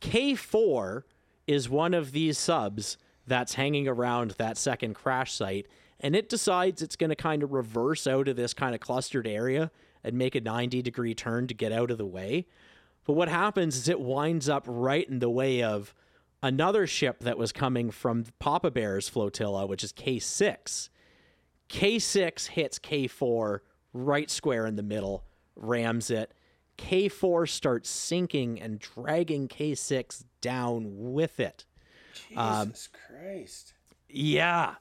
K4 0.00 1.02
is 1.46 1.68
one 1.68 1.94
of 1.94 2.12
these 2.12 2.38
subs 2.38 2.98
that's 3.26 3.54
hanging 3.54 3.88
around 3.88 4.32
that 4.32 4.56
second 4.56 4.94
crash 4.94 5.32
site, 5.32 5.66
and 5.98 6.14
it 6.14 6.28
decides 6.28 6.82
it's 6.82 6.96
going 6.96 7.10
to 7.10 7.16
kind 7.16 7.42
of 7.42 7.52
reverse 7.52 8.06
out 8.06 8.28
of 8.28 8.36
this 8.36 8.54
kind 8.54 8.74
of 8.74 8.80
clustered 8.80 9.26
area 9.26 9.70
and 10.06 10.16
make 10.16 10.34
a 10.34 10.40
90 10.40 10.80
degree 10.82 11.14
turn 11.14 11.46
to 11.48 11.54
get 11.54 11.72
out 11.72 11.90
of 11.90 11.98
the 11.98 12.06
way. 12.06 12.46
But 13.04 13.14
what 13.14 13.28
happens 13.28 13.76
is 13.76 13.88
it 13.88 14.00
winds 14.00 14.48
up 14.48 14.64
right 14.66 15.08
in 15.08 15.18
the 15.18 15.30
way 15.30 15.62
of 15.62 15.94
another 16.42 16.86
ship 16.86 17.20
that 17.20 17.36
was 17.36 17.52
coming 17.52 17.90
from 17.90 18.24
Papa 18.38 18.70
Bear's 18.70 19.08
flotilla, 19.08 19.66
which 19.66 19.84
is 19.84 19.92
K6. 19.92 20.88
K6 21.68 22.46
hits 22.48 22.78
K4 22.78 23.60
right 23.92 24.30
square 24.30 24.66
in 24.66 24.76
the 24.76 24.82
middle, 24.82 25.24
rams 25.56 26.10
it. 26.10 26.32
K4 26.78 27.48
starts 27.48 27.88
sinking 27.88 28.60
and 28.60 28.78
dragging 28.78 29.48
K6 29.48 30.24
down 30.40 31.12
with 31.12 31.40
it. 31.40 31.64
Um, 32.36 32.68
Jesus 32.68 32.88
Christ! 33.08 33.72
Yeah. 34.08 34.74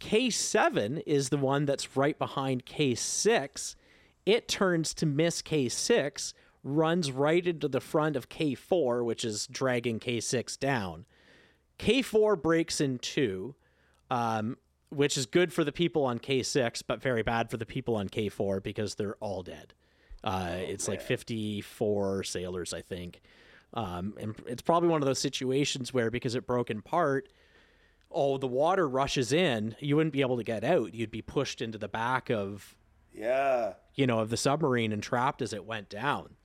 K7 0.00 1.02
is 1.06 1.28
the 1.28 1.36
one 1.36 1.64
that's 1.64 1.96
right 1.96 2.18
behind 2.18 2.66
K6. 2.66 3.74
It 4.28 4.46
turns 4.46 4.92
to 4.92 5.06
miss 5.06 5.40
K6, 5.40 6.34
runs 6.62 7.10
right 7.10 7.46
into 7.46 7.66
the 7.66 7.80
front 7.80 8.14
of 8.14 8.28
K4, 8.28 9.02
which 9.02 9.24
is 9.24 9.46
dragging 9.46 9.98
K6 9.98 10.58
down. 10.58 11.06
K4 11.78 12.42
breaks 12.42 12.78
in 12.78 12.98
two, 12.98 13.54
um, 14.10 14.58
which 14.90 15.16
is 15.16 15.24
good 15.24 15.50
for 15.50 15.64
the 15.64 15.72
people 15.72 16.04
on 16.04 16.18
K6, 16.18 16.82
but 16.86 17.00
very 17.00 17.22
bad 17.22 17.50
for 17.50 17.56
the 17.56 17.64
people 17.64 17.96
on 17.96 18.10
K4 18.10 18.62
because 18.62 18.96
they're 18.96 19.16
all 19.16 19.42
dead. 19.42 19.72
Uh, 20.22 20.56
it's 20.58 20.88
like 20.88 21.00
54 21.00 22.22
sailors, 22.22 22.74
I 22.74 22.82
think. 22.82 23.22
Um, 23.72 24.12
and 24.20 24.34
it's 24.46 24.60
probably 24.60 24.90
one 24.90 25.00
of 25.00 25.06
those 25.06 25.20
situations 25.20 25.94
where 25.94 26.10
because 26.10 26.34
it 26.34 26.46
broke 26.46 26.68
in 26.68 26.82
part, 26.82 27.30
oh, 28.10 28.36
the 28.36 28.46
water 28.46 28.86
rushes 28.86 29.32
in, 29.32 29.74
you 29.80 29.96
wouldn't 29.96 30.12
be 30.12 30.20
able 30.20 30.36
to 30.36 30.44
get 30.44 30.64
out. 30.64 30.92
You'd 30.92 31.10
be 31.10 31.22
pushed 31.22 31.62
into 31.62 31.78
the 31.78 31.88
back 31.88 32.28
of, 32.28 32.76
Yeah. 33.18 33.74
you 33.94 34.06
know, 34.06 34.20
of 34.20 34.30
the 34.30 34.36
submarine 34.36 34.92
and 34.92 35.02
trapped 35.02 35.42
as 35.42 35.52
it 35.52 35.64
went 35.64 35.88
down. 35.88 36.36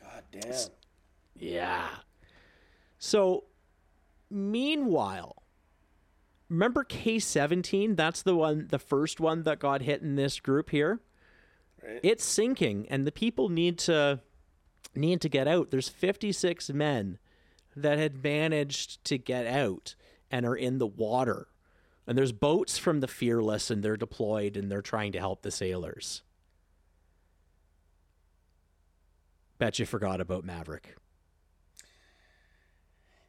God 0.00 0.22
damn. 0.30 0.52
Yeah. 1.34 1.88
So, 2.98 3.44
meanwhile, 4.30 5.42
remember 6.48 6.84
K17? 6.84 7.96
That's 7.96 8.22
the 8.22 8.36
one, 8.36 8.68
the 8.70 8.78
first 8.78 9.20
one 9.20 9.44
that 9.44 9.58
got 9.58 9.82
hit 9.82 10.02
in 10.02 10.16
this 10.16 10.38
group 10.38 10.70
here. 10.70 11.00
Right. 11.82 12.00
It's 12.02 12.24
sinking, 12.24 12.86
and 12.90 13.06
the 13.06 13.12
people 13.12 13.48
need 13.48 13.78
to 13.80 14.20
need 14.94 15.20
to 15.22 15.28
get 15.28 15.48
out. 15.48 15.70
There's 15.70 15.88
56 15.88 16.70
men 16.70 17.18
that 17.74 17.98
had 17.98 18.22
managed 18.22 19.02
to 19.06 19.16
get 19.18 19.46
out 19.46 19.94
and 20.30 20.44
are 20.44 20.54
in 20.54 20.78
the 20.78 20.86
water. 20.86 21.48
And 22.06 22.18
there's 22.18 22.32
boats 22.32 22.78
from 22.78 23.00
the 23.00 23.08
Fearless, 23.08 23.70
and 23.70 23.82
they're 23.82 23.96
deployed, 23.96 24.56
and 24.56 24.70
they're 24.70 24.82
trying 24.82 25.12
to 25.12 25.18
help 25.18 25.42
the 25.42 25.50
sailors. 25.50 26.22
Bet 29.58 29.78
you 29.78 29.86
forgot 29.86 30.20
about 30.20 30.44
Maverick. 30.44 30.96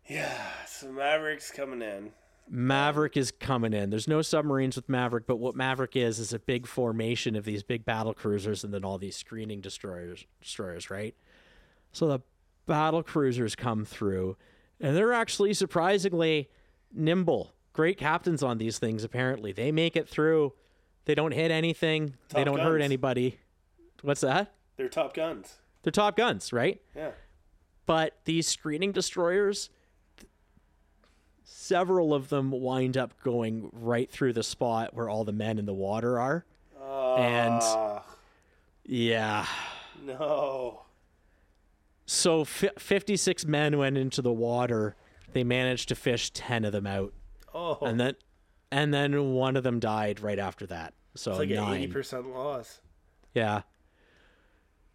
Yeah. 0.08 0.42
So 0.66 0.92
Maverick's 0.92 1.52
coming 1.52 1.82
in. 1.82 2.12
Maverick 2.50 3.16
is 3.16 3.32
coming 3.32 3.74
in. 3.74 3.90
There's 3.90 4.08
no 4.08 4.22
submarines 4.22 4.76
with 4.76 4.90
Maverick, 4.90 5.26
but 5.28 5.38
what 5.38 5.56
Maverick 5.56 5.96
is 5.96 6.20
is 6.20 6.34
a 6.34 6.40
big 6.40 6.68
formation 6.68 7.36
of 7.36 7.46
these 7.46 7.64
big 7.64 7.86
battle 7.86 8.14
cruisers 8.14 8.64
and 8.64 8.74
then 8.74 8.84
all 8.84 8.98
these 8.98 9.16
screening 9.16 9.62
destroyers, 9.62 10.26
destroyers, 10.42 10.90
right? 10.90 11.16
So 11.94 12.08
the 12.08 12.20
battle 12.66 13.04
cruisers 13.04 13.56
come 13.56 13.86
through, 13.86 14.36
and 14.82 14.96
they're 14.96 15.14
actually 15.14 15.54
surprisingly 15.54 16.50
nimble. 16.92 17.54
Great 17.74 17.98
captains 17.98 18.44
on 18.44 18.58
these 18.60 18.78
things. 18.80 19.04
Apparently, 19.04 19.52
they 19.52 19.72
make 19.72 19.96
it 19.96 20.08
through. 20.08 20.54
They 21.06 21.16
don't 21.16 21.34
hit 21.34 21.52
anything. 21.52 22.16
they 22.34 22.44
don't 22.44 22.60
hurt 22.60 22.82
anybody. 22.82 23.40
What's 24.02 24.22
that? 24.22 24.54
They're 24.78 24.90
top 24.90 25.14
guns. 25.14 25.58
They're 25.82 25.92
top 25.92 26.16
guns, 26.16 26.54
right? 26.54 26.82
Yeah. 26.96 27.12
But 27.86 28.18
these 28.26 28.48
screening 28.48 28.92
destroyers, 28.92 29.70
several 31.44 32.14
of 32.14 32.30
them 32.30 32.52
wind 32.52 32.98
up 32.98 33.14
going 33.24 33.70
right 33.74 34.10
through 34.10 34.34
the 34.34 34.44
spot 34.44 34.94
where 34.94 35.10
all 35.10 35.24
the 35.24 35.32
men 35.34 35.58
in 35.60 35.66
the 35.66 35.74
water 35.74 36.20
are. 36.20 36.46
And- 37.18 37.62
Ah, 37.62 38.06
Yeah. 38.86 39.46
no. 40.02 40.86
So 42.06 42.42
f- 42.42 42.66
56 42.78 43.46
men 43.46 43.78
went 43.78 43.98
into 43.98 44.22
the 44.22 44.32
water. 44.34 44.96
They 45.34 45.44
managed 45.44 45.90
to 45.90 45.96
fish 45.96 46.32
10 46.32 46.66
of 46.66 46.72
them 46.72 46.88
out. 46.88 47.14
Oh, 47.54 47.78
And 47.82 48.00
then 48.00 48.16
and 48.72 48.94
then 48.94 49.34
one 49.34 49.56
of 49.56 49.64
them 49.64 49.80
died 49.80 50.20
right 50.20 50.40
after 50.40 50.66
that. 50.68 50.94
So 51.16 51.32
it's 51.32 51.40
like 51.40 51.50
an 51.50 51.56
nine. 51.58 51.82
eighty 51.84 51.92
percent 51.92 52.28
loss. 52.34 52.82
Yeah. 53.34 53.62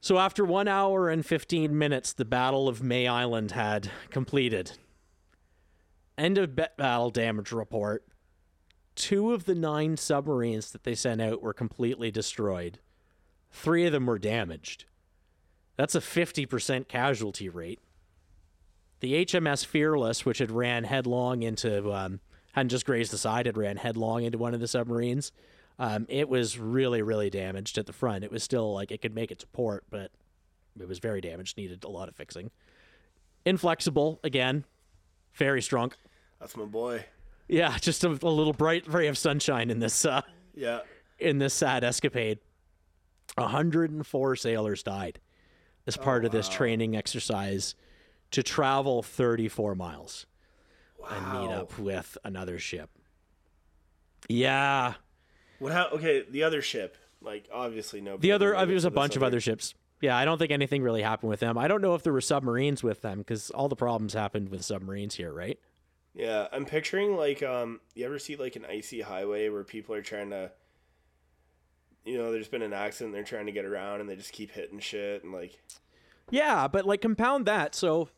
So 0.01 0.19
after 0.19 0.45
one 0.45 0.69
hour 0.69 1.09
and 1.09 1.27
15 1.27 1.77
minutes, 1.77 2.13
the 2.13 2.25
Battle 2.25 2.69
of 2.69 2.81
May 2.83 3.09
Island 3.09 3.51
had 3.51 3.91
completed. 4.11 4.73
End 6.17 6.39
of 6.39 6.55
battle 6.55 7.11
damage 7.11 7.51
report. 7.51 8.05
Two 8.95 9.33
of 9.33 9.45
the 9.45 9.57
nine 9.57 9.97
submarines 9.97 10.71
that 10.71 10.85
they 10.85 10.95
sent 10.95 11.21
out 11.21 11.43
were 11.43 11.53
completely 11.53 12.13
destroyed. 12.13 12.79
Three 13.51 13.87
of 13.87 13.93
them 13.93 14.07
were 14.07 14.19
damaged. 14.21 14.85
That's 15.77 15.95
a 15.97 16.01
50% 16.01 16.87
casualty 16.89 17.49
rate. 17.49 17.81
The 19.01 19.25
HMS 19.25 19.65
Fearless, 19.65 20.25
which 20.25 20.39
had 20.39 20.51
ran 20.51 20.85
headlong 20.85 21.43
into, 21.43 21.93
um, 21.93 22.21
hadn't 22.59 22.71
just 22.71 22.87
grazed 22.87 23.13
the 23.13 23.19
side, 23.19 23.47
had 23.47 23.57
ran 23.57 23.77
headlong 23.77 24.25
into 24.25 24.39
one 24.39 24.55
of 24.55 24.61
the 24.61 24.69
submarines. 24.69 25.33
Um, 25.79 26.07
it 26.09 26.29
was 26.29 26.59
really, 26.59 27.03
really 27.03 27.31
damaged 27.31 27.79
at 27.79 27.87
the 27.87 27.93
front. 27.93 28.25
It 28.25 28.31
was 28.31 28.43
still 28.43 28.73
like 28.75 28.91
it 28.91 29.01
could 29.01 29.15
make 29.15 29.31
it 29.31 29.39
to 29.41 29.47
port, 29.49 29.85
but 29.91 30.11
it 30.79 30.89
was 30.89 30.99
very 30.99 31.21
damaged, 31.21 31.57
needed 31.57 31.85
a 31.85 31.89
lot 31.89 32.09
of 32.09 32.17
fixing. 32.17 32.51
Inflexible, 33.45 34.21
again, 34.25 34.65
very 35.35 35.63
strong. 35.63 35.93
That's 36.41 36.57
my 36.57 36.65
boy. 36.65 37.05
Yeah, 37.49 37.77
just 37.79 38.05
a, 38.05 38.09
a 38.09 38.29
little 38.29 38.53
bright 38.53 38.87
ray 38.93 39.07
of 39.07 39.17
sunshine 39.17 39.71
in 39.71 39.79
this 39.79 40.05
uh, 40.05 40.23
Yeah. 40.55 40.81
in 41.19 41.39
this 41.39 41.55
sad 41.55 41.85
escapade. 41.85 42.39
104 43.37 44.37
sailors 44.37 44.83
died 44.83 45.21
as 45.87 45.97
part 45.97 46.25
of 46.25 46.33
this 46.33 46.49
training 46.49 46.97
exercise 46.97 47.75
to 48.33 48.43
travel 48.43 49.03
34 49.03 49.75
miles 49.75 50.27
and 51.11 51.33
meet 51.41 51.51
up 51.51 51.79
with 51.79 52.17
another 52.25 52.59
ship. 52.59 52.91
Yeah, 54.29 54.95
What? 55.59 55.73
How? 55.73 55.89
Okay, 55.89 56.25
the 56.29 56.43
other 56.43 56.63
ship. 56.63 56.97
Like 57.21 57.49
obviously 57.53 58.01
no. 58.01 58.17
The 58.17 58.33
other, 58.33 58.55
uh, 58.55 58.65
there 58.65 58.75
was 58.75 58.85
a 58.85 58.91
bunch 58.91 59.17
of 59.17 59.23
other 59.23 59.41
ships. 59.41 59.75
Yeah, 60.01 60.17
I 60.17 60.25
don't 60.25 60.39
think 60.39 60.53
anything 60.53 60.83
really 60.83 61.03
happened 61.03 61.31
with 61.31 61.41
them. 61.41 61.59
I 61.59 61.67
don't 61.67 61.83
know 61.83 61.95
if 61.95 62.05
there 62.05 62.13
were 62.13 62.21
submarines 62.21 62.83
with 62.85 63.03
them 63.03 63.19
because 63.19 63.51
all 63.51 63.69
the 63.69 63.75
problems 63.77 64.15
happened 64.15 64.51
with 64.51 64.65
submarines 64.65 65.17
here, 65.17 65.33
right? 65.33 65.59
Yeah, 66.15 66.47
I'm 66.53 66.65
picturing 66.65 67.17
like 67.17 67.43
um. 67.43 67.81
You 67.95 68.05
ever 68.07 68.19
see 68.19 68.37
like 68.37 68.57
an 68.57 68.65
icy 68.69 69.01
highway 69.01 69.49
where 69.49 69.65
people 69.65 69.95
are 69.95 70.03
trying 70.03 70.31
to. 70.31 70.53
You 72.05 72.17
know, 72.19 72.33
there's 72.33 72.49
been 72.49 72.63
an 72.63 72.73
accident. 72.73 73.13
They're 73.15 73.25
trying 73.25 73.47
to 73.47 73.53
get 73.53 73.65
around, 73.65 74.01
and 74.01 74.09
they 74.09 74.17
just 74.17 74.33
keep 74.33 74.51
hitting 74.53 74.79
shit, 74.79 75.25
and 75.25 75.33
like. 75.33 75.61
Yeah, 76.31 76.69
but 76.69 76.85
like 76.87 77.01
compound 77.01 77.47
that. 77.47 77.75
So, 77.75 78.09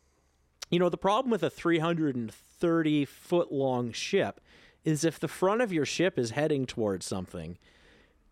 you 0.71 0.79
know, 0.79 0.89
the 0.89 0.97
problem 0.97 1.31
with 1.31 1.43
a 1.43 1.49
330 1.49 3.05
foot 3.05 3.51
long 3.51 3.91
ship 3.91 4.41
is 4.83 5.03
if 5.03 5.19
the 5.19 5.27
front 5.27 5.61
of 5.61 5.71
your 5.71 5.85
ship 5.85 6.17
is 6.17 6.31
heading 6.31 6.65
towards 6.65 7.05
something 7.05 7.57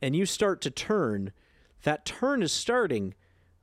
and 0.02 0.16
you 0.16 0.26
start 0.26 0.62
to 0.62 0.72
turn, 0.72 1.32
that 1.84 2.06
turn 2.06 2.42
is 2.42 2.52
starting 2.52 3.14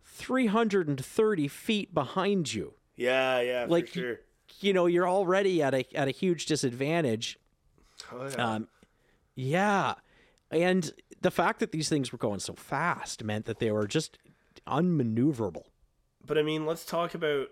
330 0.05 1.49
feet 1.49 1.93
behind 1.93 2.55
you. 2.55 2.74
Yeah, 2.95 3.41
yeah, 3.41 3.66
Like, 3.68 3.89
for 3.89 3.93
sure. 3.93 4.20
You 4.61 4.72
know, 4.72 4.87
you're 4.87 5.09
already 5.09 5.61
at 5.61 5.74
a 5.74 5.85
at 5.95 6.07
a 6.07 6.12
huge 6.12 6.47
disadvantage 6.47 7.39
Oh, 8.12 8.29
yeah. 8.29 8.55
Um, 8.55 8.68
yeah, 9.35 9.95
and 10.51 10.93
the 11.20 11.31
fact 11.31 11.61
that 11.61 11.72
these 11.72 11.89
things 11.89 12.12
were 12.12 12.18
going 12.18 12.41
so 12.41 12.55
fast 12.55 13.24
meant 13.24 13.47
that 13.47 13.59
they 13.59 13.70
were 13.70 13.87
just 13.87 14.18
unmaneuverable. 14.66 15.64
But 16.24 16.39
I 16.39 16.43
mean, 16.43 16.66
let's 16.66 16.85
talk 16.85 17.14
about 17.14 17.49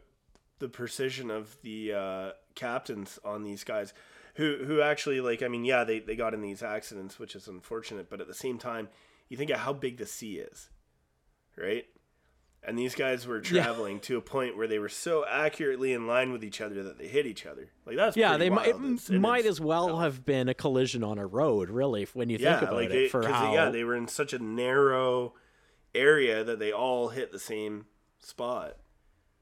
the 0.64 0.68
precision 0.70 1.30
of 1.30 1.56
the 1.62 1.92
uh, 1.92 2.30
captains 2.54 3.18
on 3.22 3.42
these 3.44 3.64
guys, 3.64 3.92
who 4.36 4.64
who 4.64 4.80
actually 4.80 5.20
like. 5.20 5.42
I 5.42 5.48
mean, 5.48 5.64
yeah, 5.66 5.84
they 5.84 5.98
they 6.00 6.16
got 6.16 6.32
in 6.32 6.40
these 6.40 6.62
accidents, 6.62 7.18
which 7.18 7.36
is 7.36 7.46
unfortunate. 7.48 8.08
But 8.08 8.22
at 8.22 8.26
the 8.26 8.34
same 8.34 8.56
time, 8.58 8.88
you 9.28 9.36
think 9.36 9.50
of 9.50 9.58
how 9.58 9.74
big 9.74 9.98
the 9.98 10.06
sea 10.06 10.38
is, 10.38 10.70
right? 11.56 11.84
And 12.66 12.78
these 12.78 12.94
guys 12.94 13.26
were 13.26 13.40
Yeah. 13.42 13.62
traveling 13.62 14.00
to 14.00 14.16
a 14.16 14.22
point 14.22 14.56
where 14.56 14.66
they 14.66 14.78
were 14.78 14.88
so 14.88 15.26
accurately 15.28 15.92
in 15.92 16.06
line 16.06 16.32
with 16.32 16.42
each 16.42 16.62
other 16.62 16.82
that 16.82 16.96
they 16.96 17.08
hit 17.08 17.26
each 17.26 17.44
other. 17.44 17.68
Like 17.84 17.96
that's 17.96 18.16
Yeah, 18.16 18.38
they 18.38 18.48
might 18.48 18.68
it 18.68 19.20
might 19.20 19.44
as 19.44 19.60
well 19.60 19.98
have 19.98 20.24
been 20.24 20.48
a 20.48 20.54
collision 20.54 21.04
on 21.04 21.18
a 21.18 21.26
road, 21.26 21.68
really, 21.68 22.08
when 22.14 22.30
you 22.30 22.38
yeah, 22.38 22.58
think 22.60 22.70
about 22.70 22.76
like 22.76 22.88
it. 22.88 22.92
they, 22.92 23.08
for 23.08 23.28
how, 23.28 23.52
yeah, 23.52 23.68
they 23.68 23.84
were 23.84 23.94
in 23.94 24.08
such 24.08 24.32
a 24.32 24.38
narrow 24.38 25.34
area 25.94 26.42
that 26.42 26.58
they 26.58 26.72
all 26.72 27.08
hit 27.10 27.32
the 27.32 27.38
same 27.38 27.84
spot. 28.18 28.78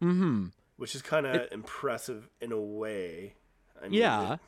hmm 0.01 0.47
which 0.83 0.97
is 0.97 1.01
kind 1.01 1.27
of 1.27 1.47
impressive 1.53 2.29
in 2.41 2.51
a 2.51 2.61
way. 2.61 3.35
I 3.81 3.85
mean, 3.85 4.01
Yeah, 4.01 4.39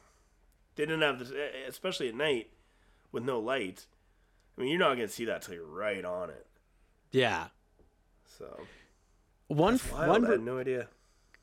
they 0.74 0.84
didn't 0.84 1.02
have 1.02 1.20
this, 1.20 1.30
especially 1.68 2.08
at 2.08 2.16
night 2.16 2.50
with 3.12 3.22
no 3.22 3.38
light. 3.38 3.86
I 4.58 4.60
mean, 4.60 4.70
you're 4.70 4.80
not 4.80 4.96
gonna 4.96 5.06
see 5.06 5.26
that 5.26 5.42
till 5.42 5.54
you're 5.54 5.64
right 5.64 6.04
on 6.04 6.30
it. 6.30 6.44
yeah. 7.12 7.50
So 8.26 8.66
One 9.46 9.78
one 9.78 10.26
I 10.26 10.30
had 10.32 10.40
no 10.42 10.58
idea. 10.58 10.88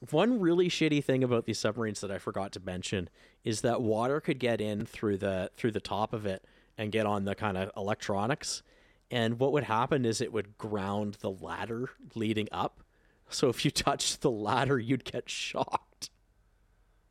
One 0.09 0.41
really 0.41 0.67
shitty 0.67 1.01
thing 1.01 1.23
about 1.23 1.45
these 1.45 1.57
submarines 1.57 2.01
that 2.01 2.11
I 2.11 2.17
forgot 2.17 2.51
to 2.51 2.59
mention 2.59 3.09
is 3.45 3.61
that 3.61 3.81
water 3.81 4.19
could 4.19 4.39
get 4.39 4.59
in 4.59 4.85
through 4.85 5.19
the 5.19 5.51
through 5.55 5.71
the 5.71 5.79
top 5.79 6.11
of 6.11 6.25
it 6.25 6.43
and 6.77 6.91
get 6.91 7.05
on 7.05 7.23
the 7.23 7.33
kind 7.33 7.57
of 7.57 7.71
electronics. 7.77 8.61
And 9.09 9.39
what 9.39 9.53
would 9.53 9.63
happen 9.63 10.03
is 10.03 10.19
it 10.19 10.33
would 10.33 10.57
ground 10.57 11.13
the 11.21 11.31
ladder 11.31 11.91
leading 12.13 12.49
up. 12.51 12.83
So 13.31 13.49
if 13.49 13.63
you 13.65 13.71
touched 13.71 14.21
the 14.21 14.31
ladder, 14.31 14.77
you'd 14.77 15.05
get 15.05 15.29
shocked. 15.29 16.09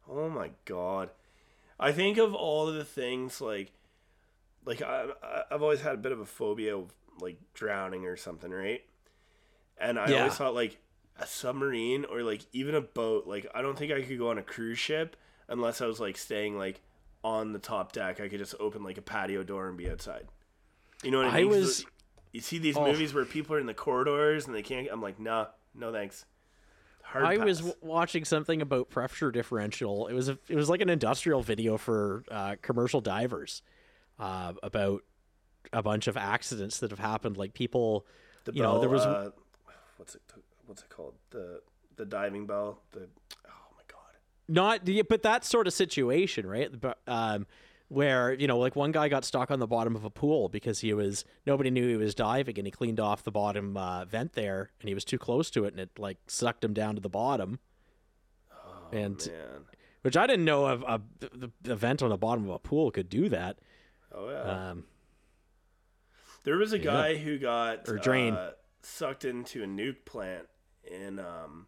Oh 0.08 0.28
my 0.28 0.50
god! 0.64 1.10
I 1.78 1.92
think 1.92 2.18
of 2.18 2.34
all 2.34 2.68
of 2.68 2.74
the 2.74 2.84
things 2.84 3.40
like, 3.40 3.72
like 4.64 4.82
I, 4.82 5.06
I've 5.50 5.62
always 5.62 5.80
had 5.80 5.94
a 5.94 5.98
bit 5.98 6.12
of 6.12 6.20
a 6.20 6.26
phobia 6.26 6.76
of 6.76 6.92
like 7.20 7.38
drowning 7.54 8.04
or 8.06 8.16
something, 8.16 8.50
right? 8.50 8.82
And 9.78 9.98
I 9.98 10.08
Yeah. 10.10 10.18
always 10.18 10.34
thought 10.34 10.54
like 10.54 10.78
a 11.18 11.26
submarine 11.26 12.04
or 12.06 12.22
like 12.22 12.42
even 12.52 12.74
a 12.74 12.80
boat. 12.80 13.26
Like 13.26 13.46
I 13.54 13.62
don't 13.62 13.78
think 13.78 13.92
I 13.92 14.02
could 14.02 14.18
go 14.18 14.30
on 14.30 14.38
a 14.38 14.42
cruise 14.42 14.78
ship 14.78 15.16
unless 15.48 15.80
I 15.80 15.86
was 15.86 16.00
like 16.00 16.16
staying 16.16 16.58
like 16.58 16.80
on 17.22 17.52
the 17.52 17.58
top 17.58 17.92
deck. 17.92 18.20
I 18.20 18.28
could 18.28 18.38
just 18.40 18.54
open 18.60 18.82
like 18.82 18.98
a 18.98 19.02
patio 19.02 19.42
door 19.42 19.68
and 19.68 19.76
be 19.78 19.88
outside. 19.90 20.26
You 21.02 21.10
know 21.10 21.18
what 21.18 21.28
I 21.28 21.36
mean? 21.42 21.46
I 21.46 21.56
was- 21.56 21.84
You 22.32 22.40
see 22.40 22.58
these 22.58 22.76
Oh. 22.76 22.84
movies 22.86 23.12
where 23.14 23.24
people 23.24 23.56
are 23.56 23.58
in 23.58 23.66
the 23.66 23.74
corridors 23.74 24.46
and 24.46 24.54
they 24.54 24.62
can't. 24.62 24.86
I'm 24.90 25.02
like, 25.02 25.18
nah, 25.18 25.46
no 25.74 25.92
thanks. 25.92 26.24
Hard 27.02 27.24
I 27.24 27.44
was 27.44 27.58
w- 27.58 27.74
watching 27.80 28.24
something 28.24 28.62
about 28.62 28.88
pressure 28.88 29.30
differential. 29.32 30.06
It 30.06 30.14
was 30.14 30.28
a, 30.28 30.38
it 30.48 30.54
was 30.54 30.68
like 30.68 30.80
an 30.80 30.88
industrial 30.88 31.42
video 31.42 31.76
for 31.76 32.24
uh, 32.30 32.56
commercial 32.62 33.00
divers 33.00 33.62
uh, 34.18 34.52
about 34.62 35.02
a 35.72 35.82
bunch 35.82 36.06
of 36.06 36.16
accidents 36.16 36.78
that 36.78 36.90
have 36.90 37.00
happened. 37.00 37.36
Like 37.36 37.52
people, 37.52 38.06
The 38.44 38.52
you 38.52 38.62
know, 38.62 38.78
there 38.78 38.88
was 38.88 39.02
uh, 39.02 39.30
what's 39.96 40.14
it 40.14 40.22
what's 40.66 40.82
it 40.82 40.88
called 40.88 41.14
the 41.30 41.60
the 41.96 42.04
diving 42.06 42.46
bell 42.46 42.78
the 42.92 43.00
oh 43.00 43.74
my 43.76 43.82
god 43.88 44.16
not 44.48 44.86
yeah, 44.88 45.02
but 45.06 45.22
that 45.22 45.44
sort 45.44 45.66
of 45.66 45.72
situation 45.74 46.46
right 46.46 46.80
but 46.80 46.98
um 47.06 47.46
where 47.90 48.32
you 48.32 48.46
know 48.46 48.56
like 48.56 48.76
one 48.76 48.92
guy 48.92 49.08
got 49.08 49.24
stuck 49.24 49.50
on 49.50 49.58
the 49.58 49.66
bottom 49.66 49.96
of 49.96 50.04
a 50.04 50.10
pool 50.10 50.48
because 50.48 50.78
he 50.78 50.94
was 50.94 51.24
nobody 51.44 51.70
knew 51.70 51.88
he 51.88 51.96
was 51.96 52.14
diving 52.14 52.56
and 52.56 52.64
he 52.64 52.70
cleaned 52.70 53.00
off 53.00 53.24
the 53.24 53.32
bottom 53.32 53.76
uh, 53.76 54.04
vent 54.04 54.32
there 54.34 54.70
and 54.80 54.88
he 54.88 54.94
was 54.94 55.04
too 55.04 55.18
close 55.18 55.50
to 55.50 55.64
it 55.64 55.72
and 55.74 55.80
it 55.80 55.90
like 55.98 56.16
sucked 56.28 56.62
him 56.64 56.72
down 56.72 56.94
to 56.94 57.00
the 57.00 57.08
bottom. 57.08 57.58
And 58.92 59.18
man. 59.26 59.62
which 60.02 60.16
i 60.16 60.26
didn't 60.26 60.44
know 60.44 60.66
of 60.66 60.82
a, 60.82 61.00
the, 61.18 61.50
the 61.62 61.74
vent 61.76 62.00
on 62.00 62.10
the 62.10 62.16
bottom 62.16 62.44
of 62.44 62.50
a 62.54 62.58
pool 62.60 62.92
could 62.92 63.08
do 63.08 63.28
that. 63.28 63.58
Oh 64.14 64.30
yeah. 64.30 64.70
Um 64.70 64.84
there 66.44 66.56
was 66.56 66.72
a 66.72 66.78
guy 66.78 67.16
who 67.16 67.38
got 67.38 67.88
Or 67.88 67.96
drain. 67.98 68.34
uh, 68.34 68.52
sucked 68.82 69.24
into 69.24 69.64
a 69.64 69.66
nuke 69.66 70.04
plant 70.04 70.46
in 70.84 71.18
um 71.18 71.66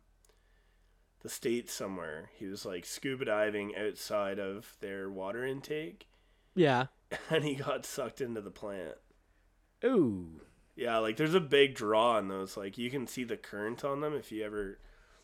the 1.22 1.28
states 1.28 1.72
somewhere. 1.72 2.30
He 2.36 2.46
was 2.46 2.64
like 2.64 2.84
scuba 2.84 3.24
diving 3.24 3.74
outside 3.76 4.38
of 4.38 4.76
their 4.80 5.10
water 5.10 5.44
intake 5.44 6.06
yeah 6.54 6.86
and 7.30 7.44
he 7.44 7.54
got 7.54 7.84
sucked 7.86 8.20
into 8.20 8.40
the 8.40 8.50
plant 8.50 8.94
ooh 9.84 10.40
Yeah, 10.76 10.98
like 10.98 11.16
there's 11.16 11.34
a 11.34 11.40
big 11.40 11.74
draw 11.74 12.12
on 12.16 12.28
those. 12.28 12.56
Like 12.56 12.78
you 12.78 12.90
can 12.90 13.06
see 13.06 13.24
the 13.24 13.36
current 13.36 13.84
on 13.84 14.00
them 14.00 14.14
if 14.14 14.32
you 14.32 14.44
ever 14.44 14.78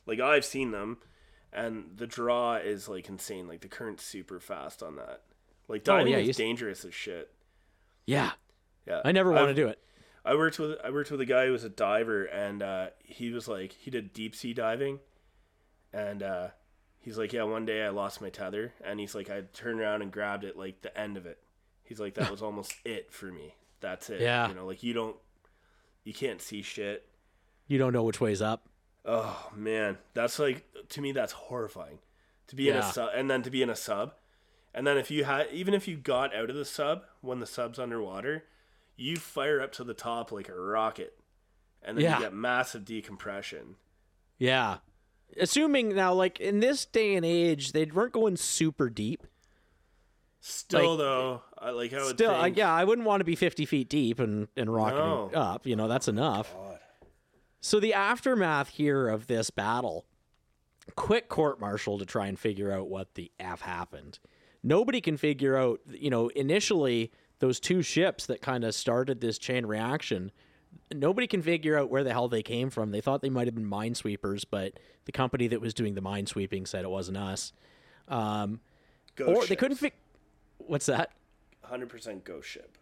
like 0.07 0.21
I've 0.21 0.45
seen 0.45 0.71
them 0.73 0.99
and 1.53 1.93
the 1.97 2.07
draw 2.07 2.57
is 2.57 2.89
like 2.89 3.09
insane. 3.09 3.49
Like 3.49 3.61
the 3.63 3.69
current's 3.69 4.05
super 4.05 4.41
fast 4.41 4.83
on 4.83 4.97
that. 4.97 5.23
Like 5.69 5.83
Oh, 5.83 5.97
diving 5.99 6.13
yeah, 6.13 6.19
is 6.19 6.37
dangerous 6.37 6.85
as 6.85 6.93
shit. 6.95 7.31
yeah 8.07 8.33
Yeah. 8.87 9.01
i 9.05 9.13
never 9.13 9.31
want 9.33 9.49
to 9.49 9.55
do 9.55 9.69
it 9.69 9.79
I 10.25 10.35
worked 10.35 10.59
with 10.59 10.77
I 10.85 10.91
worked 10.91 11.11
with 11.11 11.21
a 11.23 11.27
guy 11.27 11.47
who 11.47 11.53
was 11.53 11.65
a 11.65 11.69
diver 11.71 12.25
and 12.25 12.63
uh 12.63 12.89
he 13.03 13.31
was 13.31 13.49
like 13.49 13.73
he 13.73 13.91
did 13.91 14.13
deep 14.13 14.35
sea 14.37 14.53
diving 14.53 14.99
and 15.93 16.23
uh 16.23 16.49
He's 17.09 17.17
like, 17.17 17.33
yeah, 17.33 17.45
one 17.45 17.65
day 17.65 17.83
I 17.83 17.89
lost 17.89 18.21
my 18.21 18.29
tether, 18.29 18.75
and 18.85 19.01
he's 19.01 19.15
like, 19.15 19.31
I 19.31 19.41
turned 19.55 19.81
around 19.81 20.03
and 20.03 20.13
grabbed 20.13 20.45
it, 20.45 20.59
like 20.59 20.83
the 20.83 20.95
end 20.95 21.17
of 21.17 21.25
it. 21.25 21.39
He's 21.83 21.99
like, 21.99 22.13
that 22.17 22.31
was 22.31 22.43
almost 22.49 22.75
it 22.85 23.11
for 23.11 23.33
me. 23.33 23.55
That's 23.81 24.11
it. 24.11 24.21
Yeah. 24.21 24.47
You 24.47 24.55
know, 24.55 24.67
like 24.67 24.83
you 24.83 24.93
don't, 24.93 25.17
you 26.05 26.13
can't 26.13 26.43
see 26.43 26.61
shit. 26.61 27.07
You 27.67 27.79
don't 27.79 27.95
know 27.95 28.03
which 28.03 28.21
way's 28.21 28.43
up. 28.43 28.69
Oh 29.07 29.51
man, 29.57 29.97
that's 30.13 30.39
like 30.39 30.67
to 30.91 31.01
me 31.01 31.13
that's 31.13 31.33
horrifying. 31.33 31.99
To 32.49 32.57
be 32.57 32.69
in 32.69 32.77
a 32.77 32.83
sub, 32.83 33.09
and 33.15 33.31
then 33.31 33.43
to 33.43 33.51
be 33.51 33.63
in 33.63 33.71
a 33.71 33.75
sub, 33.77 34.13
and 34.75 34.87
then 34.87 34.99
if 34.99 35.11
you 35.11 35.25
had, 35.25 35.47
even 35.51 35.73
if 35.73 35.89
you 35.89 35.97
got 35.97 36.35
out 36.37 36.51
of 36.51 36.57
the 36.57 36.65
sub 36.67 37.05
when 37.23 37.41
the 37.41 37.47
sub's 37.47 37.79
underwater, 37.79 38.45
you 38.97 39.17
fire 39.17 39.63
up 39.63 39.73
to 39.73 39.85
the 39.85 39.95
top 39.95 40.31
like 40.31 40.51
a 40.51 40.55
rocket, 40.55 41.15
and 41.83 41.97
then 41.97 42.05
Yeah. 42.05 42.17
you 42.19 42.25
get 42.25 42.35
massive 42.35 42.85
decompression. 42.85 43.77
Yeah. 44.37 44.79
Assuming 45.41 45.95
now, 45.95 46.13
like 46.15 46.41
in 46.41 46.61
this 46.61 46.85
day 46.87 47.15
and 47.15 47.25
age, 47.25 47.73
they 47.73 47.85
weren't 47.85 48.13
going 48.13 48.37
super 48.37 48.89
deep. 48.91 49.25
Still 50.41 50.91
Like, 50.93 50.99
though, 50.99 51.43
I 51.59 51.71
like 51.71 51.93
how 51.93 52.09
Still, 52.09 52.31
I, 52.35 52.45
think, 52.45 52.57
yeah, 52.57 52.73
I 52.73 52.85
wouldn't 52.85 53.07
want 53.07 53.21
to 53.21 53.25
be 53.25 53.35
50 53.35 53.67
feet 53.67 53.89
deep 53.89 54.21
and, 54.21 54.49
and 54.57 54.73
rocketing 54.73 55.05
No. 55.05 55.31
up. 55.35 55.67
You 55.67 55.77
know, 55.77 55.89
that's 55.89 56.09
oh 56.09 56.13
enough. 56.13 56.55
God. 56.55 56.79
So 57.61 57.81
the 57.81 57.93
aftermath 57.93 58.69
here 58.69 59.09
of 59.09 59.27
this 59.27 59.51
battle, 59.51 60.07
quick 60.95 61.29
court 61.29 61.61
martial 61.61 61.99
to 61.99 62.07
try 62.07 62.29
and 62.29 62.39
figure 62.39 62.71
out 62.73 62.89
what 62.89 63.15
the 63.15 63.33
f 63.41 63.63
happened. 63.63 64.21
Nobody 64.63 65.01
can 65.01 65.17
figure 65.17 65.57
out. 65.57 65.81
You 65.91 66.11
know, 66.11 66.29
initially 66.29 67.13
those 67.41 67.59
two 67.61 67.83
ships 67.83 68.27
that 68.27 68.41
kind 68.41 68.65
of 68.65 68.75
started 68.75 69.21
this 69.21 69.39
chain 69.39 69.67
reaction. 69.67 70.31
Nobody 70.93 71.27
can 71.27 71.43
figure 71.43 71.79
out 71.79 71.91
where 71.91 72.03
the 72.03 72.13
hell 72.13 72.29
they 72.29 72.43
came 72.43 72.71
from. 72.71 72.91
They 72.91 73.01
thought 73.01 73.21
they 73.21 73.31
might 73.31 73.47
have 73.47 73.55
been 73.55 73.69
minesweepers, 73.69 74.45
but 74.51 74.79
the 75.05 75.13
company 75.13 75.47
that 75.49 75.61
was 75.61 75.75
doing 75.75 75.95
the 75.95 76.01
minesweeping 76.01 76.67
said 76.67 76.85
it 76.85 76.91
wasn't 76.91 77.19
us. 77.19 77.53
Um, 78.09 78.61
Ghost 79.17 79.45
or 79.45 79.47
they 79.47 79.57
couldn't 79.57 79.79
ships. 79.79 79.97
What's 80.59 80.87
that? 80.87 81.11
Hundred 81.63 81.89
percent 81.89 82.25
ghost 82.25 82.49
ship. 82.49 82.79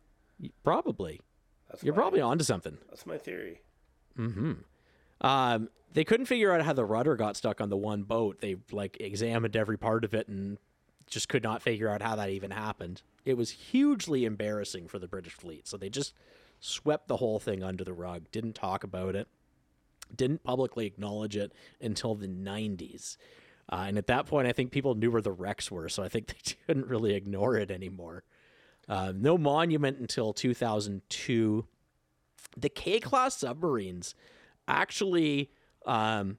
Probably. 0.62 1.20
That's 1.68 1.82
You're 1.82 1.94
my, 1.94 2.02
probably 2.02 2.20
onto 2.20 2.44
something. 2.44 2.78
That's 2.88 3.06
my 3.06 3.18
theory. 3.18 3.60
Um, 5.20 5.68
they 5.92 6.04
couldn't 6.04 6.26
figure 6.26 6.52
out 6.52 6.62
how 6.62 6.72
the 6.72 6.84
rudder 6.84 7.16
got 7.16 7.36
stuck 7.36 7.60
on 7.60 7.70
the 7.70 7.76
one 7.76 8.02
boat. 8.02 8.40
They 8.40 8.56
like 8.70 8.98
examined 9.00 9.56
every 9.56 9.76
part 9.76 10.04
of 10.04 10.14
it 10.14 10.28
and 10.28 10.58
just 11.06 11.28
could 11.28 11.42
not 11.42 11.62
figure 11.62 11.88
out 11.88 12.02
how 12.02 12.16
that 12.16 12.30
even 12.30 12.50
happened. 12.50 13.02
It 13.24 13.36
was 13.36 13.50
hugely 13.50 14.24
embarrassing 14.24 14.88
for 14.88 14.98
the 14.98 15.08
British 15.08 15.32
fleet. 15.32 15.66
So 15.66 15.76
they 15.76 15.88
just 15.88 16.12
swept 16.66 17.08
the 17.08 17.16
whole 17.16 17.38
thing 17.38 17.62
under 17.62 17.84
the 17.84 17.92
rug, 17.92 18.30
didn't 18.30 18.54
talk 18.54 18.84
about 18.84 19.14
it, 19.14 19.28
didn't 20.14 20.44
publicly 20.44 20.86
acknowledge 20.86 21.36
it 21.36 21.52
until 21.80 22.14
the 22.14 22.28
90s. 22.28 23.16
Uh, 23.68 23.84
and 23.88 23.98
at 23.98 24.06
that 24.06 24.26
point, 24.26 24.46
I 24.46 24.52
think 24.52 24.70
people 24.70 24.94
knew 24.94 25.10
where 25.10 25.22
the 25.22 25.32
wrecks 25.32 25.70
were, 25.70 25.88
so 25.88 26.02
I 26.02 26.08
think 26.08 26.26
they 26.28 26.54
couldn't 26.66 26.86
really 26.86 27.14
ignore 27.14 27.56
it 27.56 27.70
anymore. 27.70 28.24
Uh, 28.88 29.12
no 29.14 29.36
monument 29.36 29.98
until 29.98 30.32
2002 30.32 31.66
the 32.56 32.68
K 32.68 33.00
class 33.00 33.38
submarines 33.38 34.14
actually 34.66 35.50
um, 35.84 36.38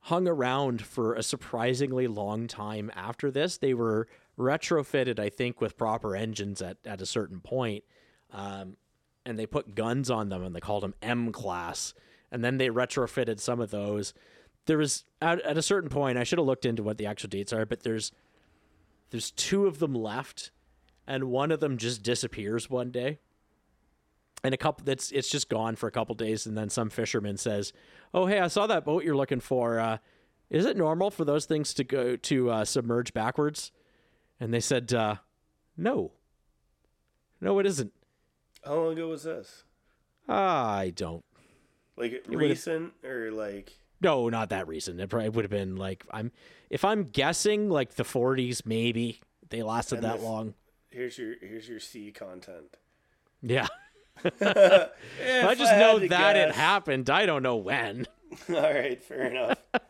hung 0.00 0.26
around 0.26 0.82
for 0.82 1.14
a 1.14 1.22
surprisingly 1.22 2.06
long 2.06 2.46
time 2.46 2.90
after 2.94 3.30
this. 3.30 3.58
They 3.58 3.74
were 3.74 4.08
retrofitted, 4.38 5.18
I 5.18 5.28
think, 5.28 5.60
with 5.60 5.76
proper 5.76 6.16
engines 6.16 6.62
at, 6.62 6.78
at 6.84 7.00
a 7.00 7.06
certain 7.06 7.40
point, 7.40 7.84
um, 8.32 8.76
and 9.24 9.38
they 9.38 9.46
put 9.46 9.74
guns 9.74 10.10
on 10.10 10.28
them 10.28 10.42
and 10.42 10.54
they 10.54 10.60
called 10.60 10.82
them 10.82 10.94
M 11.02 11.32
class. 11.32 11.94
And 12.32 12.44
then 12.44 12.58
they 12.58 12.68
retrofitted 12.68 13.40
some 13.40 13.60
of 13.60 13.70
those. 13.70 14.14
There 14.66 14.78
was 14.78 15.04
at, 15.20 15.40
at 15.42 15.58
a 15.58 15.62
certain 15.62 15.90
point, 15.90 16.18
I 16.18 16.24
should 16.24 16.38
have 16.38 16.46
looked 16.46 16.64
into 16.64 16.82
what 16.82 16.98
the 16.98 17.06
actual 17.06 17.28
dates 17.28 17.52
are, 17.52 17.66
but 17.66 17.82
there's 17.82 18.12
there's 19.10 19.32
two 19.32 19.66
of 19.66 19.80
them 19.80 19.92
left, 19.92 20.52
and 21.06 21.24
one 21.24 21.50
of 21.50 21.58
them 21.58 21.76
just 21.76 22.04
disappears 22.04 22.70
one 22.70 22.92
day 22.92 23.18
and 24.42 24.54
a 24.54 24.56
couple 24.56 24.84
that's 24.84 25.10
it's 25.12 25.28
just 25.28 25.48
gone 25.48 25.76
for 25.76 25.86
a 25.86 25.90
couple 25.90 26.14
days 26.14 26.46
and 26.46 26.56
then 26.56 26.68
some 26.68 26.90
fisherman 26.90 27.36
says 27.36 27.72
oh 28.14 28.26
hey 28.26 28.40
i 28.40 28.48
saw 28.48 28.66
that 28.66 28.84
boat 28.84 29.04
you're 29.04 29.16
looking 29.16 29.40
for 29.40 29.78
uh, 29.78 29.98
is 30.48 30.64
it 30.64 30.76
normal 30.76 31.10
for 31.10 31.24
those 31.24 31.44
things 31.44 31.74
to 31.74 31.84
go 31.84 32.16
to 32.16 32.50
uh, 32.50 32.64
submerge 32.64 33.12
backwards 33.12 33.72
and 34.38 34.52
they 34.52 34.60
said 34.60 34.92
uh, 34.92 35.16
no 35.76 36.12
no 37.40 37.58
it 37.58 37.66
isn't 37.66 37.92
How 38.64 38.74
long 38.74 38.92
ago 38.92 39.08
was 39.08 39.22
this? 39.24 39.64
i 40.28 40.92
don't 40.94 41.24
Like 41.96 42.22
recent 42.28 42.92
or 43.04 43.30
like? 43.32 43.72
no 44.00 44.28
not 44.28 44.50
that 44.50 44.68
recent 44.68 45.00
it 45.00 45.08
probably 45.08 45.28
would 45.28 45.44
have 45.44 45.50
been 45.50 45.74
like 45.76 46.04
i'm 46.12 46.30
if 46.68 46.84
i'm 46.84 47.04
guessing 47.04 47.68
like 47.68 47.94
the 47.94 48.04
40s 48.04 48.64
maybe 48.64 49.20
they 49.48 49.62
lasted 49.62 49.96
And 49.96 50.04
that 50.04 50.16
this- 50.18 50.22
long 50.24 50.54
Here's 50.90 51.16
your 51.18 51.34
here's 51.40 51.68
your 51.68 51.80
C 51.80 52.10
content. 52.12 52.76
yeah 53.42 53.66
i 54.24 55.54
just 55.56 55.72
had 55.72 55.78
know 55.80 55.98
that 56.08 56.36
it 56.36 56.52
happened 56.54 57.08
i 57.10 57.26
don't 57.26 57.42
know 57.42 57.56
when 57.56 58.06
All 58.48 58.54
right, 58.62 59.02
fair 59.02 59.24
enough. 59.24 59.58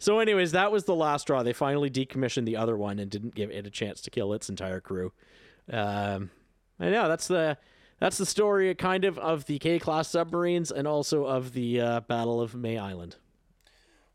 So, 0.00 0.20
anyways, 0.20 0.52
that 0.52 0.70
was 0.70 0.84
the 0.84 0.94
last 0.94 1.22
straw. 1.22 1.42
They 1.42 1.52
finally 1.52 1.90
decommissioned 1.90 2.46
the 2.46 2.56
other 2.56 2.76
one 2.76 3.00
and 3.00 3.10
didn't 3.10 3.34
give 3.34 3.50
it 3.50 3.66
a 3.66 3.70
chance 3.70 4.00
to 4.02 4.10
kill 4.10 4.32
its 4.32 4.48
entire 4.48 4.80
crew. 4.80 5.12
Um, 5.72 6.30
I 6.78 6.90
know 6.90 7.08
that's 7.08 7.26
the 7.26 7.58
that's 7.98 8.18
the 8.18 8.26
story, 8.26 8.74
kind 8.74 9.04
of, 9.04 9.18
of 9.18 9.46
the 9.46 9.58
K 9.58 9.78
class 9.78 10.08
submarines 10.08 10.70
and 10.70 10.86
also 10.86 11.24
of 11.24 11.52
the 11.52 11.80
uh, 11.80 12.00
Battle 12.00 12.40
of 12.40 12.54
May 12.54 12.78
Island. 12.78 13.16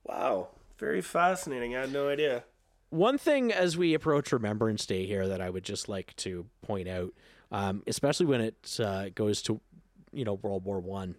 Wow, 0.03 0.49
very 0.77 1.01
fascinating. 1.01 1.75
I 1.75 1.81
had 1.81 1.93
no 1.93 2.09
idea. 2.09 2.43
One 2.89 3.17
thing 3.17 3.51
as 3.51 3.75
we 3.77 3.93
approach 3.93 4.31
Remembrance 4.31 4.85
Day 4.85 5.05
here 5.05 5.27
that 5.27 5.41
I 5.41 5.49
would 5.49 5.63
just 5.63 5.89
like 5.89 6.15
to 6.17 6.45
point 6.61 6.87
out, 6.87 7.13
um, 7.51 7.83
especially 7.87 8.27
when 8.27 8.41
it 8.41 8.79
uh, 8.79 9.09
goes 9.09 9.41
to 9.43 9.59
you 10.11 10.25
know 10.25 10.35
World 10.35 10.63
War 10.63 10.79
One, 10.79 11.15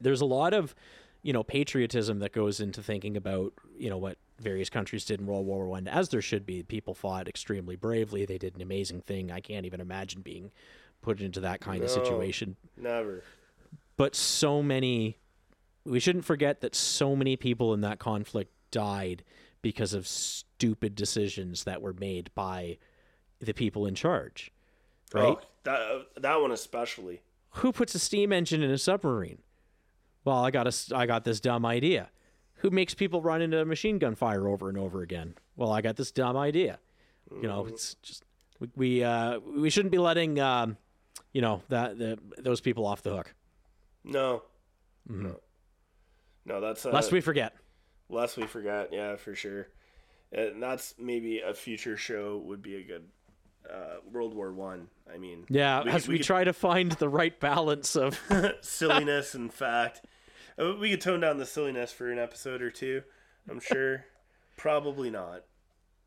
there's 0.00 0.20
a 0.20 0.26
lot 0.26 0.54
of 0.54 0.74
you 1.22 1.32
know 1.32 1.44
patriotism 1.44 2.18
that 2.18 2.32
goes 2.32 2.60
into 2.60 2.82
thinking 2.82 3.16
about 3.16 3.52
you 3.78 3.88
know 3.90 3.98
what 3.98 4.18
various 4.40 4.68
countries 4.68 5.04
did 5.04 5.20
in 5.20 5.26
World 5.26 5.46
War 5.46 5.66
One, 5.68 5.86
as 5.86 6.08
there 6.08 6.22
should 6.22 6.44
be. 6.44 6.62
People 6.62 6.94
fought 6.94 7.28
extremely 7.28 7.76
bravely. 7.76 8.24
They 8.24 8.38
did 8.38 8.56
an 8.56 8.62
amazing 8.62 9.02
thing. 9.02 9.30
I 9.30 9.40
can't 9.40 9.66
even 9.66 9.80
imagine 9.80 10.22
being 10.22 10.50
put 11.02 11.20
into 11.20 11.40
that 11.40 11.60
kind 11.60 11.82
of 11.82 11.90
situation. 11.90 12.56
Never. 12.76 13.22
But 13.96 14.14
so 14.14 14.62
many, 14.62 15.18
we 15.84 16.00
shouldn't 16.00 16.24
forget 16.24 16.60
that 16.62 16.74
so 16.74 17.14
many 17.14 17.36
people 17.36 17.74
in 17.74 17.82
that 17.82 17.98
conflict 17.98 18.52
died 18.70 19.22
because 19.60 19.92
of 19.94 20.06
stupid 20.06 20.94
decisions 20.94 21.64
that 21.64 21.82
were 21.82 21.92
made 21.92 22.30
by 22.34 22.78
the 23.40 23.52
people 23.52 23.86
in 23.86 23.94
charge. 23.94 24.50
Right? 25.12 25.36
Oh, 25.36 25.40
that 25.64 26.06
that 26.22 26.40
one 26.40 26.52
especially. 26.52 27.22
Who 27.56 27.72
puts 27.72 27.94
a 27.94 27.98
steam 27.98 28.32
engine 28.32 28.62
in 28.62 28.70
a 28.70 28.78
submarine? 28.78 29.38
Well, 30.24 30.38
I 30.38 30.50
got 30.50 30.66
a, 30.66 30.96
I 30.96 31.06
got 31.06 31.24
this 31.24 31.40
dumb 31.40 31.66
idea. 31.66 32.08
Who 32.56 32.70
makes 32.70 32.94
people 32.94 33.20
run 33.20 33.42
into 33.42 33.64
machine 33.64 33.98
gun 33.98 34.14
fire 34.14 34.48
over 34.48 34.68
and 34.68 34.78
over 34.78 35.02
again? 35.02 35.34
Well, 35.56 35.70
I 35.72 35.82
got 35.82 35.96
this 35.96 36.12
dumb 36.12 36.36
idea. 36.36 36.78
You 37.30 37.48
know, 37.48 37.66
it's 37.66 37.94
just 38.02 38.24
we 38.60 38.68
we, 38.76 39.04
uh, 39.04 39.40
we 39.40 39.70
shouldn't 39.70 39.92
be 39.92 39.98
letting 39.98 40.38
um, 40.38 40.76
you 41.32 41.40
know 41.40 41.62
that 41.68 41.98
the, 41.98 42.18
those 42.38 42.60
people 42.60 42.86
off 42.86 43.02
the 43.02 43.14
hook, 43.16 43.34
No. 44.04 44.42
No. 45.08 45.40
No, 46.44 46.60
that's 46.60 46.84
uh, 46.86 46.90
lest 46.90 47.12
we 47.12 47.20
forget. 47.20 47.54
lest 48.08 48.36
we 48.36 48.46
forget. 48.46 48.88
Yeah, 48.92 49.16
for 49.16 49.34
sure. 49.34 49.68
And 50.32 50.62
that's 50.62 50.94
maybe 50.98 51.40
a 51.40 51.54
future 51.54 51.96
show 51.96 52.38
would 52.46 52.62
be 52.62 52.76
a 52.76 52.82
good 52.82 53.04
uh, 53.70 53.96
World 54.10 54.34
War 54.34 54.52
One. 54.52 54.88
I. 55.12 55.18
mean, 55.18 55.44
Yeah, 55.48 55.84
we 55.84 55.90
as 55.90 56.08
we, 56.08 56.14
we 56.14 56.18
could- 56.18 56.26
try 56.26 56.44
to 56.44 56.52
find 56.52 56.92
the 56.92 57.08
right 57.08 57.38
balance 57.38 57.94
of 57.96 58.18
silliness 58.60 59.34
and 59.34 59.52
fact. 59.52 60.02
Uh, 60.58 60.74
We 60.80 60.90
could 60.90 61.00
tone 61.00 61.20
down 61.20 61.38
the 61.38 61.46
silliness 61.46 61.92
for 61.92 62.10
an 62.10 62.18
episode 62.18 62.60
or 62.62 62.70
two. 62.70 63.02
I'm 63.48 63.60
sure. 63.60 64.04
Probably 64.56 65.10
not. 65.10 65.44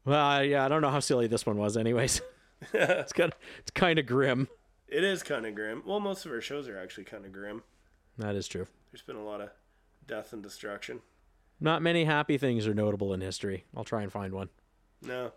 well, 0.05 0.43
yeah, 0.43 0.65
I 0.65 0.67
don't 0.67 0.81
know 0.81 0.89
how 0.91 0.99
silly 0.99 1.27
this 1.27 1.45
one 1.45 1.57
was. 1.57 1.77
Anyways, 1.77 2.21
it's 2.73 3.13
kind 3.13 3.31
of 3.33 3.39
it's 3.59 3.71
kind 3.71 3.99
of 3.99 4.05
grim. 4.05 4.47
It 4.95 5.03
is 5.03 5.23
kind 5.23 5.45
of 5.45 5.55
grim. 5.55 5.83
Well, 5.85 5.99
most 5.99 6.25
of 6.25 6.31
our 6.31 6.39
shows 6.39 6.69
are 6.69 6.79
actually 6.79 7.03
kind 7.03 7.25
of 7.25 7.33
grim. 7.33 7.63
That 8.17 8.33
is 8.33 8.47
true. 8.47 8.65
There's 8.93 9.01
been 9.01 9.17
a 9.17 9.25
lot 9.25 9.41
of 9.41 9.49
death 10.07 10.31
and 10.31 10.41
destruction. 10.41 11.01
Not 11.59 11.81
many 11.81 12.05
happy 12.05 12.37
things 12.37 12.65
are 12.65 12.73
notable 12.73 13.13
in 13.13 13.19
history. 13.19 13.65
I'll 13.75 13.83
try 13.83 14.03
and 14.03 14.11
find 14.11 14.31
one. 14.31 14.47
No. 15.01 15.33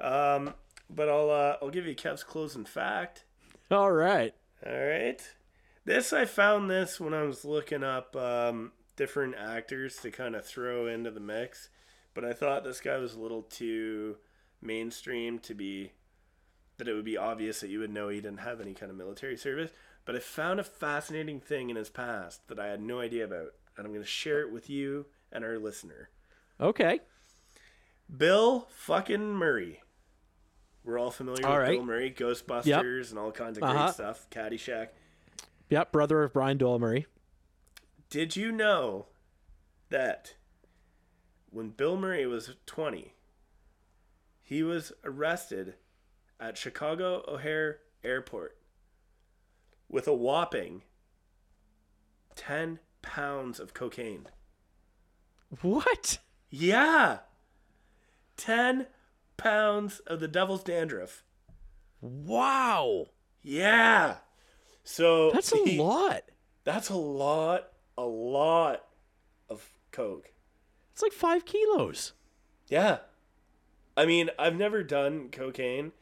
Um, 0.00 0.54
but 0.88 1.10
I'll 1.10 1.28
uh, 1.28 1.56
I'll 1.60 1.68
give 1.68 1.86
you 1.86 1.94
Kev's 1.94 2.24
closing 2.24 2.64
fact. 2.64 3.26
All 3.70 3.92
right. 3.92 4.34
All 4.64 4.72
right. 4.72 5.20
This 5.84 6.14
I 6.14 6.24
found 6.24 6.70
this 6.70 6.98
when 6.98 7.12
I 7.12 7.24
was 7.24 7.44
looking 7.44 7.84
up 7.84 8.16
um, 8.16 8.72
different 8.96 9.34
actors 9.34 9.96
to 9.96 10.10
kind 10.10 10.34
of 10.34 10.46
throw 10.46 10.86
into 10.86 11.10
the 11.10 11.20
mix, 11.20 11.68
but 12.14 12.24
I 12.24 12.32
thought 12.32 12.64
this 12.64 12.80
guy 12.80 12.96
was 12.96 13.12
a 13.12 13.20
little 13.20 13.42
too 13.42 14.16
mainstream 14.62 15.38
to 15.40 15.52
be 15.52 15.92
that 16.78 16.88
it 16.88 16.94
would 16.94 17.04
be 17.04 17.16
obvious 17.16 17.60
that 17.60 17.70
you 17.70 17.78
would 17.80 17.92
know 17.92 18.08
he 18.08 18.20
didn't 18.20 18.40
have 18.40 18.60
any 18.60 18.74
kind 18.74 18.90
of 18.90 18.96
military 18.98 19.36
service. 19.36 19.70
But 20.04 20.14
I 20.14 20.18
found 20.20 20.60
a 20.60 20.64
fascinating 20.64 21.40
thing 21.40 21.70
in 21.70 21.76
his 21.76 21.88
past 21.90 22.46
that 22.48 22.58
I 22.60 22.68
had 22.68 22.80
no 22.80 23.00
idea 23.00 23.24
about, 23.24 23.54
and 23.76 23.86
I'm 23.86 23.92
going 23.92 24.04
to 24.04 24.08
share 24.08 24.40
it 24.40 24.52
with 24.52 24.70
you 24.70 25.06
and 25.32 25.44
our 25.44 25.58
listener. 25.58 26.10
Okay. 26.60 27.00
Bill 28.14 28.68
fucking 28.70 29.34
Murray. 29.34 29.82
We're 30.84 30.98
all 31.00 31.10
familiar 31.10 31.44
All 31.44 31.54
with 31.54 31.62
right. 31.62 31.76
Bill 31.78 31.84
Murray, 31.84 32.14
Ghostbusters, 32.16 33.10
and 33.10 33.18
all 33.18 33.32
kinds 33.32 33.58
of 33.58 33.64
Uh-huh. 33.64 33.86
great 33.86 33.94
stuff. 33.94 34.30
Caddyshack. 34.30 34.88
Yep, 35.70 35.90
brother 35.90 36.22
of 36.22 36.32
Brian 36.32 36.58
Doyle 36.58 36.78
Murray. 36.78 37.06
Did 38.08 38.36
you 38.36 38.52
know 38.52 39.06
that 39.88 40.34
when 41.50 41.70
Bill 41.70 41.96
Murray 41.96 42.24
was 42.26 42.54
20, 42.66 43.14
he 44.44 44.62
was 44.62 44.92
arrested 45.04 45.74
at 46.40 46.56
Chicago 46.58 47.24
O'Hare 47.28 47.78
Airport 48.04 48.56
with 49.88 50.06
a 50.08 50.14
whopping 50.14 50.82
10 52.34 52.78
pounds 53.02 53.58
of 53.60 53.74
cocaine? 53.74 54.26
What? 55.62 56.18
Yeah! 56.50 57.18
10 58.36 58.86
pounds 59.36 60.00
of 60.00 60.20
the 60.20 60.28
devil's 60.28 60.62
dandruff. 60.62 61.22
Wow. 62.00 63.06
Yeah! 63.42 64.16
So 64.84 65.30
That's 65.30 65.52
a 65.52 65.56
he- 65.64 65.78
lot. 65.78 66.22
That's 66.64 66.88
a 66.90 66.96
lot, 66.96 67.68
a 67.96 68.02
lot 68.04 68.84
of 69.48 69.64
coke. 69.92 70.32
It's 70.92 71.02
like 71.02 71.12
five 71.12 71.44
kilos. 71.44 72.12
Yeah. 72.68 72.98
I 73.96 74.04
mean, 74.04 74.30
I've 74.38 74.56
never 74.56 74.82
done 74.82 75.28
cocaine, 75.30 75.92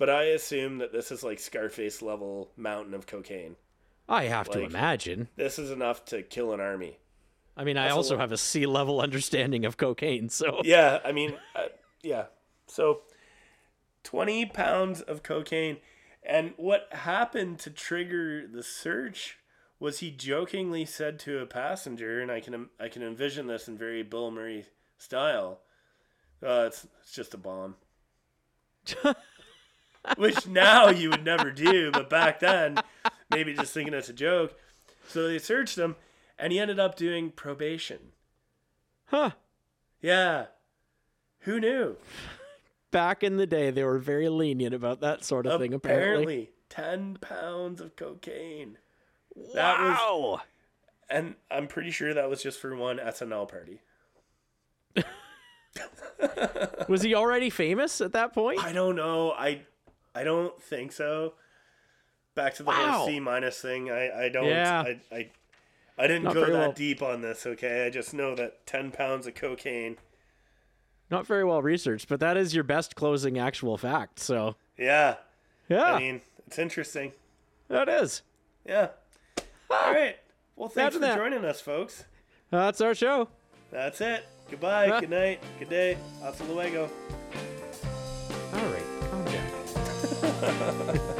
but 0.00 0.08
I 0.08 0.22
assume 0.24 0.78
that 0.78 0.92
this 0.92 1.12
is 1.12 1.22
like 1.22 1.38
Scarface 1.38 2.00
level 2.00 2.50
mountain 2.56 2.94
of 2.94 3.06
cocaine. 3.06 3.56
I 4.08 4.24
have 4.24 4.48
to 4.48 4.62
imagine. 4.62 5.28
This 5.36 5.58
is 5.58 5.70
enough 5.70 6.06
to 6.06 6.22
kill 6.22 6.54
an 6.54 6.60
army. 6.60 6.96
I 7.54 7.64
mean, 7.64 7.76
I 7.76 7.82
That's 7.82 7.92
a 7.92 7.96
also 7.96 8.14
lot. 8.14 8.22
have 8.22 8.32
a 8.32 8.38
sea 8.38 8.64
level 8.64 9.00
understanding 9.02 9.66
of 9.66 9.76
cocaine, 9.76 10.30
so 10.30 10.62
Yeah, 10.64 11.00
I 11.04 11.12
mean, 11.12 11.34
uh, 11.54 11.66
yeah. 12.02 12.24
So, 12.66 13.02
20 14.04 14.46
pounds 14.46 15.02
of 15.02 15.22
cocaine. 15.22 15.76
And 16.22 16.54
what 16.56 16.88
happened 16.92 17.58
to 17.60 17.70
trigger 17.70 18.46
the 18.46 18.62
search 18.62 19.38
was 19.78 19.98
he 19.98 20.10
jokingly 20.10 20.86
said 20.86 21.18
to 21.20 21.40
a 21.40 21.46
passenger, 21.46 22.22
and 22.22 22.32
I 22.32 22.40
can 22.40 22.70
I 22.80 22.88
can 22.88 23.02
envision 23.02 23.48
this 23.48 23.68
in 23.68 23.76
very 23.76 24.02
Bill 24.02 24.30
Murray 24.30 24.64
style. 24.96 25.60
Uh, 26.42 26.64
it's 26.68 26.86
it's 27.02 27.12
just 27.12 27.34
a 27.34 27.38
bomb. 27.38 27.74
Which 30.16 30.46
now 30.46 30.88
you 30.88 31.10
would 31.10 31.24
never 31.24 31.50
do, 31.50 31.90
but 31.90 32.10
back 32.10 32.40
then, 32.40 32.78
maybe 33.30 33.54
just 33.54 33.72
thinking 33.72 33.94
it's 33.94 34.08
a 34.08 34.12
joke. 34.12 34.58
So 35.08 35.26
they 35.28 35.38
searched 35.38 35.78
him, 35.78 35.96
and 36.38 36.52
he 36.52 36.58
ended 36.58 36.78
up 36.80 36.96
doing 36.96 37.30
probation. 37.30 38.12
huh. 39.06 39.30
Yeah. 40.00 40.46
Who 41.40 41.60
knew? 41.60 41.96
Back 42.90 43.22
in 43.22 43.36
the 43.36 43.46
day, 43.46 43.70
they 43.70 43.84
were 43.84 43.98
very 43.98 44.28
lenient 44.28 44.74
about 44.74 45.00
that 45.00 45.24
sort 45.24 45.46
of 45.46 45.60
thing. 45.60 45.72
Apparently, 45.74 46.50
Apparently, 46.70 47.18
10 47.18 47.18
pounds 47.20 47.80
of 47.80 47.96
cocaine. 47.96 48.78
That 49.54 49.80
was, 49.80 49.96
wow. 49.96 50.40
and 51.08 51.36
I'm 51.50 51.66
pretty 51.68 51.90
sure 51.92 52.12
that 52.14 52.28
was 52.28 52.42
just 52.42 52.58
for 52.60 52.74
one 52.74 52.98
SNL 52.98 53.48
party. 53.48 53.80
Was 56.88 57.02
he 57.02 57.14
already 57.14 57.48
famous 57.48 58.00
at 58.00 58.12
that 58.12 58.32
point? 58.34 58.62
I 58.62 58.72
don't 58.72 58.96
know. 58.96 59.30
I 59.32 59.62
I 60.14 60.24
don't 60.24 60.60
think 60.62 60.92
so. 60.92 61.34
Back 62.34 62.54
to 62.54 62.62
the 62.62 62.68
Wow. 62.70 62.92
whole 62.92 63.06
C 63.06 63.20
minus 63.20 63.60
thing. 63.60 63.90
I 63.90 64.24
I 64.24 64.28
don't. 64.28 64.46
Yeah. 64.46 64.82
I, 64.86 65.00
I 65.14 65.30
I 65.98 66.06
didn't 66.06 66.24
Not 66.24 66.34
go 66.34 66.46
that 66.46 66.52
well. 66.52 66.72
deep 66.72 67.02
on 67.02 67.20
this. 67.20 67.46
Okay, 67.46 67.86
I 67.86 67.90
just 67.90 68.14
know 68.14 68.34
that 68.34 68.66
10 68.66 68.90
pounds 68.90 69.26
of 69.26 69.34
cocaine. 69.34 69.98
Not 71.10 71.26
very 71.26 71.44
well 71.44 71.60
researched, 71.60 72.08
but 72.08 72.20
that 72.20 72.36
is 72.36 72.54
your 72.54 72.64
best 72.64 72.94
closing 72.94 73.38
actual 73.38 73.76
fact. 73.76 74.18
So, 74.20 74.54
Yeah. 74.78 75.16
yeah, 75.68 75.92
I 75.94 75.98
mean, 75.98 76.20
it's 76.46 76.58
interesting. 76.58 77.12
that 77.68 77.88
is. 77.88 78.22
Yeah. 78.64 78.88
Ah. 79.70 79.86
All 79.88 79.92
right. 79.92 80.16
Well, 80.56 80.68
thanks 80.68 80.94
for 80.94 81.00
that. 81.00 81.16
joining 81.16 81.44
us, 81.44 81.60
folks. 81.60 82.04
That's 82.50 82.80
our 82.80 82.94
show. 82.94 83.28
That's 83.70 84.00
it. 84.00 84.24
Goodbye. 84.50 85.00
Good 85.00 85.10
night. 85.10 85.42
Good 85.58 85.68
day. 85.68 85.98
Hasta 86.22 86.44
luego. 86.44 86.88
Right, 90.42 90.58
calm 90.58 90.58
down. 90.58 91.19